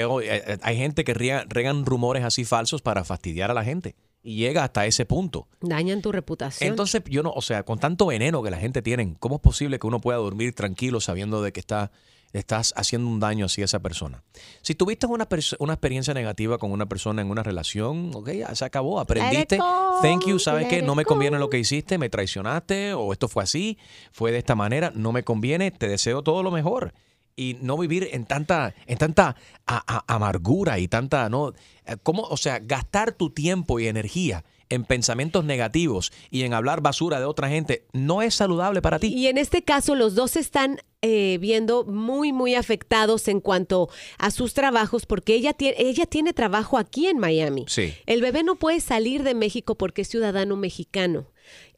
Eh, 0.00 0.42
eh, 0.46 0.58
hay 0.62 0.76
gente 0.76 1.04
que 1.04 1.14
riega- 1.14 1.44
regan 1.48 1.84
rumores 1.86 2.24
así 2.24 2.44
falsos 2.44 2.82
para 2.82 3.04
fastidiar 3.04 3.50
a 3.50 3.54
la 3.54 3.64
gente. 3.64 3.94
Y 4.22 4.36
llega 4.36 4.64
hasta 4.64 4.84
ese 4.84 5.06
punto. 5.06 5.48
Dañan 5.62 6.02
tu 6.02 6.12
reputación. 6.12 6.68
Entonces, 6.68 7.02
yo 7.06 7.22
no, 7.22 7.30
o 7.30 7.40
sea, 7.40 7.62
con 7.62 7.78
tanto 7.78 8.04
veneno 8.06 8.42
que 8.42 8.50
la 8.50 8.58
gente 8.58 8.82
tiene, 8.82 9.16
¿cómo 9.18 9.36
es 9.36 9.40
posible 9.40 9.78
que 9.78 9.86
uno 9.86 10.00
pueda 10.00 10.18
dormir 10.18 10.54
tranquilo 10.54 11.00
sabiendo 11.00 11.40
de 11.40 11.52
que 11.52 11.60
está, 11.60 11.90
estás 12.34 12.74
haciendo 12.76 13.08
un 13.08 13.18
daño 13.18 13.46
así 13.46 13.62
a 13.62 13.64
esa 13.64 13.78
persona? 13.78 14.22
Si 14.60 14.74
tuviste 14.74 15.06
una, 15.06 15.26
una 15.58 15.72
experiencia 15.72 16.12
negativa 16.12 16.58
con 16.58 16.70
una 16.70 16.84
persona 16.84 17.22
en 17.22 17.30
una 17.30 17.42
relación, 17.42 18.10
ok, 18.14 18.28
ya 18.32 18.54
se 18.54 18.66
acabó, 18.66 19.00
aprendiste. 19.00 19.56
Thank 20.02 20.26
you, 20.26 20.38
¿sabes 20.38 20.66
qué? 20.68 20.82
No 20.82 20.94
me 20.94 21.06
conviene 21.06 21.38
lo 21.38 21.48
que 21.48 21.58
hiciste, 21.58 21.96
me 21.96 22.10
traicionaste, 22.10 22.92
o 22.92 23.12
esto 23.14 23.26
fue 23.26 23.42
así, 23.42 23.78
fue 24.12 24.32
de 24.32 24.38
esta 24.38 24.54
manera, 24.54 24.92
no 24.94 25.12
me 25.12 25.22
conviene, 25.24 25.70
te 25.70 25.88
deseo 25.88 26.22
todo 26.22 26.42
lo 26.42 26.50
mejor. 26.50 26.92
Y 27.36 27.56
no 27.62 27.78
vivir 27.78 28.08
en 28.12 28.26
tanta, 28.26 28.74
en 28.86 28.98
tanta 28.98 29.36
a- 29.66 29.84
a- 29.86 30.14
amargura 30.14 30.78
y 30.78 30.88
tanta, 30.88 31.28
¿no? 31.28 31.52
Eh, 31.86 31.96
¿Cómo? 32.02 32.22
O 32.22 32.36
sea, 32.36 32.58
gastar 32.58 33.12
tu 33.12 33.30
tiempo 33.30 33.80
y 33.80 33.86
energía 33.86 34.44
en 34.68 34.84
pensamientos 34.84 35.44
negativos 35.44 36.12
y 36.30 36.42
en 36.42 36.54
hablar 36.54 36.80
basura 36.80 37.18
de 37.18 37.24
otra 37.24 37.48
gente 37.48 37.86
no 37.92 38.22
es 38.22 38.34
saludable 38.34 38.80
para 38.80 38.98
ti. 39.00 39.08
Y 39.08 39.26
en 39.26 39.36
este 39.36 39.62
caso 39.64 39.96
los 39.96 40.14
dos 40.14 40.32
se 40.32 40.40
están 40.40 40.78
eh, 41.02 41.38
viendo 41.40 41.84
muy, 41.84 42.32
muy 42.32 42.54
afectados 42.54 43.26
en 43.26 43.40
cuanto 43.40 43.88
a 44.18 44.30
sus 44.30 44.54
trabajos 44.54 45.06
porque 45.06 45.34
ella 45.34 45.54
tiene, 45.54 45.74
ella 45.78 46.06
tiene 46.06 46.32
trabajo 46.34 46.78
aquí 46.78 47.06
en 47.08 47.18
Miami. 47.18 47.64
Sí. 47.68 47.94
El 48.06 48.20
bebé 48.20 48.44
no 48.44 48.54
puede 48.56 48.80
salir 48.80 49.22
de 49.24 49.34
México 49.34 49.74
porque 49.76 50.02
es 50.02 50.08
ciudadano 50.08 50.56
mexicano. 50.56 51.26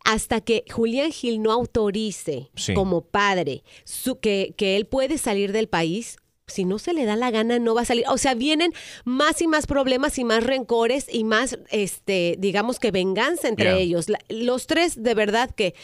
Hasta 0.05 0.41
que 0.41 0.65
Julián 0.71 1.13
Gil 1.13 1.41
no 1.43 1.53
autorice 1.53 2.51
Sí. 2.55 2.75
como 2.75 3.03
padre 3.03 3.63
su- 3.85 4.19
que, 4.21 4.55
que 4.57 4.77
él 4.77 4.87
puede 4.87 5.19
salir 5.19 5.53
del 5.53 5.69
país, 5.69 6.17
si 6.49 6.65
no 6.67 6.79
se 6.79 6.93
le 6.93 7.05
da 7.07 7.17
la 7.17 7.31
gana, 7.31 7.59
no 7.61 7.75
va 7.75 7.83
a 7.83 7.85
salir. 7.87 8.05
O 8.09 8.19
sea, 8.19 8.35
vienen 8.35 8.75
más 9.05 9.41
y 9.41 9.47
más 9.47 9.67
problemas 9.67 10.19
y 10.19 10.25
más 10.25 10.45
rencores 10.45 11.07
y 11.11 11.25
más, 11.25 11.57
este, 11.71 12.35
digamos 12.39 12.79
que 12.79 12.91
venganza 12.91 13.49
entre 13.49 13.67
Yeah. 13.71 13.79
ellos. 13.79 14.09
La- 14.11 14.19
los 14.29 14.67
tres, 14.67 15.03
de 15.03 15.15
verdad 15.15 15.51
que 15.55 15.75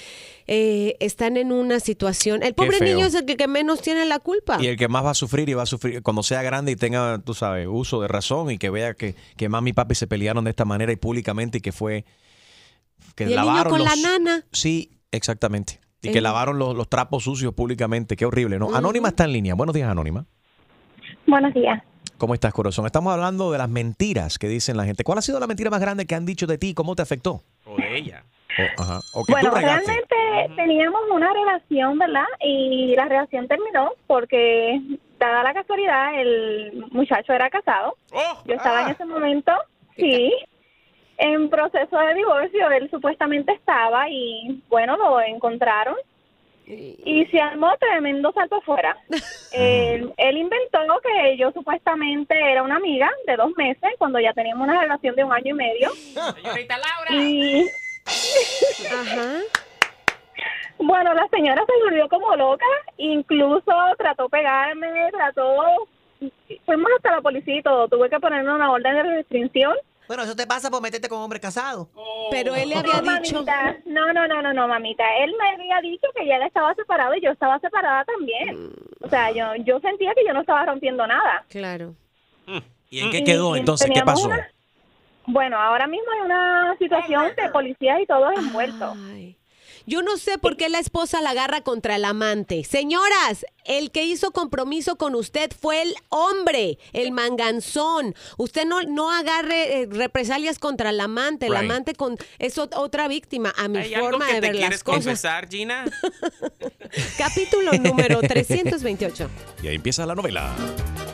eh, 0.46 0.96
están 1.00 1.36
en 1.36 1.52
una 1.52 1.78
situación. 1.80 2.42
El 2.42 2.54
pobre 2.54 2.80
niño 2.80 3.06
es 3.06 3.14
el 3.14 3.24
que, 3.24 3.36
que 3.36 3.46
menos 3.48 3.80
tiene 3.82 4.04
la 4.04 4.18
culpa. 4.18 4.58
Y 4.60 4.66
el 4.66 4.76
que 4.76 4.88
más 4.88 5.04
va 5.04 5.10
a 5.10 5.14
sufrir 5.14 5.48
y 5.48 5.54
va 5.54 5.62
a 5.62 5.66
sufrir 5.66 6.02
cuando 6.02 6.22
sea 6.22 6.42
grande 6.42 6.72
y 6.72 6.76
tenga, 6.76 7.18
tú 7.24 7.34
sabes, 7.34 7.66
uso 7.70 8.00
de 8.02 8.08
razón 8.08 8.50
y 8.50 8.58
que 8.58 8.68
vea 8.68 8.94
que, 8.94 9.14
que 9.36 9.48
mami 9.48 9.70
y 9.70 9.72
papi 9.74 9.94
se 9.94 10.06
pelearon 10.06 10.44
de 10.44 10.50
esta 10.50 10.64
manera 10.64 10.90
y 10.92 10.96
públicamente 10.96 11.58
y 11.58 11.60
que 11.60 11.72
fue 11.72 12.04
que 13.24 13.30
y 13.30 13.34
el 13.34 13.40
niño 13.40 13.44
lavaron 13.54 13.84
la 13.84 13.90
los- 13.90 14.02
nana. 14.02 14.44
Sí, 14.52 14.90
exactamente. 15.10 15.80
Y 16.00 16.12
que 16.12 16.20
lavaron 16.20 16.58
los, 16.58 16.76
los 16.76 16.88
trapos 16.88 17.24
sucios 17.24 17.52
públicamente. 17.54 18.14
Qué 18.16 18.24
horrible, 18.24 18.58
¿no? 18.58 18.74
Anónima 18.74 19.08
está 19.08 19.24
en 19.24 19.32
línea. 19.32 19.54
Buenos 19.54 19.74
días, 19.74 19.90
Anónima. 19.90 20.24
Buenos 21.26 21.52
días. 21.52 21.82
¿Cómo 22.18 22.34
estás, 22.34 22.52
corazón? 22.52 22.86
Estamos 22.86 23.12
hablando 23.12 23.50
de 23.52 23.58
las 23.58 23.68
mentiras 23.68 24.38
que 24.38 24.48
dicen 24.48 24.76
la 24.76 24.84
gente. 24.84 25.04
¿Cuál 25.04 25.18
ha 25.18 25.22
sido 25.22 25.38
la 25.40 25.46
mentira 25.46 25.70
más 25.70 25.80
grande 25.80 26.06
que 26.06 26.14
han 26.14 26.24
dicho 26.24 26.46
de 26.46 26.56
ti? 26.58 26.74
¿Cómo 26.74 26.94
te 26.96 27.02
afectó? 27.02 27.42
O 27.64 27.76
de 27.76 27.96
ella. 27.98 28.24
O, 28.78 28.82
ajá. 28.82 29.00
O 29.14 29.24
que 29.24 29.32
Bueno, 29.32 29.50
tú 29.50 29.56
realmente 29.56 30.14
teníamos 30.56 31.00
una 31.12 31.32
relación, 31.32 31.98
¿verdad? 31.98 32.24
Y 32.44 32.94
la 32.96 33.04
relación 33.06 33.46
terminó 33.46 33.90
porque, 34.06 34.80
dada 35.18 35.42
la 35.44 35.54
casualidad, 35.54 36.20
el 36.20 36.84
muchacho 36.92 37.32
era 37.32 37.50
casado. 37.50 37.96
Yo 38.46 38.54
estaba 38.54 38.82
en 38.82 38.88
ese 38.90 39.04
momento, 39.04 39.52
sí, 39.96 40.32
en 41.18 41.50
proceso 41.50 41.98
de 41.98 42.14
divorcio. 42.14 42.70
Él 42.70 42.88
supuestamente 42.90 43.52
estaba 43.52 44.08
y, 44.08 44.62
bueno, 44.68 44.96
lo 44.96 45.20
encontraron. 45.20 45.96
Y 46.66 47.24
se 47.30 47.40
armó 47.40 47.74
tremendo 47.78 48.30
salto 48.32 48.56
afuera. 48.56 48.96
él, 49.52 50.12
él 50.16 50.36
inventó 50.36 50.78
que 51.02 51.36
yo 51.36 51.50
supuestamente 51.52 52.34
era 52.34 52.62
una 52.62 52.76
amiga 52.76 53.10
de 53.26 53.36
dos 53.36 53.56
meses 53.56 53.90
cuando 53.98 54.20
ya 54.20 54.32
teníamos 54.32 54.68
una 54.68 54.80
relación 54.80 55.16
de 55.16 55.24
un 55.24 55.32
año 55.32 55.50
y 55.50 55.54
medio. 55.54 55.90
Señorita 55.92 56.76
Laura. 56.78 57.10
Y... 57.10 57.66
Bueno, 60.78 61.12
la 61.12 61.26
señora 61.28 61.64
se 61.66 61.84
volvió 61.84 62.08
como 62.08 62.36
loca, 62.36 62.64
incluso 62.98 63.72
trató 63.96 64.24
de 64.24 64.28
pegarme, 64.28 65.10
trató... 65.10 65.64
Fuimos 66.64 66.90
hasta 66.96 67.12
la 67.12 67.20
policía 67.20 67.56
y 67.56 67.62
todo, 67.62 67.88
tuve 67.88 68.08
que 68.10 68.20
ponerle 68.20 68.52
una 68.52 68.70
orden 68.70 68.94
de 68.94 69.02
restricción. 69.02 69.74
Bueno, 70.08 70.22
eso 70.24 70.34
te 70.34 70.46
pasa 70.46 70.70
por 70.70 70.80
meterte 70.82 71.08
con 71.08 71.18
hombres 71.20 71.40
casados. 71.40 71.86
Pero 72.30 72.54
él 72.56 72.70
le 72.70 72.76
No, 72.76 73.02
mamita, 73.02 73.76
no, 73.86 74.12
no, 74.12 74.26
no, 74.26 74.42
no, 74.42 74.52
no, 74.52 74.66
mamita. 74.66 75.04
Él 75.20 75.32
me 75.38 75.50
había 75.50 75.80
dicho 75.82 76.08
que 76.16 76.26
ya 76.26 76.36
él 76.36 76.42
estaba 76.42 76.74
separado 76.74 77.14
y 77.14 77.20
yo 77.20 77.30
estaba 77.30 77.58
separada 77.60 78.04
también. 78.04 78.72
O 79.02 79.08
sea, 79.08 79.30
yo, 79.30 79.54
yo 79.64 79.78
sentía 79.80 80.12
que 80.14 80.24
yo 80.26 80.32
no 80.32 80.40
estaba 80.40 80.64
rompiendo 80.66 81.06
nada. 81.06 81.44
Claro. 81.48 81.94
¿Y 82.90 83.00
en 83.00 83.10
qué 83.10 83.22
quedó 83.22 83.54
Y 83.54 83.60
entonces? 83.60 83.88
¿Qué 83.92 84.00
pasó? 84.02 84.26
una- 84.26 84.48
Bueno, 85.26 85.60
ahora 85.60 85.86
mismo 85.86 86.10
hay 86.10 86.20
una 86.24 86.74
situación 86.78 87.26
de 87.36 87.48
policías 87.50 88.00
y 88.00 88.06
todos 88.06 88.32
envueltos. 88.34 88.96
Yo 89.88 90.02
no 90.02 90.18
sé 90.18 90.36
por 90.36 90.58
qué 90.58 90.68
la 90.68 90.78
esposa 90.80 91.22
la 91.22 91.30
agarra 91.30 91.62
contra 91.62 91.96
el 91.96 92.04
amante. 92.04 92.62
Señoras, 92.62 93.46
el 93.64 93.90
que 93.90 94.04
hizo 94.04 94.32
compromiso 94.32 94.96
con 94.96 95.14
usted 95.14 95.50
fue 95.58 95.80
el 95.80 95.94
hombre, 96.10 96.78
el 96.92 97.10
manganzón. 97.10 98.14
Usted 98.36 98.66
no, 98.66 98.82
no 98.82 99.10
agarre 99.10 99.80
eh, 99.82 99.86
represalias 99.90 100.58
contra 100.58 100.90
el 100.90 101.00
amante. 101.00 101.46
El 101.46 101.52
Right. 101.52 101.62
amante 101.64 101.94
con, 101.94 102.18
es 102.38 102.58
ot- 102.58 102.76
otra 102.76 103.08
víctima, 103.08 103.54
a 103.56 103.66
mi 103.68 103.78
¿Hay 103.78 103.94
algo 103.94 104.10
forma 104.10 104.26
que 104.26 104.34
de 104.34 104.40
te 104.42 104.46
ver 104.48 104.54
las 104.56 104.60
quieres 104.60 104.84
cosas. 104.84 105.04
confesar, 105.04 105.48
Gina? 105.48 105.86
Capítulo 107.16 107.72
número 107.72 108.20
328. 108.20 109.30
Y 109.62 109.68
ahí 109.68 109.74
empieza 109.76 110.04
la 110.04 110.14
novela. 110.14 110.54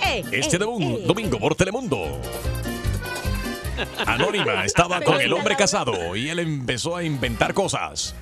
Eh, 0.05 0.25
Este 0.33 0.57
eh, 0.57 0.59
domingo, 0.59 0.99
eh. 0.99 1.05
domingo 1.07 1.39
por 1.39 1.55
Telemundo. 1.55 2.21
Anónima 4.07 4.65
estaba 4.65 5.01
con 5.01 5.21
el 5.21 5.33
hombre 5.33 5.57
casado 5.57 6.15
y 6.17 6.29
él 6.29 6.39
empezó 6.41 6.97
a 6.97 7.03
inventar 7.05 7.55
cosas. 7.55 8.15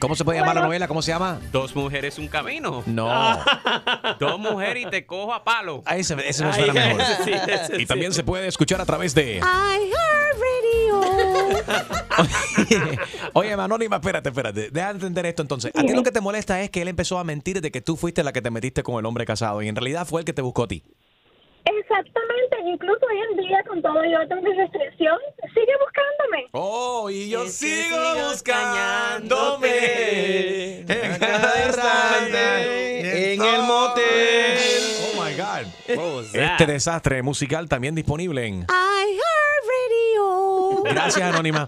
¿Cómo 0.00 0.16
se 0.16 0.24
puede 0.24 0.40
llamar 0.40 0.54
la 0.56 0.62
novela? 0.62 0.88
¿Cómo 0.88 1.02
se 1.02 1.12
llama? 1.12 1.38
Dos 1.52 1.76
mujeres, 1.76 2.18
un 2.18 2.26
camino. 2.26 2.82
No. 2.86 3.38
Dos 4.18 4.38
mujeres 4.40 4.86
y 4.86 4.90
te 4.90 5.04
cojo 5.04 5.34
a 5.34 5.44
palo. 5.44 5.82
Ah, 5.84 5.98
ese, 5.98 6.14
ese 6.26 6.42
me 6.42 6.50
Ay, 6.50 6.64
suena 6.64 6.72
mejor. 6.72 7.00
ese 7.02 7.16
sí, 7.24 7.30
ese 7.32 7.76
y 7.76 7.80
sí. 7.80 7.86
también 7.86 8.14
se 8.14 8.24
puede 8.24 8.48
escuchar 8.48 8.80
a 8.80 8.86
través 8.86 9.14
de... 9.14 9.36
I 9.36 9.92
heard 9.92 10.40
radio. 10.40 11.00
Oye, 13.34 13.52
Anónima, 13.52 13.96
espérate, 13.96 14.30
espérate. 14.30 14.70
Deja 14.70 14.86
de 14.88 14.92
entender 14.94 15.26
esto 15.26 15.42
entonces. 15.42 15.70
A 15.76 15.82
ti 15.82 15.92
lo 15.92 16.02
que 16.02 16.12
te 16.12 16.22
molesta 16.22 16.62
es 16.62 16.70
que 16.70 16.80
él 16.80 16.88
empezó 16.88 17.18
a 17.18 17.24
mentir 17.24 17.60
de 17.60 17.70
que 17.70 17.82
tú 17.82 17.96
fuiste 17.98 18.24
la 18.24 18.32
que 18.32 18.40
te 18.40 18.50
metiste 18.50 18.82
con 18.82 18.98
el 18.98 19.04
hombre 19.04 19.26
casado 19.26 19.60
y 19.60 19.68
en 19.68 19.76
realidad 19.76 20.06
fue 20.06 20.22
el 20.22 20.24
que 20.24 20.32
te 20.32 20.40
buscó 20.40 20.62
a 20.64 20.68
ti. 20.68 20.82
Exactamente, 21.64 22.56
incluso 22.66 23.06
hoy 23.06 23.18
en 23.30 23.36
día 23.36 23.62
con 23.68 23.80
todo 23.82 24.04
y 24.04 24.12
orden 24.14 24.42
de 24.42 24.54
restricción, 24.54 25.18
sigue 25.54 25.72
buscándome. 25.80 26.48
Oh, 26.52 27.08
y 27.10 27.28
yo 27.30 27.46
sigo 27.46 27.96
buscándome 28.28 29.70
en 30.80 31.18
cada 31.18 31.66
instante 31.66 33.34
en 33.34 33.42
el 33.42 33.62
motel. 33.62 34.58
Oh 35.12 35.22
my 35.22 35.34
God. 35.34 35.66
Este 36.32 36.66
desastre 36.66 37.22
musical 37.22 37.68
también 37.68 37.94
disponible 37.94 38.46
en. 38.46 38.66
I 38.68 39.18
heard 39.18 39.64
radio. 39.66 40.82
Gracias, 40.84 41.22
Anónima. 41.22 41.66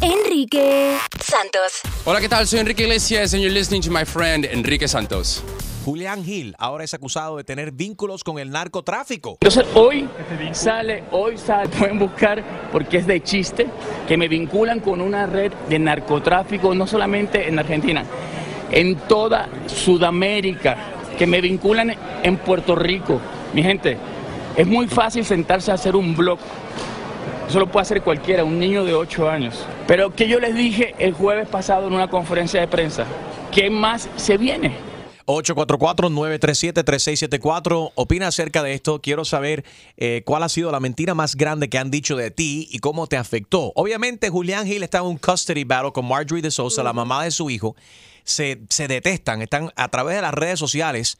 Enrique 0.00 0.96
Santos. 1.20 1.80
Hola, 2.04 2.20
¿qué 2.20 2.28
tal? 2.28 2.46
Soy 2.46 2.60
Enrique 2.60 2.84
Iglesias 2.84 3.34
and 3.34 3.42
you're 3.42 3.52
listening 3.52 3.82
to 3.82 3.90
my 3.90 4.04
friend 4.04 4.44
Enrique 4.44 4.86
Santos. 4.86 5.42
Julián 5.84 6.24
Gil 6.24 6.54
ahora 6.58 6.84
es 6.84 6.94
acusado 6.94 7.36
de 7.36 7.44
tener 7.44 7.70
vínculos 7.70 8.24
con 8.24 8.38
el 8.38 8.50
narcotráfico. 8.50 9.32
Entonces 9.42 9.66
hoy 9.74 10.08
sale, 10.52 11.04
hoy 11.10 11.36
sale, 11.36 11.68
pueden 11.78 11.98
buscar 11.98 12.42
porque 12.72 12.96
es 12.96 13.06
de 13.06 13.22
chiste, 13.22 13.66
que 14.08 14.16
me 14.16 14.26
vinculan 14.26 14.80
con 14.80 15.02
una 15.02 15.26
red 15.26 15.52
de 15.68 15.78
narcotráfico, 15.78 16.74
no 16.74 16.86
solamente 16.86 17.48
en 17.48 17.58
Argentina, 17.58 18.02
en 18.70 18.96
toda 18.96 19.46
Sudamérica, 19.66 20.76
que 21.18 21.26
me 21.26 21.42
vinculan 21.42 21.94
en 22.22 22.38
Puerto 22.38 22.74
Rico. 22.74 23.20
Mi 23.52 23.62
gente, 23.62 23.98
es 24.56 24.66
muy 24.66 24.86
fácil 24.86 25.22
sentarse 25.22 25.70
a 25.70 25.74
hacer 25.74 25.96
un 25.96 26.16
blog. 26.16 26.38
Eso 27.46 27.60
lo 27.60 27.66
puede 27.66 27.82
hacer 27.82 28.00
cualquiera, 28.00 28.42
un 28.42 28.58
niño 28.58 28.86
de 28.86 28.94
8 28.94 29.28
años. 29.28 29.62
Pero 29.86 30.14
que 30.14 30.28
yo 30.28 30.40
les 30.40 30.54
dije 30.54 30.94
el 30.98 31.12
jueves 31.12 31.46
pasado 31.46 31.88
en 31.88 31.92
una 31.92 32.08
conferencia 32.08 32.58
de 32.58 32.68
prensa, 32.68 33.04
¿qué 33.52 33.68
más 33.68 34.08
se 34.16 34.38
viene? 34.38 34.93
844-937-3674. 35.26 37.92
Opina 37.94 38.28
acerca 38.28 38.62
de 38.62 38.74
esto. 38.74 39.00
Quiero 39.00 39.24
saber 39.24 39.64
eh, 39.96 40.22
cuál 40.24 40.42
ha 40.42 40.48
sido 40.48 40.70
la 40.72 40.80
mentira 40.80 41.14
más 41.14 41.36
grande 41.36 41.68
que 41.68 41.78
han 41.78 41.90
dicho 41.90 42.16
de 42.16 42.30
ti 42.30 42.68
y 42.70 42.78
cómo 42.78 43.06
te 43.06 43.16
afectó. 43.16 43.72
Obviamente, 43.76 44.30
Julián 44.30 44.66
Gil 44.66 44.82
está 44.82 44.98
en 44.98 45.04
un 45.04 45.18
custody 45.18 45.64
battle 45.64 45.92
con 45.92 46.06
Marjorie 46.06 46.42
de 46.42 46.50
Sousa, 46.50 46.82
la 46.82 46.92
mamá 46.92 47.24
de 47.24 47.30
su 47.30 47.50
hijo. 47.50 47.76
Se, 48.24 48.60
se 48.70 48.88
detestan, 48.88 49.42
están 49.42 49.70
a 49.76 49.88
través 49.88 50.16
de 50.16 50.22
las 50.22 50.32
redes 50.34 50.58
sociales. 50.58 51.18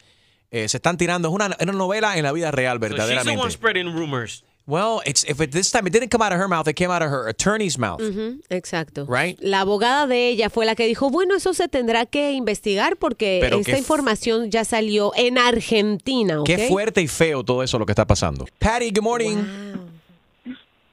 eh, 0.51 0.69
se 0.69 0.79
están 0.79 0.97
tirando. 0.97 1.29
Es 1.29 1.35
una, 1.35 1.57
una 1.61 1.73
novela 1.73 2.17
en 2.17 2.23
la 2.23 2.33
vida 2.33 2.51
real, 2.51 2.79
So 2.81 2.87
she's 2.87 2.97
the 2.97 3.03
one 3.03 3.15
verdaderamente. 3.17 3.51
spreading 3.51 3.93
rumors. 3.93 4.45
Well, 4.67 5.03
it's 5.05 5.25
if 5.25 5.43
it, 5.43 5.53
this 5.53 5.71
time 5.71 5.87
it 5.87 5.93
didn't 5.93 6.09
come 6.09 6.23
out 6.23 6.33
of 6.33 6.39
her 6.39 6.49
mouth, 6.49 6.67
it 6.69 6.75
came 6.75 6.91
out 6.91 7.03
of 7.03 7.11
her 7.11 7.29
attorney's 7.29 7.77
mouth. 7.79 8.01
Exacto. 8.49 9.05
Right? 9.07 9.39
La 9.43 9.61
abogada 9.61 10.07
de 10.07 10.29
ella 10.29 10.49
fue 10.49 10.65
la 10.65 10.75
que 10.75 10.87
dijo, 10.87 11.11
bueno, 11.11 11.35
eso 11.35 11.53
se 11.53 11.69
tendrá 11.69 12.07
que 12.07 12.33
investigar 12.33 12.97
porque 12.97 13.41
Pero 13.43 13.59
esta 13.59 13.77
información 13.77 14.51
ya 14.51 14.65
salió 14.65 15.13
en 15.17 15.37
Argentina, 15.37 16.41
¿ok? 16.41 16.47
Qué 16.47 16.69
fuerte 16.69 17.03
y 17.03 17.09
feo 17.09 17.45
todo 17.45 17.63
eso 17.63 17.79
lo 17.79 17.85
que 17.85 17.93
está 17.93 18.07
pasando. 18.07 18.47
Patty, 18.59 18.91
good 18.91 19.03
morning. 19.03 19.37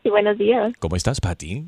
Sí, 0.04 0.10
buenos 0.10 0.38
días. 0.38 0.74
¿Cómo 0.80 0.98
estás, 0.98 1.22
Patty? 1.22 1.66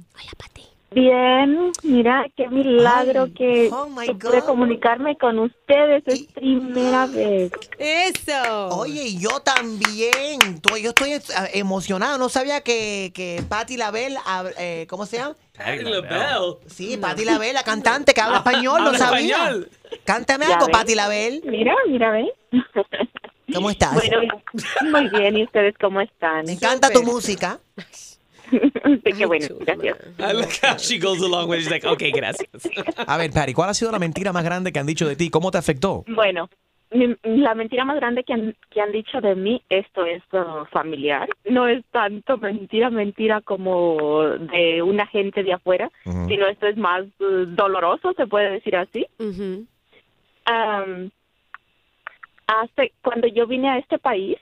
Bien, 0.93 1.71
mira, 1.83 2.25
qué 2.35 2.47
milagro 2.49 3.27
que, 3.33 3.69
oh 3.71 3.87
que 4.05 4.13
pude 4.15 4.41
comunicarme 4.41 5.17
con 5.17 5.39
ustedes. 5.39 6.03
Es 6.05 6.23
primera 6.33 7.05
vez. 7.07 7.51
Eso. 7.77 8.69
Oye, 8.69 9.03
y 9.07 9.19
yo 9.19 9.39
también. 9.39 10.61
Yo 10.81 10.89
estoy 10.89 11.13
eh, 11.13 11.21
emocionado. 11.53 12.17
No 12.17 12.29
sabía 12.29 12.61
que, 12.61 13.11
que 13.13 13.43
Patti 13.47 13.77
Label, 13.77 14.17
eh, 14.57 14.85
¿cómo 14.89 15.05
se 15.05 15.17
llama? 15.17 15.35
Patti 15.57 15.83
LaBelle. 15.83 16.57
Sí, 16.67 16.97
Patti 16.97 17.25
Label, 17.25 17.53
la 17.53 17.63
cantante 17.63 18.13
que 18.13 18.21
habla 18.21 18.37
español, 18.45 18.81
no 18.81 18.87
Habla 18.87 18.97
sabía. 18.99 19.35
español. 19.37 19.69
Cántame 20.05 20.45
algo. 20.45 20.67
Patti 20.67 20.95
Label. 20.95 21.41
Mira, 21.45 21.73
mira, 21.87 22.11
ve. 22.11 22.31
¿Cómo 23.53 23.69
estás? 23.69 23.93
Bueno, 23.93 24.41
muy 24.91 25.09
bien. 25.09 25.37
¿Y 25.37 25.43
ustedes 25.43 25.75
cómo 25.79 26.01
están? 26.01 26.45
Me 26.45 26.53
encanta 26.53 26.89
tu 26.89 27.03
música. 27.03 27.59
Qué 29.17 29.25
bueno, 29.25 29.47
gracias. 29.61 29.97
I 30.19 30.33
like 30.33 30.59
how 30.65 30.77
she 30.77 30.99
goes 30.99 31.21
along 31.21 31.49
with 31.49 31.59
it. 31.59 31.63
She's 31.63 31.71
like, 31.71 31.85
okay, 31.85 32.11
gracias. 32.11 32.49
A 33.07 33.17
ver, 33.17 33.31
Patty, 33.31 33.53
¿cuál 33.53 33.69
ha 33.69 33.73
sido 33.73 33.91
la 33.91 33.99
mentira 33.99 34.31
más 34.33 34.43
grande 34.43 34.71
que 34.71 34.79
han 34.79 34.85
dicho 34.85 35.07
de 35.07 35.15
ti? 35.15 35.29
¿Cómo 35.29 35.49
te 35.51 35.57
afectó? 35.57 36.03
Bueno, 36.07 36.49
mi- 36.91 37.15
la 37.23 37.55
mentira 37.55 37.85
más 37.85 37.95
grande 37.95 38.23
que 38.23 38.33
han, 38.33 38.55
que 38.69 38.81
han 38.81 38.91
dicho 38.91 39.19
de 39.21 39.35
mí, 39.35 39.61
esto 39.69 40.05
es 40.05 40.21
uh, 40.33 40.65
familiar. 40.71 41.27
No 41.49 41.67
es 41.67 41.83
tanto 41.91 42.37
mentira, 42.37 42.89
mentira 42.89 43.41
como 43.41 44.21
de 44.23 44.81
una 44.83 45.07
gente 45.07 45.41
de 45.43 45.53
afuera, 45.53 45.89
Ujú. 46.05 46.27
sino 46.27 46.47
esto 46.47 46.67
es 46.67 46.77
más 46.77 47.03
uh, 47.19 47.45
doloroso, 47.47 48.13
se 48.13 48.27
puede 48.27 48.51
decir 48.51 48.75
así. 48.75 49.07
Am, 50.45 51.09
hace 52.47 52.91
cuando 53.01 53.27
yo 53.27 53.47
vine 53.47 53.69
a 53.69 53.77
este 53.77 53.97
país, 53.97 54.37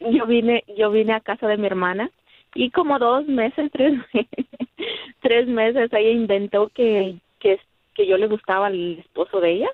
yo 0.00 0.26
vine, 0.26 0.62
yo 0.76 0.90
vine 0.90 1.14
a 1.14 1.20
casa 1.20 1.48
de 1.48 1.56
mi 1.56 1.66
hermana 1.66 2.10
y 2.54 2.70
como 2.70 2.98
dos 2.98 3.26
meses, 3.26 3.70
tres, 3.72 3.94
tres 5.20 5.46
meses, 5.46 5.92
ella 5.92 6.10
inventó 6.10 6.68
que, 6.74 7.16
que, 7.40 7.58
que 7.94 8.06
yo 8.06 8.16
le 8.16 8.26
gustaba 8.26 8.66
al 8.66 8.98
esposo 8.98 9.40
de 9.40 9.50
ella. 9.52 9.68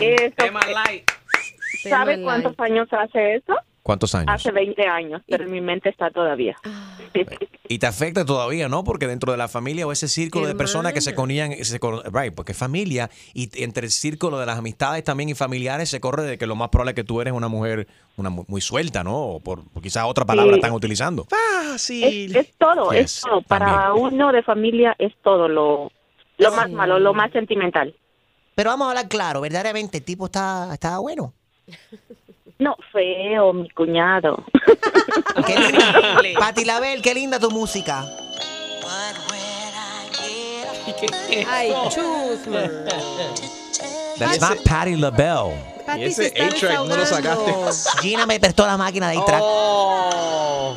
Eso 0.00 0.34
fue- 0.62 0.72
light. 0.74 1.10
¿Sabe 1.90 2.22
cuántos 2.22 2.58
años 2.58 2.88
hace 2.92 3.36
eso? 3.36 3.54
¿Cuántos 3.88 4.14
años? 4.14 4.34
Hace 4.34 4.52
20 4.52 4.86
años, 4.86 5.22
pero 5.26 5.44
en 5.44 5.50
mi 5.50 5.62
mente 5.62 5.88
está 5.88 6.10
todavía. 6.10 6.54
Y 7.68 7.78
te 7.78 7.86
afecta 7.86 8.22
todavía, 8.26 8.68
¿no? 8.68 8.84
Porque 8.84 9.06
dentro 9.06 9.32
de 9.32 9.38
la 9.38 9.48
familia 9.48 9.86
o 9.86 9.92
ese 9.92 10.08
círculo 10.08 10.46
de 10.46 10.54
personas 10.54 10.92
que 10.92 11.00
se 11.00 11.14
conían, 11.14 11.52
se 11.64 11.80
con- 11.80 12.02
right, 12.12 12.34
porque 12.34 12.52
familia 12.52 13.08
y 13.32 13.48
entre 13.64 13.86
el 13.86 13.90
círculo 13.90 14.38
de 14.38 14.44
las 14.44 14.58
amistades 14.58 15.02
también 15.04 15.30
y 15.30 15.34
familiares 15.34 15.88
se 15.88 16.00
corre 16.00 16.24
de 16.24 16.36
que 16.36 16.46
lo 16.46 16.54
más 16.54 16.68
probable 16.68 16.90
es 16.90 16.96
que 16.96 17.04
tú 17.04 17.22
eres 17.22 17.32
una 17.32 17.48
mujer 17.48 17.86
una 18.18 18.28
mu- 18.28 18.44
muy 18.46 18.60
suelta, 18.60 19.02
¿no? 19.02 19.16
O 19.16 19.40
por, 19.40 19.64
por 19.70 19.82
quizás 19.82 20.04
otra 20.06 20.26
palabra 20.26 20.52
Sí. 20.52 20.58
están 20.58 20.72
utilizando. 20.74 21.26
Es, 21.74 21.88
es 21.88 22.52
todo, 22.58 22.90
Yes, 22.92 23.00
es 23.00 23.20
todo. 23.22 23.40
Para 23.40 23.94
uno 23.94 24.32
de 24.32 24.42
familia 24.42 24.94
es 24.98 25.14
todo 25.24 25.48
lo, 25.48 25.90
lo 26.36 26.52
más 26.52 26.70
malo, 26.70 26.98
lo 26.98 27.14
más 27.14 27.32
sentimental. 27.32 27.94
Pero 28.54 28.68
vamos 28.68 28.84
a 28.86 28.90
hablar 28.90 29.08
claro, 29.08 29.40
verdaderamente 29.40 29.96
el 29.96 30.04
tipo 30.04 30.26
está, 30.26 30.74
está 30.74 30.98
bueno. 30.98 31.32
No, 32.58 32.74
feo, 32.92 33.52
mi 33.52 33.70
cuñado. 33.70 34.44
Qué 35.46 35.56
linda. 35.56 36.40
Pati 36.40 36.64
Label, 36.64 37.00
qué 37.00 37.14
linda 37.14 37.38
tu 37.38 37.50
música. 37.50 38.04
Ay, 41.48 41.72
chusma. 41.90 42.68
That's 44.18 44.40
not 44.40 44.58
Patty 44.64 44.96
LaBelle. 44.96 45.54
Patty 45.86 46.00
Y 46.00 46.04
ese 46.06 46.26
A-track 46.36 46.78
no 46.78 46.86
lo 46.86 46.96
desahogando. 46.96 47.70
Gina 48.00 48.26
me 48.26 48.40
prestó 48.40 48.66
la 48.66 48.76
máquina 48.76 49.08
de 49.10 49.18
A-track. 49.18 49.40
Oh. 49.42 50.76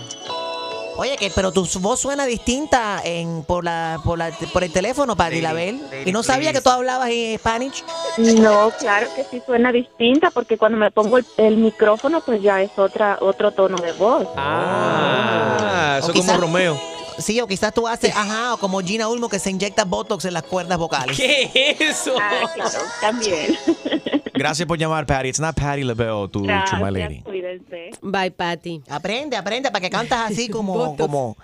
Oye, 0.97 1.17
que, 1.17 1.31
pero 1.33 1.51
tu 1.51 1.65
voz 1.79 1.99
suena 1.99 2.25
distinta 2.25 3.01
en, 3.03 3.43
por, 3.43 3.63
la, 3.63 3.99
por, 4.03 4.17
la, 4.17 4.31
por 4.53 4.63
el 4.63 4.71
teléfono, 4.71 5.15
Lady, 5.17 5.41
Label. 5.41 5.81
Y 6.05 6.11
no 6.11 6.23
sabía 6.23 6.53
que 6.53 6.61
tú 6.61 6.69
hablabas 6.69 7.09
en 7.09 7.37
Spanish. 7.39 7.83
No, 8.17 8.71
claro 8.79 9.07
que 9.15 9.23
sí 9.23 9.41
suena 9.45 9.71
distinta 9.71 10.31
porque 10.31 10.57
cuando 10.57 10.77
me 10.77 10.91
pongo 10.91 11.17
el, 11.17 11.25
el 11.37 11.57
micrófono 11.57 12.21
pues 12.21 12.41
ya 12.41 12.61
es 12.61 12.71
otra 12.77 13.17
otro 13.21 13.51
tono 13.51 13.77
de 13.77 13.93
voz. 13.93 14.27
Ah, 14.35 15.97
eso 15.99 16.07
O 16.07 16.13
es 16.13 16.25
como 16.25 16.37
Romeo. 16.37 16.90
Sí, 17.21 17.39
o 17.41 17.47
quizás 17.47 17.73
tú 17.73 17.87
haces, 17.87 18.15
ajá, 18.15 18.53
o 18.53 18.57
como 18.57 18.79
Gina 18.81 19.07
Ulmo 19.07 19.29
que 19.29 19.39
se 19.39 19.49
inyecta 19.51 19.85
Botox 19.85 20.25
en 20.25 20.33
las 20.33 20.43
cuerdas 20.43 20.77
vocales. 20.77 21.15
¿Qué 21.17 21.51
es 21.53 21.81
eso? 21.81 22.15
Ah, 22.19 22.49
claro, 22.53 22.79
también. 22.99 23.57
Gracias 24.33 24.67
por 24.67 24.77
llamar, 24.77 25.05
Patty. 25.05 25.29
It's 25.29 25.39
not 25.39 25.55
Patty 25.55 25.83
LaBelle, 25.83 26.27
tu 26.29 26.41
chuma 26.69 26.89
lady. 26.89 27.21
cuídense. 27.21 27.91
Bye, 28.01 28.31
Patty. 28.31 28.81
Aprende, 28.89 29.37
aprende 29.37 29.69
para 29.69 29.81
que 29.81 29.89
cantas 29.89 30.31
así 30.31 30.49
como, 30.51 30.95
como, 30.97 31.37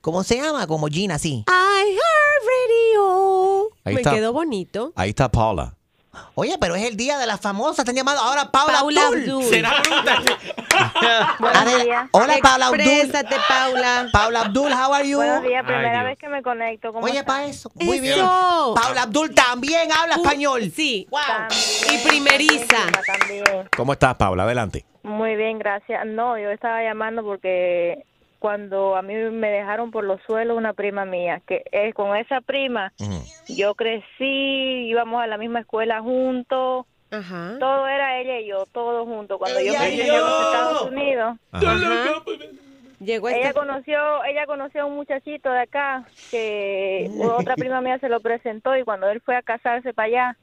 ¿cómo 0.00 0.22
se 0.22 0.36
llama? 0.36 0.66
Como 0.66 0.86
Gina, 0.88 1.14
así. 1.14 1.44
I 1.48 1.90
heard 1.92 2.42
radio. 2.46 3.68
Ahí 3.84 3.94
Me 3.94 4.00
está. 4.00 4.12
quedó 4.12 4.32
bonito. 4.32 4.92
Ahí 4.96 5.10
está 5.10 5.30
Paula. 5.30 5.74
Oye, 6.34 6.56
pero 6.60 6.74
es 6.74 6.84
el 6.84 6.96
día 6.96 7.18
de 7.18 7.26
las 7.26 7.40
famosas. 7.40 7.80
Están 7.80 7.94
llamando 7.94 8.20
ahora 8.20 8.50
Paula, 8.50 8.78
Paula 8.80 9.06
Abdul. 9.06 9.20
Abdul. 9.22 9.44
Será 9.44 9.72
bruta. 9.82 10.22
Hola, 12.12 12.38
Paula 12.42 12.66
Abdul. 12.66 13.12
Paula. 13.48 14.08
Paula 14.12 14.40
Abdul, 14.42 14.72
how 14.72 14.92
are 14.94 15.08
you? 15.08 15.16
Buenos 15.16 15.42
días, 15.42 15.64
primera 15.64 16.02
vez 16.02 16.18
que 16.18 16.28
me 16.28 16.42
conecto. 16.42 16.92
¿Cómo 16.92 17.04
Oye, 17.04 17.18
están? 17.20 17.42
pa' 17.42 17.44
eso. 17.44 17.70
Muy 17.74 18.00
bien. 18.00 18.18
Paula 18.20 19.02
Abdul 19.02 19.34
también 19.34 19.90
habla 19.92 20.16
español. 20.16 20.70
Sí. 20.74 21.08
También, 21.10 21.60
Y 21.92 22.08
primeriza. 22.08 22.76
También. 23.06 23.68
¿Cómo 23.76 23.92
estás, 23.92 24.14
Paula? 24.16 24.42
Adelante. 24.44 24.84
Muy 25.02 25.34
bien, 25.36 25.58
gracias. 25.58 26.04
No, 26.06 26.38
yo 26.38 26.50
estaba 26.50 26.82
llamando 26.82 27.22
porque 27.22 28.04
cuando 28.42 28.96
a 28.96 29.02
mí 29.02 29.14
me 29.14 29.50
dejaron 29.50 29.92
por 29.92 30.02
los 30.02 30.20
suelos 30.22 30.56
una 30.58 30.72
prima 30.72 31.04
mía, 31.04 31.40
que 31.46 31.62
eh, 31.70 31.92
con 31.92 32.16
esa 32.16 32.40
prima 32.40 32.92
yo 33.46 33.76
crecí, 33.76 34.88
íbamos 34.88 35.22
a 35.22 35.28
la 35.28 35.38
misma 35.38 35.60
escuela 35.60 36.00
juntos, 36.00 36.86
Ajá. 37.12 37.56
todo 37.60 37.86
era 37.86 38.18
ella 38.18 38.40
y 38.40 38.48
yo, 38.48 38.66
todos 38.72 39.06
juntos. 39.06 39.38
Cuando 39.38 39.60
yo 39.60 39.66
Ella 39.70 39.78
me 39.78 39.88
y 39.90 39.92
vine 39.92 40.06
yo. 40.08 40.14
a 40.14 40.18
los 40.28 40.40
Estados 40.40 40.82
Unidos, 40.90 41.38
Ajá. 41.52 41.66
Llegó 42.98 43.28
ella 43.28 43.50
este... 43.50 43.54
conoció, 43.54 44.24
ella 44.24 44.44
conoció 44.46 44.82
a 44.82 44.86
un 44.86 44.96
muchachito 44.96 45.48
de 45.48 45.60
acá 45.60 46.04
que 46.32 47.08
otra 47.22 47.54
prima 47.54 47.80
mía 47.80 48.00
se 48.00 48.08
lo 48.08 48.18
presentó 48.18 48.76
y 48.76 48.82
cuando 48.82 49.08
él 49.08 49.20
fue 49.20 49.36
a 49.36 49.42
casarse 49.42 49.94
para 49.94 50.06
allá 50.06 50.36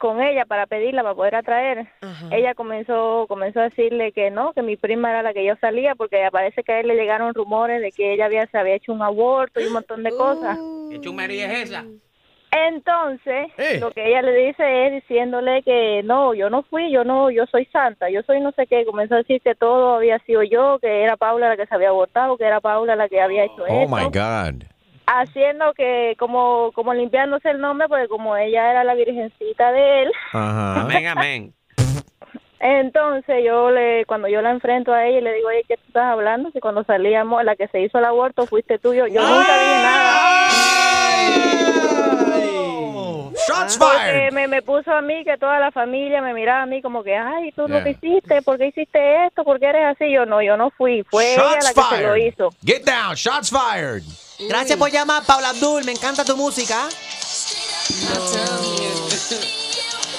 con 0.00 0.20
ella 0.22 0.46
para 0.46 0.66
pedirla 0.66 1.02
para 1.02 1.14
poder 1.14 1.34
atraer, 1.36 1.86
ella 2.32 2.54
comenzó 2.54 3.26
comenzó 3.28 3.60
a 3.60 3.64
decirle 3.68 4.10
que 4.12 4.30
no, 4.30 4.52
que 4.54 4.62
mi 4.62 4.76
prima 4.76 5.10
era 5.10 5.22
la 5.22 5.32
que 5.34 5.44
yo 5.44 5.54
salía 5.60 5.94
porque 5.94 6.26
parece 6.32 6.62
que 6.64 6.72
a 6.72 6.80
él 6.80 6.88
le 6.88 6.94
llegaron 6.96 7.34
rumores 7.34 7.80
de 7.82 7.92
que 7.92 8.14
ella 8.14 8.24
había 8.24 8.46
se 8.46 8.58
había 8.58 8.74
hecho 8.76 8.92
un 8.92 9.02
aborto 9.02 9.60
y 9.60 9.64
un 9.66 9.74
montón 9.74 10.02
de 10.02 10.10
cosas. 10.10 10.58
¿Qué 10.90 10.98
chumería 11.00 11.52
es 11.52 11.68
esa? 11.70 11.84
Entonces, 12.52 13.46
Eh. 13.58 13.78
lo 13.78 13.92
que 13.92 14.08
ella 14.08 14.22
le 14.22 14.34
dice 14.46 14.86
es 14.86 14.92
diciéndole 14.94 15.62
que 15.62 16.02
no, 16.04 16.34
yo 16.34 16.50
no 16.50 16.62
fui, 16.64 16.90
yo 16.90 17.04
no, 17.04 17.30
yo 17.30 17.46
soy 17.46 17.64
santa, 17.66 18.10
yo 18.10 18.22
soy 18.22 18.40
no 18.40 18.50
sé 18.52 18.66
qué. 18.66 18.84
Comenzó 18.84 19.14
a 19.14 19.18
decir 19.18 19.40
que 19.40 19.54
todo 19.54 19.94
había 19.96 20.18
sido 20.20 20.42
yo, 20.42 20.78
que 20.80 21.02
era 21.04 21.16
Paula 21.16 21.48
la 21.50 21.56
que 21.56 21.66
se 21.66 21.74
había 21.74 21.90
abortado, 21.90 22.36
que 22.36 22.44
era 22.44 22.60
Paula 22.60 22.96
la 22.96 23.08
que 23.08 23.20
había 23.20 23.44
hecho 23.44 23.62
Oh 23.68 23.82
eso. 23.84 23.88
my 23.94 24.04
God. 24.04 24.64
Haciendo 25.12 25.72
que, 25.74 26.14
como, 26.18 26.70
como 26.72 26.94
limpiándose 26.94 27.50
el 27.50 27.60
nombre, 27.60 27.88
porque 27.88 28.06
como 28.08 28.36
ella 28.36 28.70
era 28.70 28.84
la 28.84 28.94
virgencita 28.94 29.72
de 29.72 30.02
él, 30.02 30.12
Ajá. 30.32 30.80
Amén, 30.82 31.06
amén. 31.08 31.54
entonces 32.60 33.42
yo 33.44 33.70
le, 33.70 34.04
cuando 34.06 34.28
yo 34.28 34.40
la 34.42 34.50
enfrento 34.50 34.92
a 34.92 35.06
ella 35.06 35.18
y 35.18 35.22
le 35.22 35.32
digo, 35.34 35.48
oye, 35.48 35.64
¿qué 35.66 35.76
tú 35.76 35.82
estás 35.88 36.04
hablando? 36.12 36.50
Si 36.52 36.60
cuando 36.60 36.84
salíamos, 36.84 37.42
la 37.44 37.56
que 37.56 37.66
se 37.68 37.80
hizo 37.80 37.98
el 37.98 38.04
aborto 38.04 38.46
fuiste 38.46 38.78
tú, 38.78 38.94
yo, 38.94 39.06
yo 39.08 39.20
nunca 39.20 39.52
dije 39.58 39.82
nada. 39.82 40.50
Shots 43.48 43.78
Porque 43.78 43.96
fired. 43.98 44.32
me, 44.32 44.46
me 44.48 44.62
puso 44.62 44.92
a 44.92 45.00
mí, 45.00 45.24
que 45.24 45.36
toda 45.38 45.58
la 45.58 45.70
familia 45.72 46.20
me 46.22 46.34
miraba 46.34 46.62
a 46.62 46.66
mí 46.66 46.82
como 46.82 47.02
que, 47.02 47.16
ay, 47.16 47.50
tú 47.52 47.66
Yeah. 47.66 47.78
lo 47.78 47.84
que 47.84 47.90
hiciste, 47.90 48.42
¿por 48.42 48.58
qué 48.58 48.66
hiciste 48.66 49.26
esto? 49.26 49.44
¿Por 49.44 49.58
qué 49.58 49.66
eres 49.66 49.86
así? 49.86 50.12
Yo 50.12 50.26
no, 50.26 50.42
yo 50.42 50.56
no 50.56 50.70
fui, 50.70 51.02
fue 51.10 51.34
ella 51.34 51.42
Shots 51.54 51.64
la 51.64 51.82
que 51.90 51.96
se 51.96 52.02
lo 52.06 52.16
hizo. 52.16 52.50
Get 52.64 52.84
down. 52.84 53.14
Shots 53.14 53.50
fired. 53.50 54.02
Gracias 54.48 54.78
por 54.78 54.90
llamar, 54.90 55.24
Paula 55.24 55.50
Abdul. 55.50 55.84
Me 55.84 55.92
encanta 55.92 56.24
tu 56.24 56.36
música. 56.36 56.88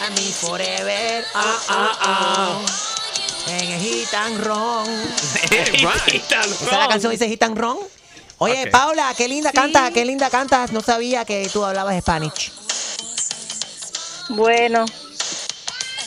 A 0.06 0.10
mí 0.12 0.34
forever. 0.40 1.26
Ah, 1.34 1.60
ah, 1.70 1.98
ah. 2.02 2.60
En 3.48 3.72
el 3.72 3.80
hit 3.82 4.14
and 4.14 4.44
wrong. 4.44 4.88
Esa 5.52 6.42
es 6.44 6.72
la 6.72 6.88
canción 6.88 7.12
dice 7.12 7.28
hit 7.28 7.42
and 7.44 7.58
wrong. 7.58 7.80
Oye. 8.38 8.68
Paula, 8.68 9.14
qué 9.16 9.28
linda 9.28 9.52
cantas, 9.52 9.92
qué 9.92 10.06
linda 10.06 10.30
cantas. 10.30 10.72
No 10.72 10.82
sabía 10.82 11.26
que 11.26 11.48
tú 11.52 11.64
hablabas 11.64 12.00
Spanish. 12.00 12.52
Bueno, 14.30 14.86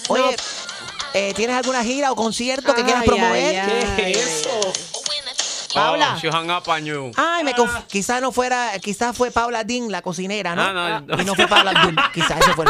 Oye, 0.09 0.37
Eh, 1.17 1.33
¿Tienes 1.37 1.55
alguna 1.57 1.85
gira 1.85 2.11
o 2.11 2.17
concierto 2.17 2.75
que 2.75 2.83
quieras 2.83 3.03
Ay, 3.03 3.07
promover? 3.09 3.61
ay, 3.61 3.77
ay. 3.99 4.17
Paula. 5.75 6.15
Oh, 6.15 6.19
she 6.21 6.29
hung 6.29 6.51
up 6.51 6.67
on 6.69 6.85
you. 6.85 7.11
Ay, 7.17 7.45
me 7.45 7.53
conf- 7.55 7.87
quizás 7.89 8.21
no 8.23 8.33
fuera, 8.33 8.79
quizás 8.81 9.17
fue 9.17 9.31
Paula 9.31 9.65
Dean, 9.65 9.91
la 9.91 10.03
cocinera, 10.03 10.55
¿no? 10.55 10.63
Ah, 10.63 10.73
no, 10.73 11.17
no. 11.17 11.23
Y 11.23 11.25
no 11.25 11.35
fue 11.35 11.47
Paula 11.49 11.73
Dean, 11.73 11.97
quizás 12.15 12.41
eso 12.41 12.55
fue. 12.55 12.65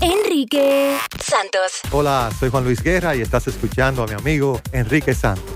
Enrique 0.00 0.98
Santos. 1.22 1.80
Hola, 1.90 2.30
soy 2.38 2.50
Juan 2.50 2.64
Luis 2.64 2.82
Guerra 2.82 3.14
y 3.16 3.22
estás 3.22 3.46
escuchando 3.46 4.02
a 4.02 4.06
mi 4.06 4.14
amigo 4.14 4.60
Enrique 4.72 5.14
Santos. 5.14 5.54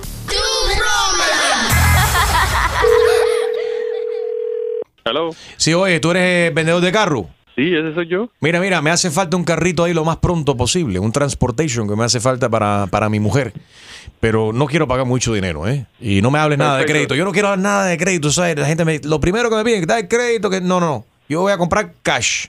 Hello. 5.04 5.30
Sí, 5.56 5.72
oye, 5.74 6.00
tú 6.00 6.10
eres 6.10 6.52
vendedor 6.54 6.82
de 6.82 6.92
carro. 6.92 7.28
Sí, 7.58 7.74
ese 7.74 7.92
soy 7.92 8.06
yo. 8.06 8.30
Mira, 8.38 8.60
mira, 8.60 8.80
me 8.80 8.90
hace 8.90 9.10
falta 9.10 9.36
un 9.36 9.42
carrito 9.42 9.82
ahí 9.82 9.92
lo 9.92 10.04
más 10.04 10.18
pronto 10.18 10.56
posible, 10.56 11.00
un 11.00 11.10
transportation 11.10 11.88
que 11.88 11.96
me 11.96 12.04
hace 12.04 12.20
falta 12.20 12.48
para, 12.48 12.86
para 12.86 13.08
mi 13.08 13.18
mujer. 13.18 13.52
Pero 14.20 14.52
no 14.52 14.66
quiero 14.66 14.86
pagar 14.86 15.06
mucho 15.06 15.34
dinero, 15.34 15.66
¿eh? 15.66 15.84
Y 16.00 16.22
no 16.22 16.30
me 16.30 16.38
hables 16.38 16.56
nada 16.56 16.78
de 16.78 16.84
crédito. 16.84 17.16
Yo 17.16 17.24
no 17.24 17.32
quiero 17.32 17.48
dar 17.48 17.58
nada 17.58 17.86
de 17.86 17.98
crédito, 17.98 18.30
¿sabes? 18.30 18.56
La 18.56 18.64
gente 18.64 18.84
me... 18.84 19.00
Lo 19.00 19.18
primero 19.18 19.50
que 19.50 19.56
me 19.56 19.64
piden 19.64 19.80
es 19.80 19.86
dar 19.88 20.06
crédito, 20.06 20.50
que 20.50 20.60
no, 20.60 20.78
no, 20.78 20.86
no. 20.86 21.04
Yo 21.28 21.40
voy 21.40 21.50
a 21.50 21.58
comprar 21.58 21.94
cash. 22.04 22.46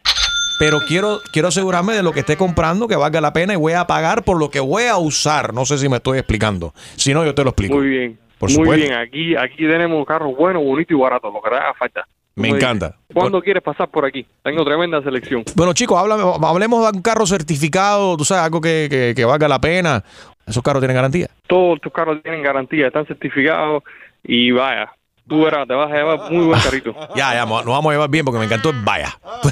Pero 0.59 0.79
quiero, 0.87 1.21
quiero 1.33 1.47
asegurarme 1.47 1.95
de 1.95 2.03
lo 2.03 2.11
que 2.11 2.19
esté 2.19 2.37
comprando, 2.37 2.87
que 2.87 2.95
valga 2.95 3.19
la 3.19 3.33
pena 3.33 3.53
y 3.53 3.55
voy 3.57 3.73
a 3.73 3.87
pagar 3.87 4.23
por 4.23 4.37
lo 4.37 4.51
que 4.51 4.59
voy 4.59 4.83
a 4.83 4.97
usar. 4.97 5.55
No 5.55 5.65
sé 5.65 5.79
si 5.79 5.89
me 5.89 5.97
estoy 5.97 6.19
explicando. 6.19 6.75
Si 6.97 7.15
no, 7.15 7.25
yo 7.25 7.33
te 7.33 7.43
lo 7.43 7.49
explico. 7.49 7.77
Muy 7.77 7.87
bien. 7.87 8.19
Por 8.37 8.49
Muy 8.49 8.57
supuesto. 8.57 8.85
bien. 8.85 8.93
Aquí, 8.99 9.35
aquí 9.35 9.57
tenemos 9.57 10.05
carros 10.05 10.37
buenos, 10.37 10.63
bonitos 10.63 10.95
y 10.95 11.01
baratos, 11.01 11.33
lo 11.33 11.41
que 11.41 11.49
haga 11.55 11.73
falta. 11.73 12.05
Me 12.41 12.49
encanta. 12.49 12.95
¿Cuándo 13.13 13.41
quieres 13.41 13.63
pasar 13.63 13.89
por 13.89 14.05
aquí? 14.05 14.25
Tengo 14.43 14.63
tremenda 14.65 15.01
selección. 15.01 15.43
Bueno, 15.55 15.73
chicos, 15.73 15.97
háblame- 15.99 16.45
hablemos 16.47 16.91
de 16.91 16.97
un 16.97 17.01
carro 17.03 17.25
certificado, 17.25 18.15
tú 18.17 18.25
sabes, 18.25 18.43
algo 18.45 18.61
que, 18.61 18.87
que- 18.89 19.13
que 19.15 19.25
valga 19.25 19.47
la 19.47 19.59
pena. 19.59 20.03
¿Esos 20.47 20.63
carros 20.63 20.81
tienen 20.81 20.95
garantía? 20.95 21.27
Todos 21.47 21.79
tus 21.81 21.91
carros 21.93 22.21
tienen 22.23 22.41
garantía, 22.41 22.87
están 22.87 23.05
certificados 23.05 23.83
y 24.23 24.49
vaya, 24.51 24.91
tú 25.27 25.43
verás, 25.43 25.67
te 25.67 25.73
vas 25.75 25.91
a 25.91 25.95
llevar 25.95 26.31
muy 26.31 26.45
buen 26.45 26.59
carrito. 26.59 26.95
Ya, 27.15 27.33
ya, 27.35 27.41
nos 27.45 27.65
vamos 27.65 27.85
a 27.87 27.91
llevar 27.93 28.09
bien 28.09 28.25
porque 28.25 28.39
me 28.39 28.45
encantó 28.45 28.71
el 28.71 28.81
vaya. 28.83 29.13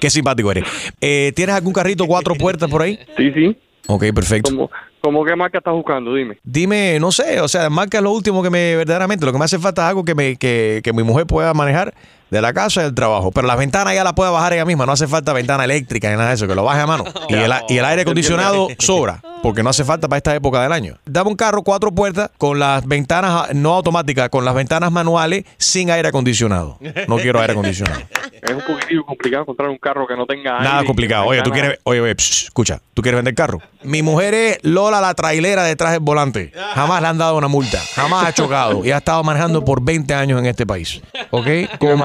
Qué 0.00 0.10
simpático 0.10 0.50
eres. 0.50 0.64
Eh, 1.00 1.32
¿Tienes 1.34 1.54
algún 1.54 1.72
carrito 1.72 2.06
cuatro 2.06 2.34
puertas 2.34 2.70
por 2.70 2.82
ahí? 2.82 2.98
Sí, 3.16 3.32
sí. 3.32 3.56
Ok, 3.86 4.04
perfecto. 4.14 4.50
¿Cómo, 4.50 4.70
cómo 5.04 5.22
qué 5.22 5.36
marca 5.36 5.58
estás 5.58 5.74
buscando? 5.74 6.14
Dime. 6.14 6.38
Dime, 6.42 6.98
no 6.98 7.12
sé, 7.12 7.40
o 7.42 7.48
sea, 7.48 7.68
marca 7.68 8.00
lo 8.00 8.10
último 8.10 8.42
que 8.42 8.48
me 8.48 8.74
verdaderamente, 8.74 9.26
lo 9.26 9.32
que 9.32 9.38
me 9.38 9.44
hace 9.44 9.58
falta 9.58 9.82
es 9.82 9.88
algo 9.90 10.02
que, 10.02 10.14
me, 10.14 10.36
que, 10.36 10.80
que 10.82 10.92
mi 10.94 11.02
mujer 11.02 11.26
pueda 11.26 11.52
manejar 11.52 11.92
de 12.30 12.40
la 12.40 12.52
casa 12.52 12.80
y 12.80 12.84
del 12.84 12.94
trabajo. 12.94 13.30
Pero 13.30 13.46
las 13.46 13.56
ventanas 13.56 13.94
ya 13.94 14.04
la 14.04 14.14
puede 14.14 14.30
bajar 14.30 14.52
ella 14.52 14.64
misma, 14.64 14.86
no 14.86 14.92
hace 14.92 15.06
falta 15.06 15.32
ventana 15.32 15.64
eléctrica 15.64 16.10
ni 16.10 16.16
nada 16.16 16.30
de 16.30 16.34
eso, 16.34 16.46
que 16.46 16.54
lo 16.54 16.64
baje 16.64 16.80
a 16.80 16.86
mano. 16.86 17.04
Y 17.28 17.34
el, 17.34 17.52
y 17.68 17.78
el 17.78 17.84
aire 17.84 18.02
acondicionado 18.02 18.68
sobra, 18.78 19.20
porque 19.42 19.62
no 19.62 19.70
hace 19.70 19.82
falta 19.82 20.08
para 20.08 20.18
esta 20.18 20.34
época 20.34 20.62
del 20.62 20.72
año. 20.72 20.98
Dame 21.06 21.30
un 21.30 21.36
carro 21.36 21.62
cuatro 21.62 21.90
puertas 21.92 22.30
con 22.38 22.58
las 22.58 22.86
ventanas 22.86 23.54
no 23.54 23.74
automáticas, 23.74 24.28
con 24.28 24.44
las 24.44 24.54
ventanas 24.54 24.92
manuales 24.92 25.44
sin 25.56 25.90
aire 25.90 26.08
acondicionado. 26.08 26.78
No 27.08 27.16
quiero 27.16 27.40
aire 27.40 27.52
acondicionado. 27.52 28.00
Es 28.44 28.50
un 28.50 28.60
poquitito 28.60 29.02
complicado 29.06 29.42
encontrar 29.44 29.70
un 29.70 29.78
carro 29.78 30.06
que 30.06 30.14
no 30.14 30.26
tenga 30.26 30.60
Nada 30.60 30.74
aire, 30.74 30.86
complicado. 30.86 31.24
Oye, 31.24 31.40
tú 31.40 31.50
quieres, 31.50 31.78
oye, 31.84 32.02
oye, 32.02 32.14
psh, 32.14 32.44
escucha, 32.44 32.78
tú 32.92 33.00
quieres 33.00 33.16
vender 33.16 33.34
carro. 33.34 33.58
Mi 33.84 34.02
mujer 34.02 34.34
es 34.34 34.58
Lola 34.60 35.00
la 35.00 35.14
trailera 35.14 35.62
detrás 35.62 35.92
del 35.92 36.00
volante. 36.00 36.52
Jamás 36.74 37.00
le 37.00 37.08
han 37.08 37.16
dado 37.16 37.38
una 37.38 37.48
multa, 37.48 37.78
jamás 37.94 38.26
ha 38.26 38.32
chocado 38.34 38.84
y 38.84 38.90
ha 38.90 38.98
estado 38.98 39.24
manejando 39.24 39.64
por 39.64 39.82
20 39.82 40.12
años 40.12 40.38
en 40.38 40.44
este 40.44 40.66
país. 40.66 41.00
¿Ok? 41.30 41.46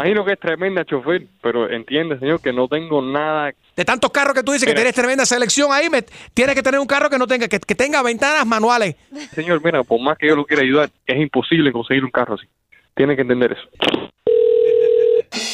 Imagino 0.09 0.25
que 0.25 0.33
es 0.33 0.39
tremenda 0.39 0.83
chofer, 0.85 1.23
pero 1.41 1.69
entiende, 1.69 2.17
señor, 2.19 2.41
que 2.41 2.51
no 2.53 2.67
tengo 2.67 3.01
nada. 3.01 3.51
De 3.75 3.85
tantos 3.85 4.11
carros 4.11 4.33
que 4.33 4.43
tú 4.43 4.51
dices 4.51 4.67
que 4.67 4.73
tienes 4.73 4.93
tremenda 4.95 5.25
selección 5.25 5.71
ahí, 5.71 5.89
me- 5.89 6.03
tienes 6.33 6.55
que 6.55 6.63
tener 6.63 6.79
un 6.79 6.87
carro 6.87 7.09
que 7.09 7.17
no 7.17 7.27
tenga, 7.27 7.47
que, 7.47 7.59
que 7.59 7.75
tenga 7.75 8.01
ventanas 8.01 8.45
manuales. 8.45 8.95
Señor, 9.33 9.61
mira, 9.63 9.83
por 9.83 10.01
más 10.01 10.17
que 10.17 10.27
yo 10.27 10.35
lo 10.35 10.45
quiera 10.45 10.63
ayudar, 10.63 10.89
es 11.05 11.17
imposible 11.17 11.71
conseguir 11.71 12.03
un 12.03 12.11
carro 12.11 12.35
así. 12.35 12.45
Tiene 12.95 13.15
que 13.15 13.21
entender 13.21 13.53
eso. 13.53 14.09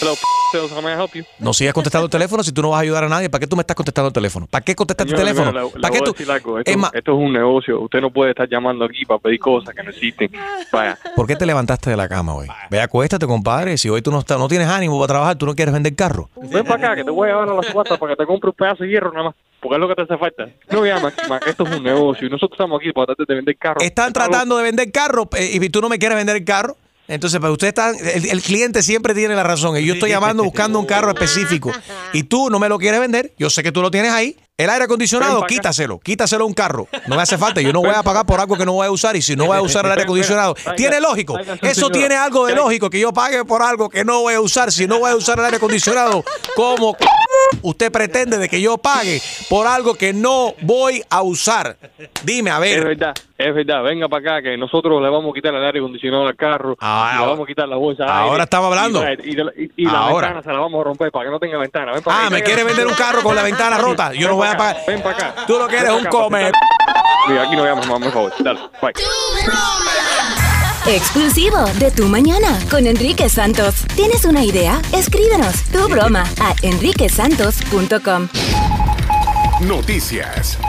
Hello, 0.05 0.67
how 0.75 0.81
may 0.81 0.93
I 0.93 0.95
help 0.95 1.13
you? 1.15 1.23
No 1.39 1.51
sigas 1.53 1.73
contestando 1.73 2.05
el 2.05 2.11
teléfono 2.11 2.43
si 2.43 2.51
tú 2.51 2.61
no 2.61 2.69
vas 2.69 2.77
a 2.77 2.81
ayudar 2.81 3.03
a 3.05 3.09
nadie. 3.09 3.29
¿Para 3.29 3.39
qué 3.39 3.47
tú 3.47 3.55
me 3.55 3.61
estás 3.61 3.75
contestando 3.75 4.07
el 4.09 4.13
teléfono? 4.13 4.45
¿Para 4.47 4.63
qué 4.63 4.75
contestas 4.75 5.07
el 5.07 5.15
teléfono? 5.15 5.51
mira, 5.51 5.63
le- 5.63 5.69
le 5.73 5.79
¿Para 5.81 5.91
qué 5.93 5.99
tú? 6.01 6.11
Esto, 6.17 6.59
Es 6.65 6.77
más- 6.77 6.93
esto 6.93 7.11
es 7.11 7.17
un 7.17 7.33
negocio. 7.33 7.81
Usted 7.81 8.01
no 8.01 8.11
puede 8.11 8.31
estar 8.31 8.47
llamando 8.47 8.85
aquí 8.85 9.03
para 9.05 9.19
pedir 9.19 9.39
cosas 9.39 9.73
que 9.73 9.81
no 9.83 9.89
existen. 9.89 10.31
Vaya. 10.71 10.97
¿Por 11.15 11.25
qué 11.25 11.35
te 11.35 11.45
levantaste 11.45 11.89
de 11.89 11.97
la 11.97 12.07
cama 12.07 12.35
hoy? 12.35 12.47
Ve, 12.69 12.81
acuéstate, 12.81 13.25
compadre. 13.25 13.77
Si 13.77 13.89
hoy 13.89 14.01
tú 14.01 14.11
no, 14.11 14.23
no 14.27 14.47
tienes 14.47 14.67
ánimo 14.67 14.97
para 14.99 15.07
trabajar, 15.07 15.35
tú 15.37 15.45
no 15.47 15.55
quieres 15.55 15.73
vender 15.73 15.95
carro. 15.95 16.29
Ven 16.35 16.63
para 16.65 16.75
acá, 16.87 16.95
que 16.95 17.03
te 17.03 17.09
voy 17.11 17.27
a 17.29 17.31
llevar 17.31 17.49
a 17.49 17.53
la 17.55 17.63
subasta 17.63 17.97
para 17.97 18.13
que 18.13 18.17
te 18.17 18.25
compre 18.27 18.49
un 18.51 18.55
pedazo 18.55 18.83
de 18.83 18.89
hierro 18.89 19.11
nada 19.11 19.25
más. 19.25 19.35
Porque 19.59 19.75
es 19.75 19.81
lo 19.81 19.87
que 19.87 19.95
te 19.95 20.01
hace 20.03 20.17
falta. 20.17 20.47
No 20.69 20.85
llama 20.85 21.07
aquí, 21.07 21.27
man. 21.27 21.39
Esto 21.47 21.63
es 21.63 21.75
un 21.75 21.83
negocio. 21.83 22.27
Y 22.27 22.29
nosotros 22.29 22.51
estamos 22.51 22.79
aquí 22.79 22.91
para 22.93 23.07
tratar 23.07 23.25
de 23.25 23.35
vender 23.35 23.57
carros. 23.57 23.83
Están 23.83 24.13
tratando 24.13 24.57
de 24.57 24.63
vender 24.63 24.91
carro 24.91 25.27
eh, 25.35 25.49
y 25.59 25.69
tú 25.69 25.81
no 25.81 25.89
me 25.89 25.97
quieres 25.97 26.15
vender 26.17 26.35
el 26.35 26.45
carro. 26.45 26.77
Entonces, 27.07 27.39
para 27.39 27.51
usted 27.51 27.67
está, 27.67 27.91
el, 27.91 28.25
el 28.25 28.41
cliente 28.41 28.81
siempre 28.81 29.13
tiene 29.13 29.35
la 29.35 29.43
razón. 29.43 29.77
Y 29.77 29.85
yo 29.85 29.93
estoy 29.93 30.09
llamando 30.11 30.43
buscando 30.43 30.79
un 30.79 30.85
carro 30.85 31.09
específico. 31.11 31.71
Y 32.13 32.23
tú 32.23 32.49
no 32.49 32.59
me 32.59 32.69
lo 32.69 32.79
quieres 32.79 32.99
vender. 32.99 33.33
Yo 33.37 33.49
sé 33.49 33.63
que 33.63 33.71
tú 33.71 33.81
lo 33.81 33.91
tienes 33.91 34.11
ahí. 34.11 34.35
El 34.57 34.69
aire 34.69 34.85
acondicionado, 34.85 35.45
quítaselo. 35.45 35.99
Quítaselo 35.99 36.45
a 36.45 36.47
un 36.47 36.53
carro. 36.53 36.87
No 37.07 37.17
me 37.17 37.21
hace 37.21 37.37
falta. 37.37 37.59
Yo 37.59 37.73
no 37.73 37.81
voy 37.81 37.91
a 37.93 38.01
pagar 38.03 38.25
por 38.25 38.39
algo 38.39 38.57
que 38.57 38.65
no 38.65 38.71
voy 38.71 38.87
a 38.87 38.91
usar. 38.91 39.15
Y 39.17 39.21
si 39.21 39.35
no 39.35 39.47
voy 39.47 39.57
a 39.57 39.61
usar 39.63 39.85
el 39.85 39.91
aire 39.91 40.03
acondicionado, 40.03 40.55
tiene 40.77 41.01
lógico. 41.01 41.37
Eso 41.61 41.89
tiene 41.89 42.15
algo 42.15 42.45
de 42.45 42.55
lógico 42.55 42.89
que 42.89 42.99
yo 42.99 43.11
pague 43.11 43.43
por 43.43 43.61
algo 43.61 43.89
que 43.89 44.05
no 44.05 44.21
voy 44.21 44.33
a 44.33 44.39
usar. 44.41 44.71
Si 44.71 44.87
no 44.87 44.99
voy 44.99 45.11
a 45.11 45.15
usar 45.15 45.37
el 45.39 45.45
aire 45.45 45.57
acondicionado, 45.57 46.23
¿cómo 46.55 46.95
usted 47.61 47.91
pretende 47.91 48.37
de 48.37 48.49
que 48.49 48.61
yo 48.61 48.77
pague 48.77 49.21
por 49.49 49.67
algo 49.67 49.95
que 49.95 50.13
no 50.13 50.53
voy 50.61 51.03
a 51.09 51.21
usar? 51.21 51.77
Dime, 52.23 52.51
a 52.51 52.59
ver. 52.59 52.79
Es 52.79 52.83
verdad, 52.85 53.13
es 53.37 53.55
verdad. 53.55 53.83
Venga 53.83 54.07
para 54.07 54.37
acá 54.37 54.41
que 54.43 54.57
nosotros 54.57 55.01
le 55.01 55.09
vamos 55.09 55.31
a 55.31 55.33
quitar 55.33 55.53
el 55.53 55.63
aire 55.65 55.79
acondicionado 55.79 56.27
al 56.27 56.35
carro. 56.35 56.77
y 56.79 56.85
le 57.19 57.25
vamos 57.25 57.41
a 57.43 57.45
quitar 57.47 57.67
la 57.67 57.75
bolsa. 57.77 58.03
de 58.05 58.11
ahora 58.11 58.31
aire, 58.31 58.43
estamos 58.43 58.69
hablando. 58.69 59.03
Y, 59.23 59.29
y, 59.31 59.63
y- 59.65 59.71
y 59.77 59.85
la 59.85 59.99
Ahora. 59.99 60.27
ventana 60.27 60.43
se 60.43 60.51
la 60.53 60.59
vamos 60.59 60.81
a 60.81 60.83
romper 60.83 61.11
para 61.11 61.25
que 61.25 61.31
no 61.31 61.39
tenga 61.39 61.57
ventana. 61.57 61.91
Ven 61.93 62.03
para 62.03 62.17
Ah, 62.17 62.21
acá. 62.21 62.29
¿me 62.31 62.43
quiere 62.43 62.63
vender 62.63 62.87
un 62.87 62.93
carro 62.93 63.21
con 63.23 63.35
la 63.35 63.43
ventana 63.43 63.77
rota? 63.77 64.13
Yo 64.13 64.27
no 64.27 64.35
voy 64.35 64.47
a 64.47 64.57
pagar. 64.57 64.77
Ven 64.87 65.01
para 65.01 65.15
acá. 65.15 65.45
Tú 65.47 65.57
lo 65.57 65.67
que 65.67 65.75
eres 65.77 65.89
Ven 65.89 65.97
un 65.97 66.03
pa' 66.03 66.09
acá, 66.09 66.17
come. 66.17 66.51
Mira, 67.27 67.41
aquí 67.43 67.55
no 67.55 67.65
llamas 67.65 67.87
más, 67.87 67.99
por 67.99 68.11
favor. 68.11 68.33
Dale, 68.39 68.59
bye. 68.81 68.93
Exclusivo 70.87 71.57
de 71.79 71.89
Tu 71.89 72.07
Mañana 72.07 72.59
con 72.69 72.85
Enrique 72.85 73.27
Santos. 73.27 73.87
¿Tienes 73.95 74.23
una 74.23 74.43
idea? 74.43 74.79
Escríbenos 74.93 75.63
tu 75.71 75.89
broma 75.89 76.25
a 76.39 76.53
enriquesantos.com. 76.61 78.27
Noticias. 79.67 80.59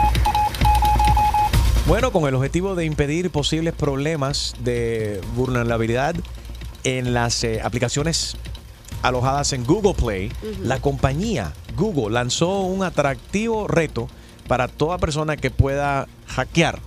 Bueno, 1.85 2.11
con 2.11 2.27
el 2.27 2.33
objetivo 2.33 2.73
de 2.73 2.85
impedir 2.85 3.29
posibles 3.29 3.75
problemas 3.75 4.55
de 4.61 5.21
vulnerabilidad 5.35 6.15
en 6.83 7.13
las 7.13 7.43
eh, 7.43 7.61
aplicaciones 7.61 8.37
alojadas 9.03 9.53
en 9.53 9.65
Google 9.65 9.93
Play, 9.93 10.31
la 10.63 10.79
compañía 10.81 11.53
Google 11.75 12.15
lanzó 12.15 12.61
un 12.61 12.81
atractivo 12.81 13.67
reto 13.67 14.09
para 14.47 14.67
toda 14.67 14.97
persona 14.97 15.37
que 15.37 15.51
pueda 15.51 16.07
hackear 16.25 16.79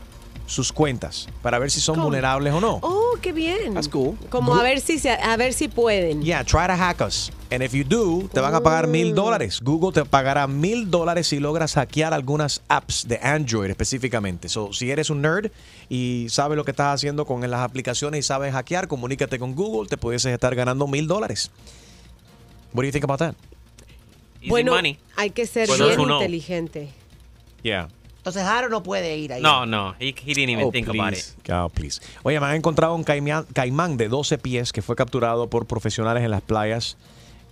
sus 0.51 0.73
cuentas 0.73 1.29
para 1.43 1.59
ver 1.59 1.71
si 1.71 1.81
son 1.81 1.95
¿Cómo? 1.95 2.07
vulnerables 2.07 2.53
o 2.53 2.61
no. 2.61 2.81
Oh, 2.83 3.17
qué 3.23 3.33
bien. 3.33 3.75
That's 3.75 3.89
cool. 3.89 4.17
Como 4.31 4.55
a 4.55 4.63
ver 4.63 4.81
si 4.81 4.99
se- 4.99 5.11
a 5.13 5.37
ver 5.37 5.53
si 5.53 5.69
pueden. 5.69 6.23
Yeah, 6.23 6.45
try 6.45 6.67
to 6.67 6.77
hack 6.77 7.01
us. 7.01 7.31
And 7.53 7.63
if 7.63 7.73
you 7.73 7.85
do, 7.85 8.29
te 8.33 8.41
van 8.41 8.55
a 8.55 8.61
pagar 8.61 8.87
mil 8.89 9.15
dólares. 9.15 9.61
Google 9.63 9.93
te 9.93 10.05
pagará 10.09 10.47
mil 10.47 10.91
dólares 10.91 11.29
si 11.29 11.39
logras 11.39 11.75
hackear 11.75 12.13
algunas 12.13 12.63
apps 12.69 13.07
de 13.07 13.19
Android 13.23 13.71
específicamente. 13.71 14.49
So, 14.49 14.73
si 14.73 14.91
eres 14.91 15.09
un 15.11 15.23
nerd 15.23 15.51
y 15.89 16.27
sabes 16.31 16.57
lo 16.57 16.65
que 16.65 16.73
estás 16.73 16.95
haciendo 16.95 17.25
con 17.27 17.49
las 17.49 17.61
aplicaciones 17.61 18.21
y 18.21 18.23
sabes 18.23 18.53
hackear, 18.53 18.89
comunícate 18.89 19.39
con 19.39 19.55
Google, 19.55 19.89
te 19.89 19.97
puedes 19.97 20.25
estar 20.25 20.55
ganando 20.55 20.87
mil 20.87 21.07
dólares. 21.07 21.51
What 22.73 22.83
do 22.83 22.87
you 22.87 22.93
think 22.93 23.05
about 23.05 23.19
that? 23.19 23.35
bueno, 24.49 24.73
money. 24.73 24.99
hay 25.17 25.31
que 25.31 25.47
ser 25.47 25.69
bien 25.69 26.01
inteligente. 26.01 26.89
Yeah. 27.63 27.89
Entonces 28.31 28.43
Jaro 28.51 28.69
no 28.69 28.83
puede 28.83 29.17
ir 29.19 29.33
ahí. 29.33 29.43
No, 29.43 29.67
no, 29.67 29.95
he, 29.99 30.09
he 30.09 30.35
didn't 30.35 30.51
even 30.51 30.67
Oh, 30.67 30.71
think 30.73 30.89
about 30.89 31.13
it. 31.13 31.19
please. 31.45 31.53
Oh, 31.53 31.69
please. 31.69 32.01
Oye, 32.23 32.39
me 32.41 32.47
han 32.47 32.55
encontrado 32.57 32.95
un 32.95 33.05
caimán, 33.05 33.45
caimán 33.53 33.97
de 33.97 34.09
12 34.09 34.39
pies 34.39 34.73
que 34.73 34.83
fue 34.83 34.97
capturado 34.97 35.49
por 35.51 35.67
profesionales 35.67 36.23
en 36.25 36.31
las 36.31 36.43
playas, 36.43 36.97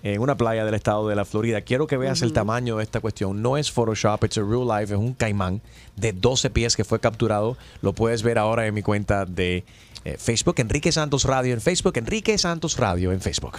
en 0.02 0.20
una 0.20 0.36
playa 0.36 0.64
del 0.64 0.74
estado 0.74 1.08
de 1.08 1.16
la 1.16 1.24
Florida. 1.24 1.60
Quiero 1.62 1.86
que 1.88 1.96
veas 1.96 2.22
el 2.22 2.32
tamaño 2.32 2.76
de 2.76 2.84
esta 2.84 3.00
cuestión. 3.00 3.42
No 3.42 3.56
es 3.56 3.70
Photoshop, 3.72 4.22
it's 4.24 4.38
a 4.38 4.42
real 4.42 4.66
life, 4.68 4.92
es 4.94 4.98
un 5.00 5.12
caimán 5.14 5.60
de 5.96 6.12
12 6.12 6.50
pies 6.50 6.76
que 6.76 6.84
fue 6.84 7.00
capturado. 7.00 7.56
Lo 7.82 7.92
puedes 7.92 8.22
ver 8.22 8.38
ahora 8.38 8.66
en 8.66 8.74
mi 8.74 8.82
cuenta 8.82 9.24
de 9.24 9.64
eh, 10.04 10.16
Facebook, 10.18 10.54
Enrique 10.58 10.92
Santos 10.92 11.24
Radio 11.24 11.52
en 11.52 11.60
Facebook, 11.60 11.94
Enrique 11.96 12.38
Santos 12.38 12.76
Radio 12.76 13.10
en 13.10 13.20
Facebook. 13.20 13.58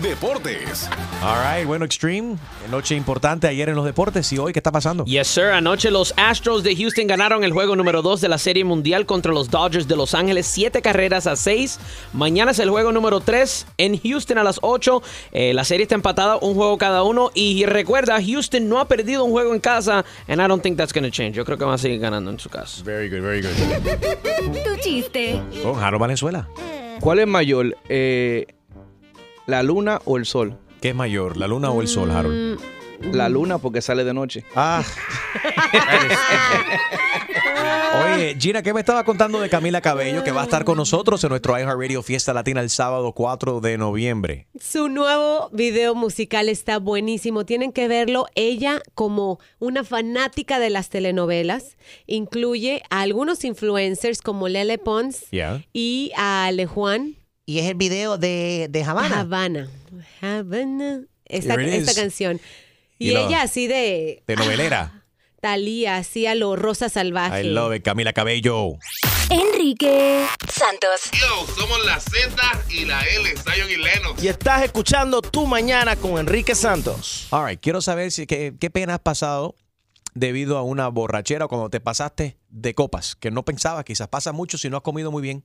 Deportes. 0.00 0.88
All 1.22 1.38
right, 1.44 1.66
bueno, 1.66 1.84
Extreme. 1.84 2.36
Noche 2.70 2.94
importante 2.94 3.46
ayer 3.46 3.68
en 3.68 3.74
los 3.74 3.84
deportes 3.84 4.32
y 4.32 4.38
hoy, 4.38 4.52
¿qué 4.52 4.58
está 4.58 4.72
pasando? 4.72 5.04
Yes, 5.04 5.28
sir. 5.28 5.46
Anoche 5.46 5.90
los 5.90 6.14
Astros 6.16 6.62
de 6.62 6.74
Houston 6.76 7.06
ganaron 7.06 7.44
el 7.44 7.52
juego 7.52 7.76
número 7.76 8.02
2 8.02 8.20
de 8.20 8.28
la 8.28 8.38
Serie 8.38 8.64
Mundial 8.64 9.06
contra 9.06 9.32
los 9.32 9.50
Dodgers 9.50 9.88
de 9.88 9.96
Los 9.96 10.14
Ángeles, 10.14 10.46
siete 10.46 10.80
carreras 10.82 11.26
a 11.26 11.36
seis. 11.36 11.78
Mañana 12.12 12.52
es 12.52 12.58
el 12.58 12.70
juego 12.70 12.92
número 12.92 13.20
3 13.20 13.66
en 13.78 13.98
Houston 14.00 14.38
a 14.38 14.44
las 14.44 14.58
8. 14.62 15.02
Eh, 15.32 15.52
la 15.54 15.64
serie 15.64 15.82
está 15.82 15.94
empatada, 15.94 16.36
un 16.36 16.54
juego 16.54 16.78
cada 16.78 17.02
uno. 17.02 17.30
Y 17.34 17.64
recuerda, 17.66 18.22
Houston 18.22 18.68
no 18.68 18.78
ha 18.78 18.88
perdido 18.88 19.24
un 19.24 19.32
juego 19.32 19.52
en 19.54 19.60
casa, 19.60 20.04
and 20.28 20.40
I 20.40 20.46
don't 20.48 20.62
think 20.62 20.76
that's 20.76 20.92
going 20.92 21.04
to 21.04 21.10
change. 21.10 21.32
Yo 21.32 21.44
creo 21.44 21.58
que 21.58 21.64
van 21.64 21.74
a 21.74 21.78
seguir 21.78 22.00
ganando 22.00 22.30
en 22.30 22.38
su 22.38 22.48
casa. 22.48 22.82
Very 22.84 23.08
good, 23.08 23.20
very 23.20 23.42
good. 23.42 23.50
Tu 24.64 24.76
chiste. 24.80 25.40
Con 25.62 25.78
Harold 25.82 26.00
Valenzuela. 26.00 26.48
¿Cuál 27.00 27.18
es 27.18 27.26
mayor, 27.26 27.76
eh, 27.88 28.46
la 29.46 29.62
luna 29.62 30.00
o 30.04 30.16
el 30.16 30.26
sol? 30.26 30.58
¿Qué 30.80 30.90
es 30.90 30.94
mayor, 30.94 31.36
la 31.36 31.46
luna 31.46 31.70
o 31.70 31.80
el 31.80 31.88
sol, 31.88 32.10
Harold? 32.10 32.58
La 33.12 33.28
luna 33.28 33.58
porque 33.58 33.82
sale 33.82 34.04
de 34.04 34.14
noche. 34.14 34.44
Ah. 34.54 34.84
Oye, 38.14 38.36
Gina, 38.38 38.62
¿qué 38.62 38.72
me 38.72 38.80
estaba 38.80 39.04
contando 39.04 39.40
de 39.40 39.48
Camila 39.48 39.80
Cabello 39.80 40.22
que 40.24 40.30
va 40.32 40.42
a 40.42 40.44
estar 40.44 40.64
con 40.64 40.76
nosotros 40.76 41.22
en 41.24 41.30
nuestro 41.30 41.58
iHeartRadio 41.58 42.02
Fiesta 42.02 42.32
Latina 42.32 42.60
el 42.60 42.70
sábado 42.70 43.12
4 43.12 43.60
de 43.60 43.78
noviembre? 43.78 44.46
Su 44.60 44.88
nuevo 44.88 45.50
video 45.52 45.94
musical 45.94 46.48
está 46.48 46.78
buenísimo. 46.78 47.44
Tienen 47.44 47.72
que 47.72 47.88
verlo. 47.88 48.26
Ella, 48.34 48.80
como 48.94 49.38
una 49.58 49.84
fanática 49.84 50.58
de 50.58 50.70
las 50.70 50.88
telenovelas, 50.88 51.76
incluye 52.06 52.82
a 52.90 53.00
algunos 53.02 53.44
influencers 53.44 54.22
como 54.22 54.48
Lele 54.48 54.78
Pons 54.78 55.26
Yeah. 55.30 55.64
y 55.72 56.12
a 56.16 56.46
Ale 56.46 56.66
Juan. 56.66 57.16
Y 57.44 57.58
es 57.58 57.66
el 57.66 57.74
video 57.74 58.18
de, 58.18 58.68
de 58.70 58.84
Havana. 58.84 59.20
Havana. 59.20 59.70
Havana. 60.20 61.02
Esta, 61.24 61.54
esta 61.54 61.94
canción. 61.94 62.40
Y, 62.98 63.10
ella 63.10 63.42
así 63.42 63.66
de 63.66 64.22
De 64.26 64.36
novelera. 64.36 65.04
Talía, 65.40 65.96
así 65.96 66.26
a 66.26 66.36
lo 66.36 66.54
Rosa 66.54 66.88
Salvaje. 66.88 67.42
I 67.42 67.48
love 67.48 67.74
it, 67.74 67.82
Camila 67.82 68.12
Cabello. 68.12 68.74
Enrique 69.28 70.24
Santos. 70.48 71.10
Yo, 71.12 71.46
somos 71.56 71.84
la 71.84 71.98
Z 71.98 72.30
y 72.70 72.84
la 72.84 73.00
L, 73.00 73.28
Zion 73.36 73.68
y. 73.68 74.24
Y 74.24 74.28
estás 74.28 74.62
escuchando 74.62 75.20
Tu 75.20 75.44
Mañana 75.46 75.96
con 75.96 76.18
Enrique 76.18 76.54
Santos. 76.54 77.26
All 77.30 77.48
right, 77.48 77.60
quiero 77.60 77.80
saber 77.80 78.12
si, 78.12 78.26
qué, 78.26 78.54
qué 78.60 78.70
pena 78.70 78.94
has 78.94 79.00
pasado 79.00 79.56
debido 80.14 80.58
a 80.58 80.62
una 80.62 80.86
borrachera 80.88 81.46
o 81.46 81.48
cuando 81.48 81.70
te 81.70 81.80
pasaste 81.80 82.36
de 82.48 82.74
copas, 82.74 83.16
que 83.16 83.32
no 83.32 83.44
pensabas, 83.44 83.84
quizás 83.84 84.06
pasa 84.06 84.30
mucho 84.30 84.58
si 84.58 84.70
no 84.70 84.76
has 84.76 84.82
comido 84.82 85.10
muy 85.10 85.22
bien. 85.22 85.44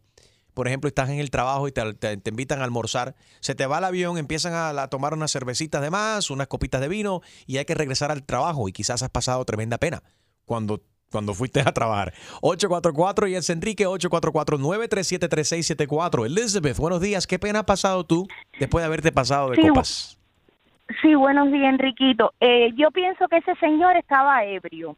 Por 0.57 0.67
ejemplo, 0.67 0.87
estás 0.87 1.09
en 1.11 1.19
el 1.19 1.29
trabajo 1.29 1.67
y 1.67 1.71
te, 1.71 1.93
te- 1.93 2.17
te 2.17 2.29
invitan 2.31 2.61
a 2.61 2.63
almorzar, 2.63 3.13
se 3.41 3.53
te 3.53 3.67
va 3.67 3.77
el 3.77 3.83
avión, 3.83 4.17
empiezan 4.17 4.53
a, 4.53 4.69
a 4.69 4.87
tomar 4.87 5.13
unas 5.13 5.31
cervecitas 5.31 5.83
de 5.83 5.91
más, 5.91 6.31
unas 6.31 6.47
copitas 6.47 6.81
de 6.81 6.87
vino 6.87 7.21
y 7.45 7.57
hay 7.57 7.65
que 7.65 7.75
regresar 7.75 8.09
al 8.11 8.23
trabajo 8.23 8.67
y 8.67 8.71
quizás 8.71 9.03
has 9.03 9.09
pasado 9.11 9.45
tremenda 9.45 9.77
pena 9.77 10.01
cuando, 10.45 10.81
cuando 11.11 11.35
fuiste 11.35 11.59
a 11.61 11.71
trabajar. 11.73 12.11
844 12.41 13.27
y 13.27 13.35
es 13.35 13.47
Enrique 13.51 13.85
844-937-3674. 13.87 16.25
Elizabeth, 16.25 16.77
buenos 16.77 17.01
días. 17.01 17.27
¿Qué 17.27 17.37
pena 17.39 17.59
has 17.59 17.65
pasado 17.65 18.03
tú 18.05 18.27
después 18.59 18.81
de 18.81 18.85
haberte 18.87 19.11
pasado 19.11 19.49
de 19.51 19.55
Sí, 19.57 19.67
copas? 19.67 20.17
Sí, 21.01 21.15
buenos 21.15 21.51
días, 21.51 21.73
Enriquito. 21.73 22.33
Eh, 22.39 22.69
yo 22.77 22.91
pienso 22.91 23.27
que 23.27 23.37
ese 23.37 23.53
señor 23.59 23.97
estaba 23.97 24.43
ebrio. 24.45 24.97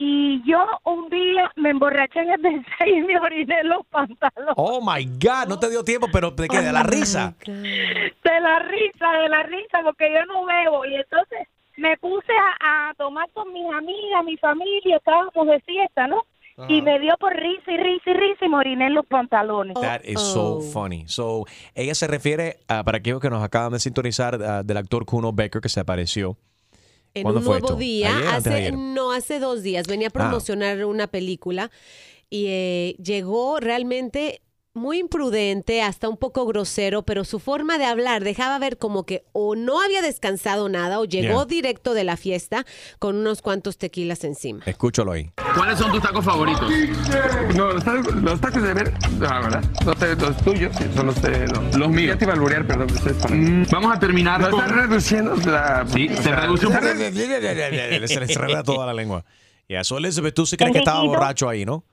Y 0.00 0.40
yo 0.48 0.64
un 0.84 1.08
día 1.10 1.50
me 1.56 1.70
emborraché 1.70 2.20
en 2.20 2.30
el 2.30 2.42
deseo 2.42 2.86
y 2.86 3.02
me 3.02 3.18
oriné 3.18 3.60
en 3.60 3.68
los 3.68 3.84
pantalones. 3.86 4.54
Oh 4.56 4.80
my 4.80 5.04
God, 5.04 5.48
no 5.48 5.58
te 5.58 5.68
dio 5.68 5.82
tiempo, 5.82 6.06
pero 6.12 6.30
¿de 6.30 6.48
qué? 6.48 6.60
¿De 6.60 6.72
la 6.72 6.84
risa? 6.84 7.34
De 7.44 8.40
la 8.40 8.60
risa, 8.60 9.12
de 9.22 9.28
la 9.28 9.42
risa, 9.42 9.80
porque 9.82 10.08
yo 10.12 10.24
no 10.26 10.44
bebo. 10.44 10.84
Y 10.86 10.94
entonces 10.94 11.48
me 11.76 11.96
puse 11.96 12.32
a, 12.60 12.90
a 12.90 12.94
tomar 12.94 13.28
con 13.32 13.52
mis 13.52 13.66
amigas, 13.72 14.24
mi 14.24 14.36
familia, 14.36 14.96
estábamos 14.96 15.46
de 15.46 15.60
fiesta, 15.60 16.06
¿no? 16.06 16.22
Y 16.68 16.82
me 16.82 16.98
dio 16.98 17.16
por 17.18 17.32
risa 17.34 17.70
y 17.70 17.76
risa 17.76 18.10
y 18.10 18.14
risa 18.14 18.44
y 18.44 18.48
me 18.48 18.56
oriné 18.56 18.86
en 18.86 18.94
los 18.94 19.06
pantalones. 19.06 19.74
That 19.74 20.00
is 20.04 20.20
so 20.20 20.60
funny. 20.60 21.04
So, 21.06 21.44
ella 21.74 21.94
se 21.94 22.08
refiere, 22.08 22.56
a, 22.66 22.82
para 22.82 22.98
aquellos 22.98 23.20
que 23.20 23.30
nos 23.30 23.44
acaban 23.44 23.72
de 23.72 23.78
sintonizar, 23.78 24.42
a, 24.42 24.62
del 24.64 24.76
actor 24.76 25.04
Kuno 25.04 25.32
Becker 25.32 25.60
que 25.60 25.68
se 25.68 25.78
apareció. 25.78 26.36
En 27.14 27.22
¿Cuándo 27.22 27.40
un 27.40 27.46
nuevo 27.46 27.66
esto? 27.68 27.76
día, 27.76 28.16
¿Ayer? 28.16 28.28
¿Antes 28.28 28.44
de 28.44 28.58
hace, 28.66 28.72
no, 28.72 29.12
hace 29.12 29.38
dos 29.38 29.62
días, 29.62 29.86
venía 29.86 30.08
a 30.08 30.10
Ah. 30.10 30.12
promocionar 30.12 30.84
una 30.84 31.06
película 31.06 31.70
y 32.30 32.46
eh, 32.48 32.96
llegó 33.02 33.58
realmente 33.60 34.42
muy 34.78 34.98
imprudente, 34.98 35.82
hasta 35.82 36.08
un 36.08 36.16
poco 36.16 36.46
grosero, 36.46 37.02
pero 37.02 37.24
su 37.24 37.38
forma 37.38 37.76
de 37.78 37.84
hablar 37.84 38.24
dejaba 38.24 38.58
ver 38.58 38.78
como 38.78 39.04
que 39.04 39.24
o 39.32 39.54
no 39.56 39.80
había 39.82 40.00
descansado 40.02 40.68
nada 40.68 41.00
o 41.00 41.04
llegó 41.04 41.28
Yeah. 41.28 41.44
directo 41.44 41.94
de 41.94 42.04
la 42.04 42.16
fiesta 42.16 42.64
con 42.98 43.16
unos 43.16 43.42
cuantos 43.42 43.76
tequilas 43.78 44.24
encima. 44.24 44.62
Escúchalo 44.66 45.12
ahí. 45.12 45.30
¿Cuáles 45.54 45.78
son 45.78 45.90
tus 45.92 46.00
tacos 46.02 46.24
favoritos? 46.24 46.70
No, 47.54 47.72
los 47.72 47.84
tacos, 47.84 48.14
los 48.14 48.40
tacos 48.40 48.62
de 48.62 48.74
ver. 48.74 48.94
Ah, 49.28 49.40
¿verdad? 49.40 49.64
Los, 49.84 50.18
los 50.20 50.36
tuyos, 50.38 50.76
son 50.94 51.06
los 51.06 51.20
de. 51.22 51.46
no, 51.48 51.78
los 51.78 51.88
míos. 51.88 52.14
Ya 52.14 52.18
te 52.18 52.24
iba 52.24 52.32
a 52.32 52.36
alburear, 52.36 52.66
perdón. 52.66 52.86
para- 53.20 53.34
Vamos 53.72 53.96
a 53.96 53.98
terminar. 53.98 54.40
No, 54.40 54.50
con- 54.50 54.68
reduciendo 54.68 55.34
la. 55.50 55.84
Sí, 55.92 56.08
se 56.08 56.30
reduce 56.34 56.66
un 56.66 56.72
poco. 56.74 56.86
Se 58.08 58.20
les 58.20 58.64
toda 58.64 58.86
la 58.86 58.94
lengua. 58.94 59.24
Ya, 59.68 59.84
so 59.84 59.98
Elizabeth, 59.98 60.34
tú 60.34 60.46
sí 60.46 60.56
crees 60.56 60.72
que 60.72 60.78
estaba 60.78 61.02
borracho 61.02 61.48
ahí, 61.48 61.64
¿no? 61.66 61.84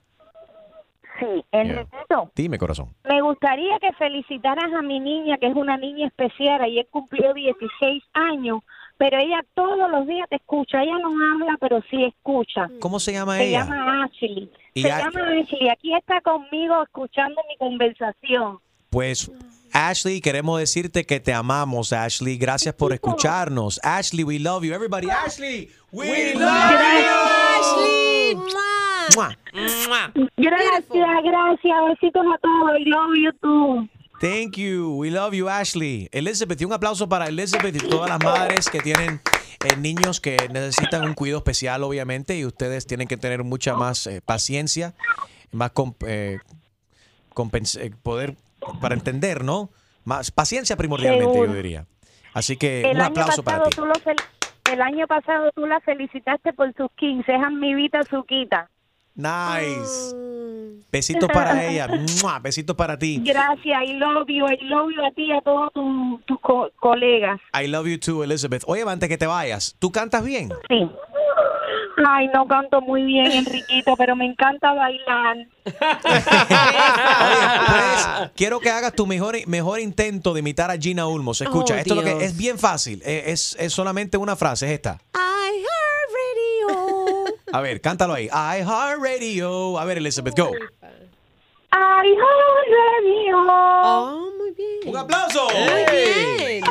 Sí, 1.19 1.45
Enriquito. 1.51 2.31
Dime, 2.35 2.57
corazón. 2.57 2.93
Me 3.03 3.21
gustaría 3.21 3.79
que 3.79 3.93
felicitaras 3.93 4.71
a 4.73 4.81
mi 4.81 4.99
niña, 4.99 5.37
que 5.37 5.47
es 5.47 5.55
una 5.55 5.77
niña 5.77 6.07
especial. 6.07 6.61
Ayer 6.61 6.87
cumplió 6.91 7.33
16 7.33 8.03
años, 8.13 8.59
pero 8.97 9.17
ella 9.17 9.41
todos 9.53 9.89
los 9.89 10.05
días 10.07 10.27
te 10.29 10.35
escucha. 10.37 10.83
Ella 10.83 10.97
no 11.01 11.09
habla, 11.09 11.57
pero 11.59 11.81
sí 11.89 12.03
escucha. 12.03 12.69
¿Cómo 12.79 12.99
se 12.99 13.13
llama 13.13 13.37
Se 13.37 13.47
ella? 13.47 13.59
llama 13.65 14.03
Ashley. 14.05 14.51
Y 14.73 14.81
Se 14.81 14.91
a- 14.91 14.99
llama 14.99 15.21
Ashley. 15.39 15.69
Aquí 15.69 15.93
está 15.93 16.19
conmigo 16.21 16.83
escuchando 16.83 17.41
mi 17.47 17.55
conversación. 17.57 18.59
Pues, 18.89 19.31
Ashley, 19.73 20.21
queremos 20.21 20.59
decirte 20.59 21.05
que 21.05 21.19
te 21.19 21.33
amamos, 21.33 21.91
Ashley. 21.93 22.37
Gracias 22.37 22.73
por 22.75 22.93
escucharnos. 22.93 23.79
Ashley, 23.83 24.23
we 24.23 24.39
love 24.39 24.63
you. 24.63 24.73
Everybody, 24.73 25.09
Ashley, 25.09 25.69
we 25.91 26.33
love 26.33 26.79
Ashley. 27.61 28.37
Mua. 29.15 29.35
Gracias, 30.37 31.23
gracias. 31.23 31.77
Besitos 31.89 32.25
a 32.33 32.37
todos. 32.39 32.71
I 32.79 32.85
love 32.85 33.15
you 33.15 33.31
too. 33.41 33.89
Thank 34.19 34.55
you. 34.57 34.95
We 34.97 35.11
love 35.11 35.33
you, 35.33 35.49
Ashley. 35.49 36.07
Elizabeth, 36.11 36.59
y 36.61 36.65
un 36.65 36.73
aplauso 36.73 37.07
para 37.09 37.27
Elizabeth 37.27 37.75
y 37.75 37.79
todas 37.79 38.09
las 38.09 38.23
madres 38.23 38.69
que 38.69 38.79
tienen 38.79 39.19
eh, 39.65 39.75
niños 39.77 40.21
que 40.21 40.37
necesitan 40.51 41.03
un 41.05 41.13
cuidado 41.13 41.39
especial, 41.39 41.83
obviamente, 41.83 42.37
y 42.37 42.45
ustedes 42.45 42.87
tienen 42.87 43.07
que 43.07 43.17
tener 43.17 43.43
mucha 43.43 43.75
más 43.75 44.07
eh, 44.07 44.21
paciencia, 44.25 44.93
más 45.51 45.73
comp- 45.73 46.03
eh, 46.07 46.39
eh, 47.79 47.91
poder 48.03 48.35
para 48.81 48.95
entender, 48.95 49.43
¿no? 49.43 49.69
Más 50.05 50.31
paciencia 50.31 50.77
primordialmente, 50.77 51.33
Seguro. 51.33 51.51
yo 51.51 51.55
diría. 51.57 51.85
Así 52.33 52.57
que 52.57 52.81
El 52.81 52.95
un 52.97 53.01
año 53.01 53.05
aplauso 53.11 53.43
para 53.43 53.63
pasado 53.63 53.91
ti. 53.93 54.11
el 54.71 54.81
año 54.81 55.07
pasado 55.07 55.51
tú 55.55 55.65
la 55.65 55.79
felicitaste 55.81 56.53
por 56.53 56.73
sus 56.75 56.89
15. 56.95 57.33
Es 57.35 57.43
amiguita 57.43 58.01
Suquita. 58.03 58.69
Nice. 59.15 60.13
Besitos 60.91 61.29
para 61.33 61.63
ella. 61.69 61.87
Mua, 62.21 62.39
Besitos 62.39 62.75
para 62.75 62.97
ti. 62.97 63.21
Gracias, 63.23 63.83
I 63.83 63.93
love 63.93 64.27
you, 64.27 64.45
I 64.47 64.57
love 64.63 64.89
you 64.95 65.03
a 65.05 65.11
ti 65.11 65.25
y 65.25 65.31
a 65.31 65.41
todos 65.41 65.71
tus 65.73 66.23
tus 66.25 66.39
co- 66.41 66.69
colegas. 66.79 67.39
I 67.53 67.67
love 67.67 67.87
you 67.87 67.97
too, 67.99 68.23
Elizabeth. 68.23 68.63
Oye, 68.67 68.83
antes 68.87 69.09
que 69.09 69.17
te 69.17 69.27
vayas, 69.27 69.75
¿tú 69.79 69.91
cantas 69.91 70.23
bien? 70.23 70.49
Sí. 70.69 70.89
Ay, 72.07 72.27
no 72.33 72.45
canto 72.45 72.81
muy 72.81 73.03
bien, 73.03 73.31
Enriquito, 73.31 73.95
pero 73.97 74.15
me 74.17 74.25
encanta 74.25 74.73
bailar. 74.73 75.37
Pues, 75.63 75.75
quiero 78.35 78.59
que 78.59 78.69
hagas 78.69 78.93
tu 78.93 79.07
mejor, 79.07 79.35
mejor 79.47 79.79
intento 79.79 80.33
de 80.33 80.41
imitar 80.41 80.69
a 80.71 80.77
Gina 80.77 81.07
Ulmos. 81.07 81.39
Escucha, 81.41 81.75
Oh, 81.75 81.77
esto 81.77 81.93
es, 81.93 81.97
lo 81.97 82.03
Dios. 82.03 82.19
que, 82.19 82.25
es 82.25 82.37
bien 82.37 82.59
fácil. 82.59 83.01
Eh, 83.05 83.23
Es, 83.27 83.55
es 83.59 83.71
solamente 83.73 84.17
una 84.17 84.35
frase, 84.35 84.65
es 84.67 84.73
esta. 84.73 84.99
I 85.13 85.17
heard 85.17 85.55
radio. 85.55 85.65
A 87.55 87.61
ver, 87.61 87.79
cántalo 87.79 88.13
ahí. 88.13 88.25
I 88.25 88.63
heart 88.63 88.99
radio. 89.01 89.79
A 89.79 89.85
ver, 89.85 89.97
Elizabeth, 89.97 90.37
go. 90.37 90.51
Ay, 91.71 92.09
radio. 92.13 93.37
Oh, 93.37 94.29
muy 94.37 94.51
bien. 94.51 94.89
Un 94.89 94.97
aplauso. 94.97 95.47
Muy 95.53 95.85
bien. 95.89 96.61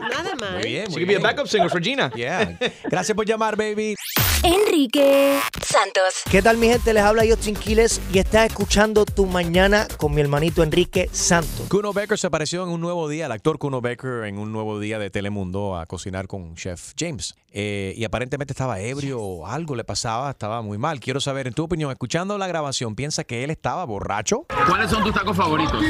Nada 0.00 0.34
más. 0.40 0.52
Muy 0.52 0.62
bien, 0.62 0.86
She 0.86 0.92
muy 0.92 1.00
could 1.00 1.08
be 1.08 1.16
a 1.16 1.20
backup 1.20 1.46
singer 1.46 1.68
for 1.68 1.82
Gina. 1.82 2.10
Yeah. 2.16 2.58
Gracias 2.84 3.14
por 3.14 3.26
llamar, 3.26 3.54
baby. 3.54 3.96
Enrique 4.42 5.40
Santos. 5.62 6.22
¿Qué 6.30 6.40
tal 6.40 6.56
mi 6.56 6.68
gente? 6.68 6.94
Les 6.94 7.02
habla 7.02 7.24
Justin 7.28 7.54
Quiles 7.54 8.00
y 8.10 8.18
estás 8.18 8.46
escuchando 8.46 9.04
Tu 9.04 9.26
Mañana 9.26 9.86
con 9.98 10.14
mi 10.14 10.22
hermanito 10.22 10.62
Enrique 10.62 11.10
Santos. 11.12 11.68
Kuno 11.68 11.92
Becker 11.92 12.18
se 12.18 12.28
apareció 12.28 12.62
en 12.62 12.70
un 12.70 12.80
nuevo 12.80 13.10
día, 13.10 13.26
el 13.26 13.32
actor 13.32 13.58
Kuno 13.58 13.82
Becker 13.82 14.24
en 14.24 14.38
un 14.38 14.52
nuevo 14.52 14.80
día 14.80 14.98
de 14.98 15.10
Telemundo 15.10 15.76
a 15.76 15.84
cocinar 15.84 16.28
con 16.28 16.54
Chef 16.54 16.92
James. 16.98 17.34
Eh, 17.56 17.94
y 17.96 18.04
aparentemente 18.04 18.52
estaba 18.52 18.80
ebrio 18.80 19.20
o 19.22 19.46
algo 19.46 19.76
le 19.76 19.84
pasaba, 19.84 20.30
estaba 20.30 20.60
muy 20.60 20.76
mal. 20.76 20.98
Quiero 20.98 21.20
saber, 21.20 21.46
en 21.46 21.54
tu 21.54 21.62
opinión, 21.62 21.88
escuchando 21.92 22.36
la 22.36 22.48
grabación, 22.48 22.96
¿piensa 22.96 23.22
que 23.22 23.44
él 23.44 23.50
estaba 23.50 23.84
borracho? 23.84 24.44
¿Cuáles 24.68 24.90
son 24.90 25.04
tus 25.04 25.14
tacos 25.14 25.36
favoritos? 25.36 25.80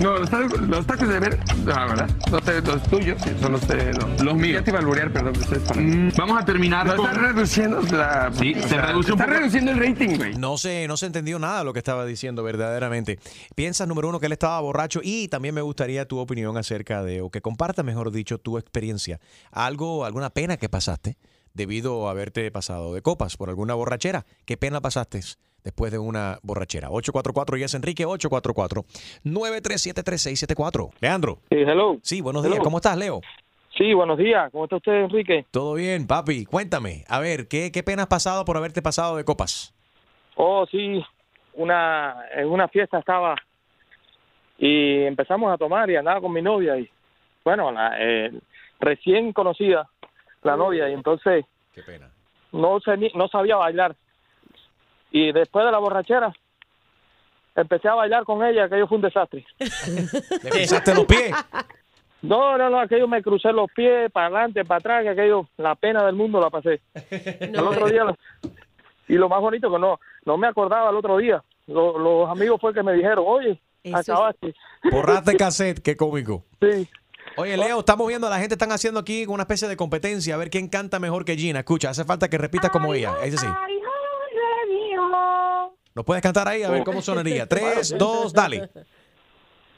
No, 0.00 0.18
los 0.18 0.30
tacos, 0.30 0.60
los 0.62 0.86
tacos 0.86 1.08
de 1.08 1.20
ver, 1.20 1.38
ah, 1.74 1.86
¿verdad? 1.86 2.08
Los, 2.32 2.44
de- 2.46 2.62
los 2.62 2.82
tuyos, 2.84 3.20
sí, 3.22 3.30
son 3.38 3.52
los, 3.52 3.68
de- 3.68 3.92
los, 3.92 4.22
los 4.22 4.34
míos. 4.34 4.54
Ya 4.60 4.64
te 4.64 4.70
iba 4.70 4.78
a 4.78 4.80
alburear, 4.80 5.12
perdón. 5.12 5.34
Mm, 5.76 6.08
vamos 6.16 6.40
a 6.40 6.44
terminar 6.46 6.86
No, 6.86 6.96
con... 6.96 7.06
está 7.06 7.18
reduciendo 7.20 7.82
la... 7.82 8.30
Sí, 8.32 8.54
se 8.54 8.80
reduce 8.80 9.12
un 9.12 9.18
está 9.20 9.26
poco. 9.26 9.38
reduciendo 9.40 9.72
el 9.72 9.78
rating, 9.78 10.16
güey. 10.16 10.34
No 10.36 10.56
se, 10.56 10.88
no 10.88 10.96
se 10.96 11.04
entendió 11.04 11.38
nada 11.38 11.64
lo 11.64 11.74
que 11.74 11.80
estaba 11.80 12.06
diciendo 12.06 12.42
verdaderamente. 12.42 13.18
Piensas, 13.54 13.86
número 13.86 14.08
uno, 14.08 14.20
que 14.20 14.26
él 14.26 14.32
estaba 14.32 14.58
borracho 14.60 15.00
y 15.02 15.28
también 15.28 15.54
me 15.54 15.60
gustaría 15.60 16.08
tu 16.08 16.18
opinión 16.18 16.56
acerca 16.56 17.02
de, 17.02 17.20
o 17.20 17.28
que 17.30 17.42
compartas, 17.42 17.84
mejor 17.84 18.10
dicho, 18.10 18.38
tu 18.38 18.56
experiencia. 18.56 19.20
Algo, 19.52 20.06
alguna 20.06 20.30
pena 20.30 20.56
que 20.56 20.70
pasaste 20.78 21.16
debido 21.54 22.06
a 22.06 22.12
haberte 22.12 22.48
pasado 22.52 22.94
de 22.94 23.02
copas 23.02 23.36
por 23.36 23.48
alguna 23.48 23.74
borrachera. 23.74 24.24
¿Qué 24.46 24.56
pena 24.56 24.80
pasaste 24.80 25.18
después 25.64 25.90
de 25.90 25.98
una 25.98 26.38
borrachera? 26.44 26.88
844 26.90 27.56
y 27.56 27.64
es 27.64 27.74
Enrique 27.74 28.06
844-937-3674. 28.06 30.90
Leandro. 31.00 31.40
Sí, 31.50 31.56
hello. 31.56 31.98
Sí, 32.02 32.20
buenos 32.20 32.44
días. 32.44 32.60
¿Cómo 32.60 32.76
estás, 32.76 32.96
Leo? 32.96 33.22
Sí, 33.76 33.92
buenos 33.92 34.18
días. 34.18 34.52
¿Cómo 34.52 34.66
está 34.66 34.76
usted, 34.76 34.92
Enrique? 34.92 35.46
Todo 35.50 35.74
bien, 35.74 36.06
papi. 36.06 36.44
Cuéntame. 36.44 37.02
A 37.08 37.18
ver, 37.18 37.48
¿qué, 37.48 37.72
qué 37.72 37.82
pena 37.82 38.02
has 38.02 38.08
pasado 38.08 38.44
por 38.44 38.56
haberte 38.56 38.80
pasado 38.80 39.16
de 39.16 39.24
copas? 39.24 39.74
Oh, 40.36 40.64
sí. 40.70 41.04
Una, 41.54 42.14
en 42.36 42.46
una 42.46 42.68
fiesta 42.68 43.00
estaba 43.00 43.34
y 44.58 45.02
empezamos 45.02 45.52
a 45.52 45.58
tomar 45.58 45.90
y 45.90 45.96
andaba 45.96 46.20
con 46.20 46.32
mi 46.32 46.40
novia 46.40 46.78
y, 46.78 46.88
bueno, 47.44 47.72
la, 47.72 47.96
eh, 47.98 48.30
recién 48.78 49.32
conocida 49.32 49.88
la 50.42 50.56
novia 50.56 50.88
y 50.88 50.92
entonces 50.94 51.44
Qué 51.74 51.82
pena. 51.82 52.10
no, 52.52 52.80
sé 52.80 52.96
ni- 52.96 53.12
no 53.14 53.28
sabía 53.28 53.56
bailar. 53.56 53.94
Y 55.10 55.32
después 55.32 55.64
de 55.64 55.72
la 55.72 55.78
borrachera 55.78 56.32
empecé 57.56 57.88
a 57.88 57.94
bailar 57.94 58.24
con 58.24 58.44
ella, 58.44 58.64
aquello 58.64 58.86
fue 58.86 58.96
un 58.96 59.02
desastre. 59.02 59.44
¿Le 59.58 60.50
pisaste 60.50 60.94
los 60.94 61.06
pies? 61.06 61.32
No, 62.22 62.58
no, 62.58 62.68
no, 62.70 62.80
aquello 62.80 63.06
me 63.08 63.22
crucé 63.22 63.52
los 63.52 63.70
pies 63.72 64.10
para 64.12 64.26
adelante, 64.26 64.64
para 64.64 64.78
atrás, 64.78 65.02
que 65.04 65.08
aquello, 65.10 65.46
la 65.56 65.74
pena 65.76 66.04
del 66.04 66.14
mundo 66.16 66.40
la 66.40 66.50
pasé. 66.50 66.80
el 67.10 67.58
otro 67.58 67.86
día, 67.88 68.04
y 69.08 69.14
lo 69.14 69.28
más 69.28 69.40
bonito 69.40 69.70
que 69.72 69.78
no, 69.78 69.98
no 70.24 70.36
me 70.36 70.46
acordaba 70.48 70.90
el 70.90 70.96
otro 70.96 71.16
día. 71.18 71.42
Lo- 71.68 71.98
los 71.98 72.28
amigos 72.30 72.60
fue 72.60 72.74
que 72.74 72.82
me 72.82 72.92
dijeron, 72.94 73.24
oye, 73.26 73.58
acabaste. 73.94 74.54
Borraste 74.90 75.36
cassette, 75.36 75.80
qué 75.82 75.96
cómico. 75.96 76.44
Sí. 76.60 76.88
Oye, 77.40 77.56
Leo, 77.56 77.78
estamos 77.78 78.08
viendo, 78.08 78.28
la 78.28 78.40
gente 78.40 78.56
están 78.56 78.72
haciendo 78.72 78.98
aquí 78.98 79.24
una 79.26 79.44
especie 79.44 79.68
de 79.68 79.76
competencia, 79.76 80.34
a 80.34 80.38
ver 80.38 80.50
quién 80.50 80.68
canta 80.68 80.98
mejor 80.98 81.24
que 81.24 81.36
Gina. 81.36 81.60
Escucha, 81.60 81.90
hace 81.90 82.04
falta 82.04 82.28
que 82.28 82.36
repitas 82.36 82.70
como 82.70 82.92
ella. 82.94 83.14
Ese 83.22 83.36
sí. 83.38 83.46
¿Lo 85.94 86.04
puedes 86.04 86.20
cantar 86.20 86.48
ahí? 86.48 86.64
A 86.64 86.70
ver 86.70 86.82
cómo 86.82 87.00
sonaría. 87.00 87.46
Tres, 87.48 87.96
dos, 87.96 88.32
dale. 88.32 88.68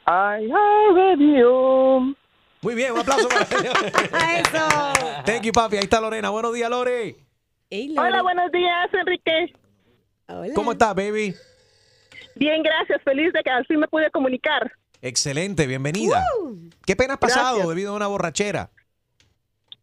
I 0.07 0.47
know. 0.47 2.15
Muy 2.63 2.75
bien, 2.75 2.93
un 2.93 3.01
aplauso 3.01 3.29
para 3.29 3.43
Eso. 4.41 4.69
Thank 5.27 5.43
you, 5.43 5.53
papi. 5.53 5.77
Ahí 5.77 5.85
está 5.85 6.01
Lorena. 6.01 6.31
Buenos 6.31 6.55
días, 6.55 6.71
Lore. 6.71 7.17
Hola, 7.97 8.23
buenos 8.23 8.51
días, 8.53 8.89
Enrique. 8.95 9.55
¿Cómo 10.55 10.73
estás, 10.73 10.95
baby? 10.95 11.35
Bien, 12.37 12.63
gracias. 12.63 13.03
Feliz 13.03 13.35
de 13.35 13.43
que 13.43 13.51
fin 13.69 13.81
me 13.81 13.89
pude 13.89 14.11
comunicar. 14.11 14.73
Excelente, 15.03 15.67
bienvenida. 15.67 16.23
¿Qué 16.87 16.97
pena 16.97 17.15
has 17.15 17.21
pasado 17.21 17.57
Gracias. 17.57 17.69
debido 17.69 17.93
a 17.93 17.97
una 17.97 18.07
borrachera? 18.07 18.71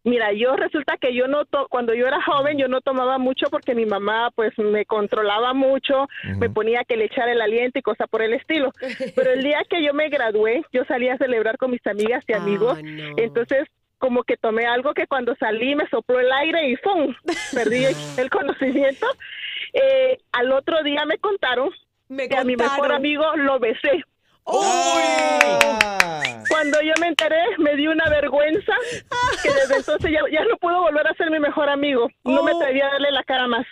Mira, 0.04 0.32
yo 0.32 0.54
resulta 0.56 0.96
que 0.96 1.14
yo 1.14 1.26
no 1.26 1.44
to 1.44 1.66
cuando 1.68 1.92
yo 1.92 2.06
era 2.06 2.22
joven 2.22 2.56
yo 2.56 2.68
no 2.68 2.80
tomaba 2.80 3.18
mucho 3.18 3.48
porque 3.50 3.74
mi 3.74 3.84
mamá 3.84 4.30
pues 4.34 4.56
me 4.56 4.86
controlaba 4.86 5.52
mucho, 5.54 6.06
me 6.38 6.48
ponía 6.48 6.84
que 6.84 6.96
le 6.96 7.06
echara 7.06 7.32
el 7.32 7.40
aliento 7.42 7.78
y 7.78 7.82
cosas 7.82 8.08
por 8.08 8.22
el 8.22 8.32
estilo. 8.32 8.72
Pero 9.14 9.32
el 9.32 9.42
día 9.42 9.58
que 9.68 9.82
yo 9.84 9.92
me 9.92 10.08
gradué, 10.08 10.64
yo 10.72 10.84
salí 10.86 11.08
a 11.08 11.18
celebrar 11.18 11.58
con 11.58 11.72
mis 11.72 11.86
amigas 11.86 12.24
y 12.26 12.32
amigos. 12.32 12.78
Entonces 13.16 13.68
como 13.98 14.22
que 14.22 14.36
tomé 14.36 14.64
algo 14.64 14.94
que 14.94 15.08
cuando 15.08 15.34
salí 15.36 15.74
me 15.74 15.88
sopló 15.88 16.20
el 16.20 16.30
aire 16.30 16.68
y 16.70 16.76
¡fum! 16.76 17.12
Perdí 17.52 17.84
el 18.16 18.30
conocimiento. 18.30 19.06
Eh, 19.74 20.18
al 20.32 20.52
otro 20.52 20.82
día 20.84 21.04
me 21.04 21.18
contaron 21.18 21.70
que 22.08 22.36
a 22.36 22.44
mi 22.44 22.56
mejor 22.56 22.76
contaron. 22.76 22.96
amigo 22.96 23.24
lo 23.36 23.58
besé. 23.58 24.04
Cuando 26.48 26.80
yo 26.82 26.92
me 27.00 27.08
enteré, 27.08 27.42
me 27.58 27.76
dio 27.76 27.90
una 27.92 28.08
vergüenza 28.08 28.72
que 29.42 29.50
desde 29.52 29.76
entonces 29.76 30.10
ya, 30.10 30.20
ya 30.32 30.44
no 30.44 30.56
puedo 30.56 30.80
volver 30.80 31.06
a 31.06 31.14
ser 31.14 31.30
mi 31.30 31.38
mejor 31.38 31.68
amigo. 31.68 32.08
No 32.24 32.42
me 32.42 32.52
atreví 32.52 32.80
a 32.80 32.86
darle 32.86 33.10
la 33.12 33.22
cara 33.24 33.46
más. 33.46 33.66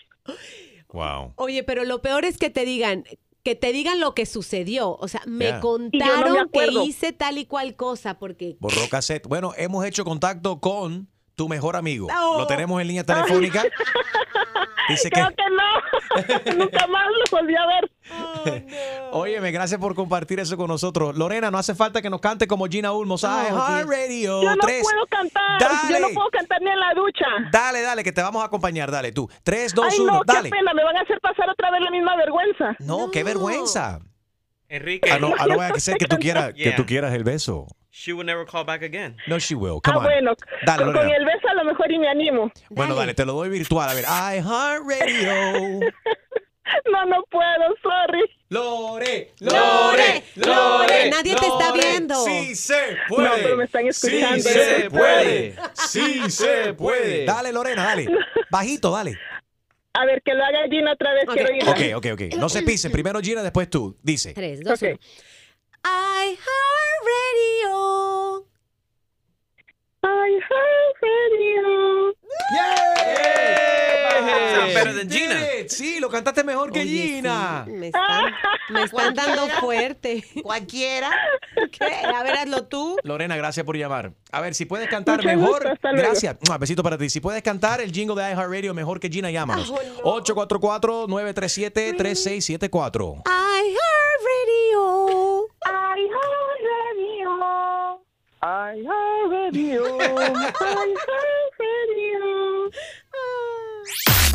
Wow. 0.92 1.32
Oye, 1.36 1.62
pero 1.64 1.84
lo 1.84 2.02
peor 2.02 2.24
es 2.24 2.38
que 2.38 2.50
te 2.50 2.64
digan, 2.64 3.04
que 3.42 3.54
te 3.54 3.72
digan 3.72 4.00
lo 4.00 4.14
que 4.14 4.26
sucedió. 4.26 4.96
O 4.96 5.08
sea, 5.08 5.22
me 5.26 5.52
no 5.52 5.60
contaron 5.60 6.50
que 6.50 6.66
hice 6.84 7.12
tal 7.12 7.38
y 7.38 7.46
cual 7.46 7.74
cosa, 7.76 8.18
porque 8.18 8.56
Borró 8.60 8.88
cassette. 8.90 9.26
Bueno, 9.26 9.52
hemos 9.56 9.84
hecho 9.84 10.04
contacto 10.04 10.60
con 10.60 11.08
tu 11.34 11.48
mejor 11.48 11.76
amigo. 11.76 12.08
Lo 12.10 12.46
tenemos 12.46 12.80
en 12.80 12.88
línea 12.88 13.04
telefónica. 13.04 13.64
Dice 14.88 15.10
que, 15.10 15.20
Creo 15.20 15.28
que 15.28 15.50
no. 15.50 15.95
Nunca 16.56 16.86
más 16.86 17.06
lo 17.08 17.38
volví 17.38 17.54
a 17.56 17.66
ver. 17.66 17.90
óyeme, 19.12 19.50
gracias 19.50 19.80
por 19.80 19.94
compartir 19.94 20.40
eso 20.40 20.56
con 20.56 20.68
nosotros. 20.68 21.16
Lorena, 21.16 21.50
no 21.50 21.58
hace 21.58 21.74
falta 21.74 22.00
que 22.02 22.10
nos 22.10 22.20
cante 22.20 22.46
como 22.46 22.66
Gina 22.66 22.92
Ulmos. 22.92 23.22
I 23.24 23.26
Heart 23.26 23.88
Radio. 23.88 24.42
Yo 24.42 24.50
no 24.56 24.60
Tres. 24.62 24.82
puedo 24.82 25.06
cantar. 25.06 25.60
Dale. 25.60 25.92
Yo 25.92 26.00
no 26.08 26.14
puedo 26.14 26.30
cantar 26.30 26.60
ni 26.62 26.70
en 26.70 26.80
la 26.80 26.94
ducha. 26.94 27.26
Dale, 27.50 27.82
dale, 27.82 28.04
que 28.04 28.12
te 28.12 28.22
vamos 28.22 28.42
a 28.42 28.46
acompañar. 28.46 28.90
Dale, 28.90 29.12
tú. 29.12 29.28
Tres, 29.42 29.74
dos, 29.74 29.86
Ay, 29.90 30.00
uno. 30.00 30.12
no, 30.14 30.22
Dale. 30.24 30.50
qué 30.50 30.56
pena. 30.56 30.72
Me 30.74 30.84
van 30.84 30.96
a 30.96 31.00
hacer 31.00 31.20
pasar 31.20 31.48
otra 31.50 31.70
vez 31.70 31.80
la 31.80 31.90
misma 31.90 32.16
vergüenza. 32.16 32.76
No, 32.80 33.10
qué 33.10 33.24
vergüenza. 33.24 34.00
Enrique. 34.68 35.10
Ah, 35.10 35.18
no, 35.18 35.32
ah, 35.38 35.46
no 35.46 35.56
vaya 35.56 35.74
a 35.74 35.80
ser 35.80 35.96
que 35.96 36.06
tú 36.06 36.16
quieras, 36.20 36.52
que 36.54 36.62
Yeah. 36.64 36.76
tú 36.76 36.86
quieras 36.86 37.14
el 37.14 37.24
beso. 37.24 37.66
She 37.90 38.12
will 38.12 38.26
never 38.26 38.44
call 38.44 38.64
back 38.64 38.82
again. 38.82 39.16
No, 39.26 39.38
she 39.38 39.54
will. 39.54 39.78
Ah, 39.84 39.92
Come 39.92 39.96
on. 39.98 40.04
bueno. 40.04 40.36
Dale, 40.66 40.84
con, 40.84 40.92
con 40.94 41.08
el 41.10 41.24
beso 41.24 41.48
a 41.48 41.54
lo 41.54 41.64
mejor 41.64 41.90
y 41.90 41.98
me 41.98 42.08
animo. 42.08 42.52
Bueno, 42.70 42.94
dale, 42.94 43.14
te 43.14 43.24
lo 43.24 43.32
doy 43.32 43.48
virtual. 43.48 43.88
A 43.88 43.94
ver, 43.94 44.04
I 44.04 44.42
Heart 44.42 44.82
Radio. 44.86 45.80
No, 46.90 47.04
no 47.04 47.22
puedo, 47.30 47.76
sorry. 47.80 48.22
Lore, 48.48 49.32
Lore, 49.38 50.24
Lore, 50.34 51.10
nadie 51.10 51.36
te 51.36 51.46
está 51.46 51.72
viendo. 51.72 52.16
Sí 52.24 52.56
se 52.56 52.96
No, 53.08 53.16
pero 53.36 53.56
me 53.56 53.64
están 53.64 53.86
escuchando. 53.86 54.36
Sí 54.42 54.48
se 54.48 54.90
puede. 54.90 55.54
Sí 55.74 56.28
se 56.30 56.74
puede. 56.76 57.24
Dale, 57.24 57.52
Lorena, 57.52 57.84
dale. 57.84 58.08
Bajito, 58.50 58.90
dale. 58.90 59.16
A 59.98 60.04
ver, 60.04 60.20
que 60.22 60.34
lo 60.34 60.44
haga 60.44 60.68
Gina 60.68 60.92
otra 60.92 61.14
vez. 61.14 61.24
Quiero 61.32 61.48
oírla. 61.50 61.70
Ok, 61.70 61.80
ok, 61.96 62.06
ok. 62.12 62.34
No 62.38 62.48
se 62.48 62.62
pisen. 62.62 62.92
Primero 62.92 63.20
Gina, 63.20 63.42
después 63.42 63.70
tú. 63.70 63.96
Dice. 64.02 64.34
Tres, 64.34 64.62
dos, 64.62 64.80
uno. 64.82 64.98
I 65.84 66.36
Heart 66.36 67.00
Radio. 67.06 68.46
I 70.02 70.40
Heart 70.40 70.96
Radio. 71.00 72.14
Sound 72.50 73.75
better 74.74 74.94
than 74.96 75.10
Gina. 75.10 75.36
Sí, 75.68 76.00
lo 76.00 76.08
cantaste 76.10 76.42
mejor 76.44 76.72
que 76.72 76.84
Gina. 76.84 77.64
Me 77.68 77.86
están, 77.88 78.32
me 78.70 78.82
están 78.84 79.14
dando 79.14 79.46
fuerte. 79.60 80.24
Cualquiera. 80.42 81.10
¿Qué? 81.72 81.84
A 81.84 82.22
ver, 82.22 82.36
hazlo 82.38 82.64
tú. 82.66 82.96
Lorena, 83.02 83.36
gracias 83.36 83.64
por 83.66 83.76
llamar. 83.76 84.12
A 84.32 84.40
ver, 84.40 84.54
si 84.54 84.64
puedes 84.64 84.88
cantar 84.88 85.16
Mucho 85.16 85.28
mejor. 85.28 85.50
gusto, 85.54 85.68
hasta 85.70 85.92
luego. 85.92 86.08
gracias. 86.08 86.36
Un 86.48 86.58
besito 86.58 86.82
para 86.82 86.96
ti. 86.98 87.10
Si 87.10 87.20
puedes 87.20 87.42
cantar 87.42 87.80
el 87.80 87.92
jingle 87.92 88.20
de 88.22 88.30
iHeartRadio 88.32 88.74
mejor 88.74 88.98
que 89.00 89.08
Gina, 89.08 89.30
llámanos. 89.30 89.72
Oh, 90.02 90.20
844-937-3674. 90.22 93.22
I 93.26 93.76
Heart 93.76 94.20
Radio. 94.26 95.46
I 95.64 96.08
Heart 96.12 96.60
Radio. 96.72 97.30
I 98.42 98.82
Heart 98.84 99.30
Radio. 99.30 99.98
I 99.98 100.00
Heart 100.00 100.96
Radio. 101.58 102.70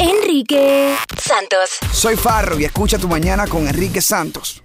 Enrique 0.01 0.95
Santos. 1.15 1.77
Soy 1.93 2.15
Farro 2.15 2.59
y 2.59 2.65
escucha 2.65 2.97
tu 2.97 3.07
mañana 3.07 3.45
con 3.45 3.67
Enrique 3.67 4.01
Santos. 4.01 4.63